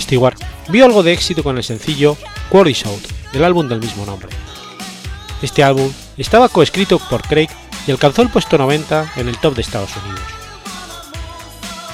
Stewart 0.00 0.55
vio 0.68 0.84
algo 0.84 1.02
de 1.02 1.12
éxito 1.12 1.42
con 1.42 1.56
el 1.56 1.64
sencillo 1.64 2.16
Quarry 2.48 2.72
Shout 2.72 3.06
del 3.32 3.44
álbum 3.44 3.68
del 3.68 3.80
mismo 3.80 4.04
nombre. 4.06 4.28
Este 5.42 5.62
álbum 5.62 5.92
estaba 6.16 6.48
coescrito 6.48 6.98
por 6.98 7.22
Craig 7.22 7.48
y 7.86 7.90
alcanzó 7.90 8.22
el 8.22 8.30
puesto 8.30 8.58
90 8.58 9.12
en 9.16 9.28
el 9.28 9.38
top 9.38 9.54
de 9.54 9.62
Estados 9.62 9.90
Unidos. 10.04 10.24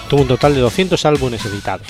Tuvo 0.09 0.23
un 0.23 0.29
total 0.29 0.55
de 0.55 0.61
200 0.61 1.05
álbumes 1.07 1.45
editados. 1.45 1.87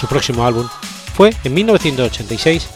Su 0.00 0.06
próximo 0.06 0.46
álbum 0.46 0.68
fue 1.14 1.34
en 1.44 1.54
1986 1.54 2.68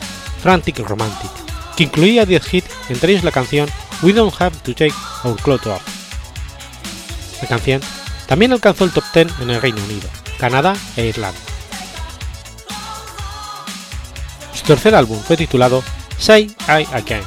Frantic 0.43 0.81
Romantic, 0.81 1.31
que 1.77 1.85
incluía 1.85 2.27
10 2.27 2.55
hits, 2.55 2.71
entre 2.89 3.13
ellos 3.13 3.25
la 3.25 3.31
canción 3.31 3.69
We 4.03 4.13
Don't 4.13 4.35
Have 4.41 4.57
to 4.65 4.75
Take 4.75 4.95
Our 5.25 5.37
Clothes 5.37 5.69
Off. 5.69 5.83
La 7.41 7.49
canción 7.49 7.81
también 8.27 8.53
alcanzó 8.53 8.85
el 8.85 8.91
top 8.91 9.05
10 9.15 9.29
en 9.41 9.51
el 9.51 9.63
Reino 9.63 9.83
Unido, 9.85 10.09
Canadá 10.39 10.77
e 10.97 11.07
Irlanda. 11.07 11.52
Su 14.63 14.69
tercer 14.69 14.95
álbum 14.95 15.19
fue 15.19 15.37
titulado 15.37 15.83
Say 16.19 16.55
I 16.69 16.87
Again, 16.93 17.25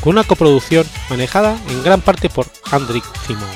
con 0.00 0.12
una 0.12 0.22
coproducción 0.22 0.86
manejada 1.10 1.58
en 1.68 1.82
gran 1.82 2.00
parte 2.00 2.30
por 2.30 2.46
Andrick 2.70 3.04
Simon. 3.26 3.48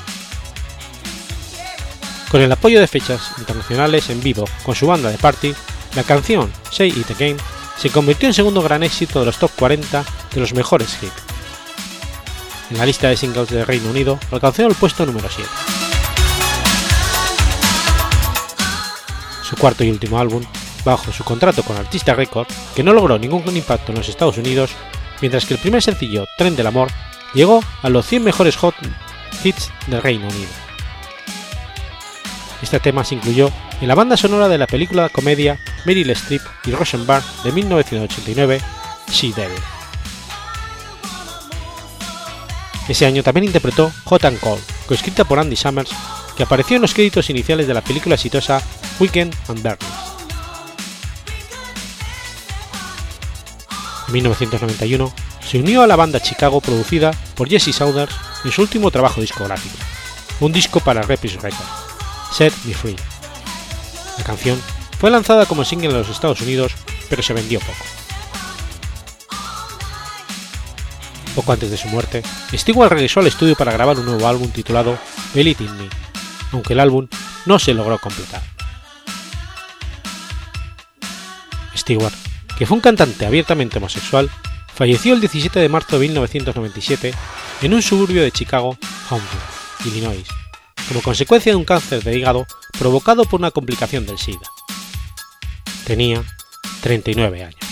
Con 2.32 2.40
el 2.40 2.50
apoyo 2.50 2.80
de 2.80 2.88
fechas 2.88 3.30
internacionales 3.38 4.10
en 4.10 4.20
vivo 4.20 4.44
con 4.64 4.74
su 4.74 4.88
banda 4.88 5.08
de 5.08 5.18
party, 5.18 5.54
la 5.94 6.02
canción 6.02 6.52
Say 6.72 6.88
It 6.88 7.12
Again 7.12 7.36
se 7.78 7.90
convirtió 7.90 8.26
en 8.26 8.34
segundo 8.34 8.60
gran 8.60 8.82
éxito 8.82 9.20
de 9.20 9.26
los 9.26 9.38
top 9.38 9.52
40 9.56 10.04
de 10.34 10.40
los 10.40 10.52
mejores 10.52 10.98
hits. 11.00 11.12
En 12.72 12.78
la 12.78 12.86
lista 12.86 13.08
de 13.08 13.16
singles 13.16 13.50
del 13.50 13.66
Reino 13.66 13.88
Unido 13.88 14.18
alcanzó 14.32 14.66
el 14.66 14.74
puesto 14.74 15.06
número 15.06 15.28
7. 15.32 15.48
Su 19.48 19.54
cuarto 19.56 19.84
y 19.84 19.90
último 19.90 20.18
álbum, 20.18 20.42
bajo 20.84 21.12
su 21.12 21.24
contrato 21.24 21.62
con 21.62 21.76
Artista 21.76 22.14
Record, 22.14 22.46
que 22.74 22.82
no 22.82 22.92
logró 22.92 23.18
ningún 23.18 23.56
impacto 23.56 23.92
en 23.92 23.98
los 23.98 24.08
Estados 24.08 24.38
Unidos, 24.38 24.70
mientras 25.20 25.44
que 25.46 25.54
el 25.54 25.60
primer 25.60 25.82
sencillo, 25.82 26.26
Tren 26.36 26.56
del 26.56 26.66
Amor, 26.66 26.88
llegó 27.34 27.62
a 27.82 27.88
los 27.88 28.06
100 28.06 28.24
mejores 28.24 28.56
hot 28.56 28.74
hits 29.44 29.70
del 29.86 30.02
Reino 30.02 30.26
Unido. 30.26 30.50
Este 32.62 32.78
tema 32.78 33.04
se 33.04 33.16
incluyó 33.16 33.50
en 33.80 33.88
la 33.88 33.94
banda 33.94 34.16
sonora 34.16 34.48
de 34.48 34.58
la 34.58 34.68
película 34.68 35.08
comedia 35.08 35.58
Meryl 35.84 36.10
Streep 36.10 36.42
y 36.64 36.70
Rosenberg 36.70 37.24
de 37.42 37.50
1989, 37.50 38.60
She 39.10 39.32
Devil. 39.32 39.58
Ese 42.88 43.06
año 43.06 43.22
también 43.22 43.44
interpretó 43.44 43.92
Hot 44.04 44.24
and 44.24 44.38
Cold, 44.40 44.62
coescrita 44.86 45.24
por 45.24 45.38
Andy 45.38 45.56
Summers, 45.56 45.90
que 46.36 46.42
apareció 46.44 46.76
en 46.76 46.82
los 46.82 46.94
créditos 46.94 47.30
iniciales 47.30 47.66
de 47.66 47.74
la 47.74 47.80
película 47.80 48.14
exitosa 48.14 48.62
Weekend 49.00 49.34
and 49.48 49.62
Darkness. 49.62 50.11
1991 54.12 55.12
se 55.44 55.58
unió 55.58 55.82
a 55.82 55.86
la 55.86 55.96
banda 55.96 56.20
Chicago 56.20 56.60
producida 56.60 57.12
por 57.34 57.48
Jesse 57.48 57.74
Saunders 57.74 58.14
en 58.44 58.52
su 58.52 58.62
último 58.62 58.90
trabajo 58.90 59.20
discográfico, 59.20 59.76
un 60.40 60.52
disco 60.52 60.80
para 60.80 61.02
Reprise 61.02 61.38
Records, 61.38 61.68
Set 62.32 62.52
Me 62.64 62.74
Free. 62.74 62.96
La 64.18 64.24
canción 64.24 64.60
fue 64.98 65.10
lanzada 65.10 65.46
como 65.46 65.64
single 65.64 65.90
en 65.90 65.98
los 65.98 66.08
Estados 66.08 66.40
Unidos, 66.40 66.72
pero 67.08 67.22
se 67.22 67.32
vendió 67.32 67.58
poco. 67.60 67.84
Poco 71.34 71.52
antes 71.52 71.70
de 71.70 71.78
su 71.78 71.88
muerte, 71.88 72.22
Stewart 72.52 72.92
regresó 72.92 73.20
al 73.20 73.26
estudio 73.26 73.56
para 73.56 73.72
grabar 73.72 73.98
un 73.98 74.04
nuevo 74.04 74.28
álbum 74.28 74.50
titulado 74.50 74.98
Believe 75.34 75.64
in 75.64 75.76
Me, 75.76 75.88
aunque 76.52 76.74
el 76.74 76.80
álbum 76.80 77.08
no 77.46 77.58
se 77.58 77.72
logró 77.72 77.98
completar. 77.98 78.42
Stewart, 81.74 82.14
que 82.62 82.66
fue 82.66 82.76
un 82.76 82.80
cantante 82.80 83.26
abiertamente 83.26 83.78
homosexual, 83.78 84.30
falleció 84.72 85.14
el 85.14 85.20
17 85.20 85.58
de 85.58 85.68
marzo 85.68 85.98
de 85.98 86.06
1997 86.06 87.12
en 87.60 87.74
un 87.74 87.82
suburbio 87.82 88.22
de 88.22 88.30
Chicago, 88.30 88.78
Homewood, 89.10 89.84
Illinois, 89.84 90.28
como 90.86 91.02
consecuencia 91.02 91.50
de 91.50 91.56
un 91.56 91.64
cáncer 91.64 92.04
de 92.04 92.16
hígado 92.16 92.46
provocado 92.78 93.24
por 93.24 93.40
una 93.40 93.50
complicación 93.50 94.06
del 94.06 94.16
SIDA. 94.16 94.46
Tenía 95.84 96.22
39 96.82 97.42
años. 97.42 97.71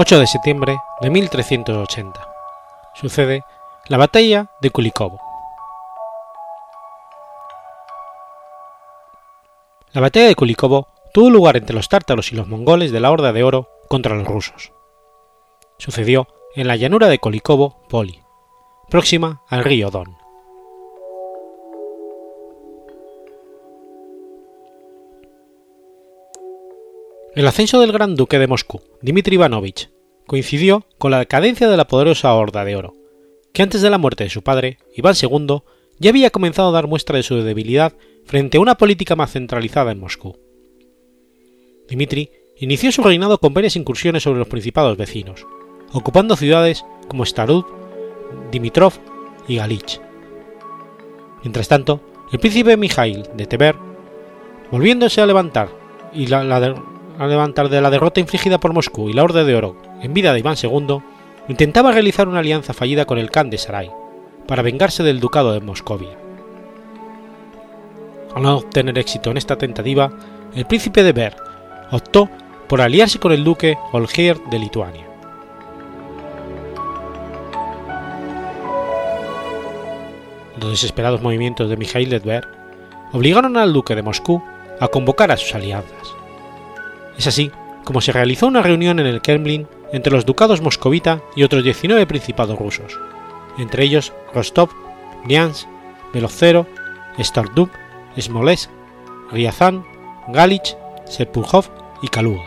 8 0.00 0.20
de 0.20 0.28
septiembre 0.28 0.80
de 1.00 1.10
1380. 1.10 2.20
Sucede 2.94 3.42
la 3.88 3.96
batalla 3.96 4.48
de 4.60 4.70
Kulikovo. 4.70 5.20
La 9.90 10.00
batalla 10.00 10.28
de 10.28 10.36
Kulikovo 10.36 10.86
tuvo 11.12 11.30
lugar 11.30 11.56
entre 11.56 11.74
los 11.74 11.88
tártaros 11.88 12.30
y 12.30 12.36
los 12.36 12.46
mongoles 12.46 12.92
de 12.92 13.00
la 13.00 13.10
Horda 13.10 13.32
de 13.32 13.42
Oro 13.42 13.70
contra 13.88 14.14
los 14.14 14.28
rusos. 14.28 14.72
Sucedió 15.78 16.28
en 16.54 16.68
la 16.68 16.76
llanura 16.76 17.08
de 17.08 17.18
Kulikovo, 17.18 17.82
Poli, 17.88 18.22
próxima 18.88 19.42
al 19.48 19.64
río 19.64 19.90
Don. 19.90 20.16
El 27.34 27.46
ascenso 27.46 27.80
del 27.80 27.92
gran 27.92 28.16
duque 28.16 28.38
de 28.38 28.46
Moscú, 28.46 28.80
Dmitry 29.02 29.34
Ivanovich, 29.34 29.90
coincidió 30.26 30.86
con 30.98 31.10
la 31.10 31.18
decadencia 31.18 31.68
de 31.68 31.76
la 31.76 31.86
poderosa 31.86 32.32
Horda 32.34 32.64
de 32.64 32.74
Oro, 32.74 32.94
que 33.52 33.62
antes 33.62 33.82
de 33.82 33.90
la 33.90 33.98
muerte 33.98 34.24
de 34.24 34.30
su 34.30 34.42
padre, 34.42 34.78
Iván 34.96 35.14
II, 35.20 35.62
ya 35.98 36.10
había 36.10 36.30
comenzado 36.30 36.68
a 36.68 36.72
dar 36.72 36.86
muestra 36.86 37.16
de 37.16 37.22
su 37.22 37.36
debilidad 37.36 37.92
frente 38.24 38.56
a 38.56 38.60
una 38.60 38.76
política 38.76 39.14
más 39.14 39.32
centralizada 39.32 39.92
en 39.92 40.00
Moscú. 40.00 40.38
Dmitry 41.88 42.30
inició 42.58 42.90
su 42.92 43.02
reinado 43.02 43.38
con 43.38 43.54
varias 43.54 43.76
incursiones 43.76 44.22
sobre 44.22 44.38
los 44.38 44.48
principados 44.48 44.96
vecinos, 44.96 45.46
ocupando 45.92 46.34
ciudades 46.34 46.84
como 47.08 47.26
Starud, 47.26 47.64
Dimitrov 48.50 48.94
y 49.46 49.56
Galich. 49.56 50.00
Mientras 51.42 51.68
tanto, 51.68 52.00
el 52.32 52.38
príncipe 52.38 52.76
Mijail 52.76 53.24
de 53.34 53.46
Tver, 53.46 53.76
volviéndose 54.70 55.20
a 55.20 55.26
levantar 55.26 55.68
y 56.12 56.26
la, 56.26 56.42
la, 56.42 56.74
a 57.18 57.26
levantar 57.26 57.68
de 57.68 57.80
la 57.80 57.90
derrota 57.90 58.20
infligida 58.20 58.58
por 58.58 58.72
Moscú 58.72 59.08
y 59.08 59.12
la 59.12 59.24
Orden 59.24 59.46
de 59.46 59.56
Oro 59.56 59.76
en 60.00 60.14
vida 60.14 60.32
de 60.32 60.38
Iván 60.38 60.56
II, 60.62 61.00
intentaba 61.48 61.92
realizar 61.92 62.28
una 62.28 62.38
alianza 62.38 62.72
fallida 62.72 63.04
con 63.04 63.18
el 63.18 63.30
Khan 63.30 63.50
de 63.50 63.58
Sarai, 63.58 63.90
para 64.46 64.62
vengarse 64.62 65.02
del 65.02 65.20
ducado 65.20 65.52
de 65.52 65.60
Moscovia. 65.60 66.16
Al 68.34 68.42
no 68.42 68.58
obtener 68.58 68.98
éxito 68.98 69.30
en 69.30 69.36
esta 69.36 69.56
tentativa, 69.56 70.10
el 70.54 70.64
príncipe 70.64 71.02
de 71.02 71.12
Ber 71.12 71.36
optó 71.90 72.28
por 72.68 72.80
aliarse 72.80 73.18
con 73.18 73.32
el 73.32 73.44
duque 73.44 73.76
Olgierd 73.92 74.40
de 74.50 74.58
Lituania. 74.58 75.08
Los 80.60 80.70
desesperados 80.70 81.22
movimientos 81.22 81.68
de 81.70 81.76
Mikhail 81.76 82.10
de 82.10 82.20
Tver 82.20 82.48
obligaron 83.12 83.56
al 83.56 83.72
duque 83.72 83.94
de 83.94 84.02
Moscú 84.02 84.42
a 84.80 84.88
convocar 84.88 85.30
a 85.30 85.36
sus 85.36 85.54
alianzas. 85.54 86.17
Es 87.18 87.26
así 87.26 87.50
como 87.84 88.00
se 88.00 88.12
realizó 88.12 88.46
una 88.46 88.62
reunión 88.62 89.00
en 89.00 89.06
el 89.06 89.20
Kremlin 89.20 89.66
entre 89.92 90.12
los 90.12 90.24
ducados 90.24 90.62
moscovita 90.62 91.20
y 91.34 91.42
otros 91.42 91.64
19 91.64 92.06
principados 92.06 92.58
rusos, 92.58 92.98
entre 93.58 93.84
ellos 93.84 94.12
Rostov, 94.32 94.70
Bryansk, 95.24 95.66
Belozero, 96.14 96.66
Stardub, 97.18 97.70
Smolensk, 98.18 98.70
Ryazan, 99.32 99.84
Galich, 100.28 100.76
Sepulhov 101.06 101.66
y 102.02 102.08
Kaluga. 102.08 102.42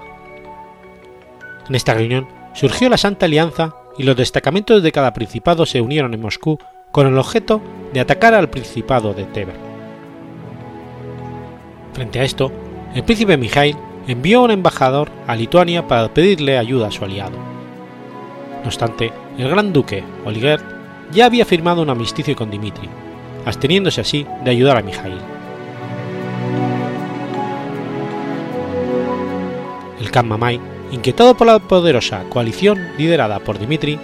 En 1.67 1.75
esta 1.75 1.93
reunión 1.93 2.27
surgió 2.53 2.87
la 2.89 2.97
Santa 2.97 3.25
Alianza 3.25 3.75
y 3.97 4.03
los 4.03 4.15
destacamentos 4.15 4.81
de 4.83 4.91
cada 4.91 5.13
principado 5.13 5.65
se 5.65 5.81
unieron 5.81 6.13
en 6.13 6.21
Moscú 6.21 6.57
con 6.91 7.07
el 7.07 7.17
objeto 7.17 7.61
de 7.93 7.99
atacar 7.99 8.33
al 8.33 8.49
principado 8.49 9.13
de 9.13 9.25
Tver. 9.25 9.55
Frente 11.93 12.19
a 12.19 12.23
esto, 12.23 12.51
el 12.93 13.03
príncipe 13.03 13.37
Mijail 13.37 13.75
envió 14.07 14.41
un 14.41 14.51
embajador 14.51 15.11
a 15.27 15.35
Lituania 15.35 15.87
para 15.87 16.13
pedirle 16.13 16.57
ayuda 16.57 16.87
a 16.87 16.91
su 16.91 17.05
aliado. 17.05 17.37
No 18.61 18.67
obstante, 18.67 19.11
el 19.37 19.49
gran 19.49 19.73
duque, 19.73 20.03
Olgerd, 20.25 20.61
ya 21.11 21.25
había 21.25 21.45
firmado 21.45 21.81
un 21.81 21.89
armisticio 21.89 22.35
con 22.35 22.51
Dimitri, 22.51 22.89
absteniéndose 23.45 24.01
así 24.01 24.25
de 24.43 24.51
ayudar 24.51 24.77
a 24.77 24.81
Mijail. 24.81 25.17
El 29.99 30.09
Khan 30.09 30.27
Mamai, 30.27 30.59
inquietado 30.91 31.35
por 31.35 31.47
la 31.47 31.59
poderosa 31.59 32.23
coalición 32.29 32.79
liderada 32.97 33.39
por 33.39 33.59
Dimitri, 33.59 33.99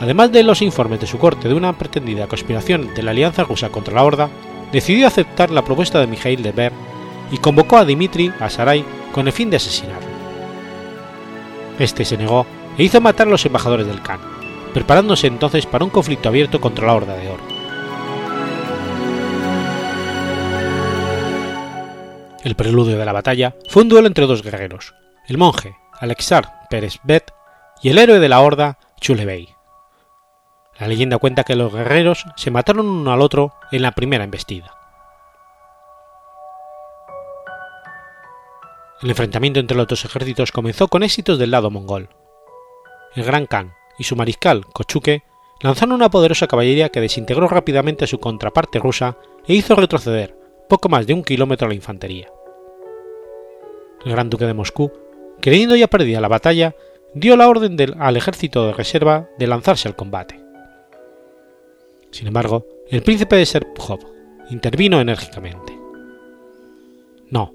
además 0.00 0.32
de 0.32 0.42
los 0.42 0.62
informes 0.62 1.00
de 1.00 1.06
su 1.06 1.18
corte 1.18 1.48
de 1.48 1.54
una 1.54 1.76
pretendida 1.78 2.26
conspiración 2.26 2.94
de 2.94 3.02
la 3.02 3.10
alianza 3.10 3.44
rusa 3.44 3.68
contra 3.70 3.94
la 3.94 4.04
Horda, 4.04 4.28
decidió 4.72 5.06
aceptar 5.06 5.50
la 5.50 5.64
propuesta 5.64 6.00
de 6.00 6.06
Mijail 6.06 6.42
de 6.42 6.52
Ver 6.52 6.72
y 7.30 7.38
convocó 7.38 7.76
a 7.76 7.84
Dimitri 7.84 8.32
a 8.40 8.48
Sarai 8.48 8.84
con 9.12 9.26
el 9.26 9.32
fin 9.32 9.50
de 9.50 9.56
asesinarlo. 9.56 10.08
Este 11.78 12.04
se 12.04 12.16
negó 12.16 12.46
e 12.78 12.84
hizo 12.84 13.00
matar 13.00 13.26
a 13.26 13.30
los 13.30 13.44
embajadores 13.46 13.86
del 13.86 14.02
Khan, 14.02 14.20
preparándose 14.72 15.26
entonces 15.26 15.66
para 15.66 15.84
un 15.84 15.90
conflicto 15.90 16.28
abierto 16.28 16.60
contra 16.60 16.86
la 16.86 16.94
Horda 16.94 17.16
de 17.16 17.28
Oro. 17.28 17.42
El 22.44 22.56
preludio 22.56 22.98
de 22.98 23.04
la 23.04 23.12
batalla 23.12 23.54
fue 23.68 23.82
un 23.82 23.88
duelo 23.88 24.08
entre 24.08 24.26
dos 24.26 24.42
guerreros, 24.42 24.94
el 25.28 25.38
monje 25.38 25.76
Alexar 26.00 26.66
Peresbet 26.68 27.32
y 27.82 27.90
el 27.90 27.98
héroe 27.98 28.18
de 28.18 28.28
la 28.28 28.40
Horda 28.40 28.78
Chulebey. 29.00 29.54
La 30.80 30.88
leyenda 30.88 31.18
cuenta 31.18 31.44
que 31.44 31.54
los 31.54 31.72
guerreros 31.72 32.24
se 32.36 32.50
mataron 32.50 32.88
uno 32.88 33.12
al 33.12 33.20
otro 33.20 33.54
en 33.70 33.82
la 33.82 33.92
primera 33.92 34.24
embestida. 34.24 34.81
El 39.02 39.10
enfrentamiento 39.10 39.58
entre 39.58 39.76
los 39.76 39.88
dos 39.88 40.04
ejércitos 40.04 40.52
comenzó 40.52 40.86
con 40.86 41.02
éxitos 41.02 41.38
del 41.38 41.50
lado 41.50 41.70
mongol. 41.70 42.08
El 43.16 43.24
Gran 43.24 43.46
Khan 43.46 43.74
y 43.98 44.04
su 44.04 44.14
mariscal 44.14 44.64
Kochuke 44.66 45.24
lanzaron 45.60 45.96
una 45.96 46.10
poderosa 46.10 46.46
caballería 46.46 46.88
que 46.88 47.00
desintegró 47.00 47.48
rápidamente 47.48 48.04
a 48.04 48.08
su 48.08 48.20
contraparte 48.20 48.78
rusa 48.78 49.18
e 49.46 49.54
hizo 49.54 49.74
retroceder 49.74 50.36
poco 50.68 50.88
más 50.88 51.06
de 51.06 51.14
un 51.14 51.24
kilómetro 51.24 51.66
a 51.66 51.68
la 51.68 51.74
infantería. 51.74 52.28
El 54.04 54.12
Gran 54.12 54.30
Duque 54.30 54.46
de 54.46 54.54
Moscú, 54.54 54.92
creyendo 55.40 55.74
ya 55.74 55.88
perdida 55.88 56.20
la 56.20 56.28
batalla, 56.28 56.74
dio 57.12 57.36
la 57.36 57.48
orden 57.48 57.76
al 57.98 58.16
ejército 58.16 58.66
de 58.66 58.72
reserva 58.72 59.28
de 59.36 59.46
lanzarse 59.48 59.88
al 59.88 59.96
combate. 59.96 60.40
Sin 62.12 62.28
embargo, 62.28 62.66
el 62.88 63.02
príncipe 63.02 63.36
de 63.36 63.46
Serpujov 63.46 64.00
intervino 64.50 65.00
enérgicamente. 65.00 65.76
No, 67.30 67.52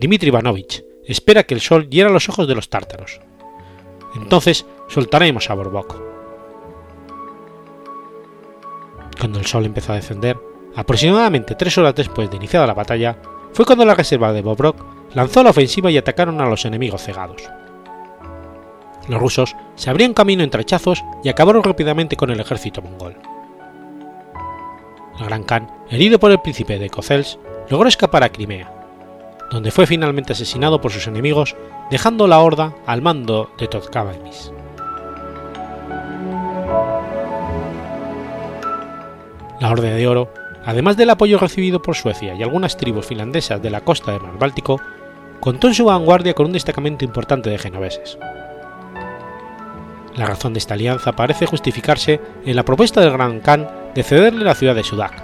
Dmitri 0.00 0.28
Ivanovich 0.28 0.84
espera 1.06 1.44
que 1.44 1.54
el 1.54 1.60
sol 1.60 1.88
hiera 1.88 2.10
los 2.10 2.28
ojos 2.28 2.46
de 2.48 2.54
los 2.54 2.68
tártaros. 2.68 3.20
Entonces 4.14 4.66
soltaremos 4.88 5.48
a 5.50 5.54
Borbok. 5.54 6.00
Cuando 9.18 9.38
el 9.38 9.46
sol 9.46 9.64
empezó 9.64 9.92
a 9.92 9.96
descender, 9.96 10.38
aproximadamente 10.74 11.54
tres 11.54 11.76
horas 11.78 11.94
después 11.94 12.30
de 12.30 12.36
iniciada 12.36 12.66
la 12.66 12.74
batalla, 12.74 13.16
fue 13.52 13.64
cuando 13.64 13.84
la 13.84 13.94
reserva 13.94 14.32
de 14.32 14.42
Bobrok 14.42 14.84
lanzó 15.14 15.42
la 15.42 15.50
ofensiva 15.50 15.90
y 15.90 15.98
atacaron 15.98 16.40
a 16.40 16.46
los 16.46 16.64
enemigos 16.64 17.02
cegados. 17.02 17.42
Los 19.08 19.20
rusos 19.20 19.54
se 19.74 19.90
abrieron 19.90 20.14
camino 20.14 20.42
entre 20.42 20.62
hachazos 20.62 21.04
y 21.22 21.28
acabaron 21.28 21.62
rápidamente 21.62 22.16
con 22.16 22.30
el 22.30 22.40
ejército 22.40 22.82
mongol. 22.82 23.16
El 25.18 25.26
Gran 25.26 25.44
Khan, 25.44 25.70
herido 25.90 26.18
por 26.18 26.30
el 26.30 26.40
príncipe 26.40 26.78
de 26.78 26.88
Kozels, 26.88 27.38
logró 27.68 27.88
escapar 27.88 28.22
a 28.22 28.30
Crimea, 28.30 28.81
donde 29.52 29.70
fue 29.70 29.86
finalmente 29.86 30.32
asesinado 30.32 30.80
por 30.80 30.92
sus 30.92 31.06
enemigos, 31.06 31.54
dejando 31.90 32.26
la 32.26 32.40
horda 32.40 32.74
al 32.86 33.02
mando 33.02 33.50
de 33.58 33.68
Tozkabamis. 33.68 34.50
La 39.60 39.70
Horda 39.70 39.90
de 39.90 40.08
Oro, 40.08 40.32
además 40.64 40.96
del 40.96 41.10
apoyo 41.10 41.38
recibido 41.38 41.82
por 41.82 41.94
Suecia 41.94 42.34
y 42.34 42.42
algunas 42.42 42.76
tribus 42.76 43.06
finlandesas 43.06 43.62
de 43.62 43.70
la 43.70 43.82
costa 43.82 44.12
del 44.12 44.22
Mar 44.22 44.38
Báltico, 44.38 44.80
contó 45.38 45.68
en 45.68 45.74
su 45.74 45.84
vanguardia 45.84 46.34
con 46.34 46.46
un 46.46 46.52
destacamento 46.52 47.04
importante 47.04 47.50
de 47.50 47.58
genoveses. 47.58 48.18
La 50.16 50.26
razón 50.26 50.54
de 50.54 50.58
esta 50.58 50.74
alianza 50.74 51.12
parece 51.12 51.46
justificarse 51.46 52.20
en 52.44 52.56
la 52.56 52.64
propuesta 52.64 53.00
del 53.00 53.12
Gran 53.12 53.40
Khan 53.40 53.68
de 53.94 54.02
cederle 54.02 54.44
la 54.44 54.54
ciudad 54.54 54.74
de 54.74 54.82
Sudak, 54.82 55.22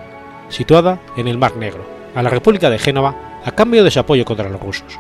situada 0.51 1.01
en 1.17 1.29
el 1.29 1.39
Mar 1.39 1.57
Negro, 1.57 1.85
a 2.15 2.23
la 2.23 2.31
República 2.31 2.71
de 2.71 2.79
Génova 2.79 3.28
a 3.45 3.51
cambio 3.53 3.85
de 3.85 3.91
su 3.91 4.01
apoyo 4.01 4.25
contra 4.25 4.49
los 4.49 4.61
rusos. 4.61 4.99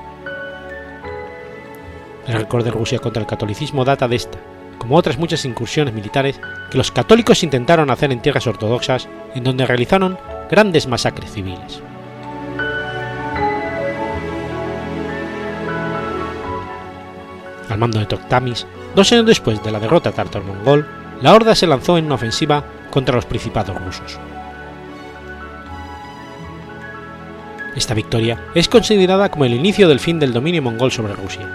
El 2.27 2.35
récord 2.35 2.65
de 2.65 2.71
Rusia 2.71 2.99
contra 2.99 3.23
el 3.23 3.27
catolicismo 3.27 3.85
data 3.85 4.07
de 4.07 4.17
esta, 4.17 4.39
como 4.79 4.97
otras 4.97 5.19
muchas 5.19 5.45
incursiones 5.45 5.95
militares 5.95 6.41
que 6.71 6.79
los 6.79 6.93
católicos 6.93 7.43
intentaron 7.43 7.91
hacer 7.91 8.13
en 8.13 8.21
tierras 8.21 8.47
ortodoxas, 8.47 9.09
en 9.35 9.45
donde 9.45 9.67
realizaron 9.67 10.19
grandes 10.51 10.87
masacres 10.87 11.33
civiles. 11.33 11.83
Al 17.69 17.79
mando 17.79 17.99
de 17.99 18.07
Toktamis, 18.07 18.67
dos 18.95 19.13
años 19.13 19.27
después 19.27 19.63
de 19.63 19.71
la 19.71 19.81
derrota 19.81 20.13
tártaro-mongol, 20.13 20.87
la 21.21 21.35
horda 21.35 21.55
se 21.55 21.67
lanzó 21.67 21.99
en 21.99 22.07
una 22.07 22.15
ofensiva 22.15 22.65
contra 22.91 23.17
los 23.17 23.27
principados 23.27 23.77
rusos. 23.85 24.19
Esta 27.77 27.95
victoria 27.95 28.45
es 28.55 28.69
considerada 28.69 29.31
como 29.31 29.45
el 29.45 29.55
inicio 29.55 29.89
del 29.89 30.01
fin 30.01 30.19
del 30.19 30.33
dominio 30.33 30.63
mongol 30.63 30.91
sobre 30.91 31.15
Rusia. 31.15 31.49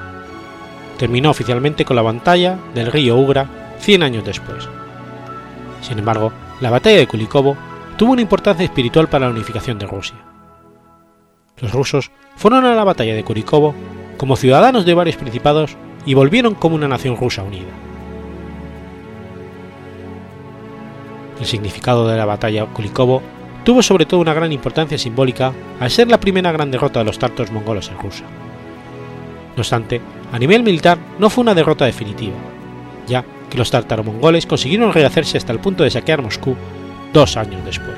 Terminó 0.98 1.32
oficialmente 1.32 1.86
con 1.86 1.96
la 1.96 2.02
batalla 2.02 2.58
del 2.74 2.92
río 2.92 3.18
Ugra 3.18 3.76
100 3.80 4.04
años 4.04 4.24
después. 4.24 4.68
Sin 5.82 6.00
embargo, 6.00 6.32
la 6.62 6.70
batalla 6.70 6.98
de 6.98 7.08
Kulikovo 7.08 7.58
tuvo 7.98 8.14
una 8.14 8.22
importancia 8.22 8.64
espiritual 8.64 9.10
para 9.10 9.26
la 9.26 9.34
unificación 9.34 9.78
de 9.80 9.88
Rusia. 9.88 10.16
Los 11.60 11.72
rusos 11.72 12.12
fueron 12.36 12.66
a 12.66 12.74
la 12.74 12.84
batalla 12.84 13.16
de 13.16 13.24
Kurikovo 13.24 13.76
como 14.18 14.36
ciudadanos 14.36 14.86
de 14.86 14.94
varios 14.94 15.18
principados 15.18 15.76
y 16.06 16.14
volvieron 16.14 16.56
como 16.56 16.76
una 16.76 16.88
nación 16.88 17.18
rusa 17.18 17.44
unida. 17.44 17.72
El 21.40 21.46
significado 21.46 22.08
de 22.08 22.16
la 22.16 22.26
batalla 22.26 22.66
Kulikovo 22.68 23.22
tuvo 23.64 23.82
sobre 23.82 24.06
todo 24.06 24.20
una 24.20 24.34
gran 24.34 24.52
importancia 24.52 24.98
simbólica 24.98 25.54
al 25.80 25.92
ser 25.92 26.10
la 26.10 26.20
primera 26.20 26.52
gran 26.52 26.72
derrota 26.72 27.00
de 27.00 27.06
los 27.06 27.20
tartos 27.20 27.52
mongoles 27.52 27.90
en 27.90 27.98
Rusia. 27.98 28.26
No 29.56 29.62
obstante, 29.62 30.02
a 30.32 30.40
nivel 30.40 30.64
militar 30.64 30.98
no 31.20 31.30
fue 31.30 31.44
una 31.44 31.54
derrota 31.54 31.86
definitiva, 31.86 32.36
ya 33.08 33.24
que 33.50 33.58
los 33.58 33.72
tártaro-mongoles 33.72 34.48
consiguieron 34.48 34.94
rehacerse 34.94 35.38
hasta 35.38 35.54
el 35.54 35.60
punto 35.60 35.84
de 35.84 35.92
saquear 35.92 36.22
Moscú 36.22 36.56
dos 37.14 37.38
años 37.38 37.64
después. 37.64 37.98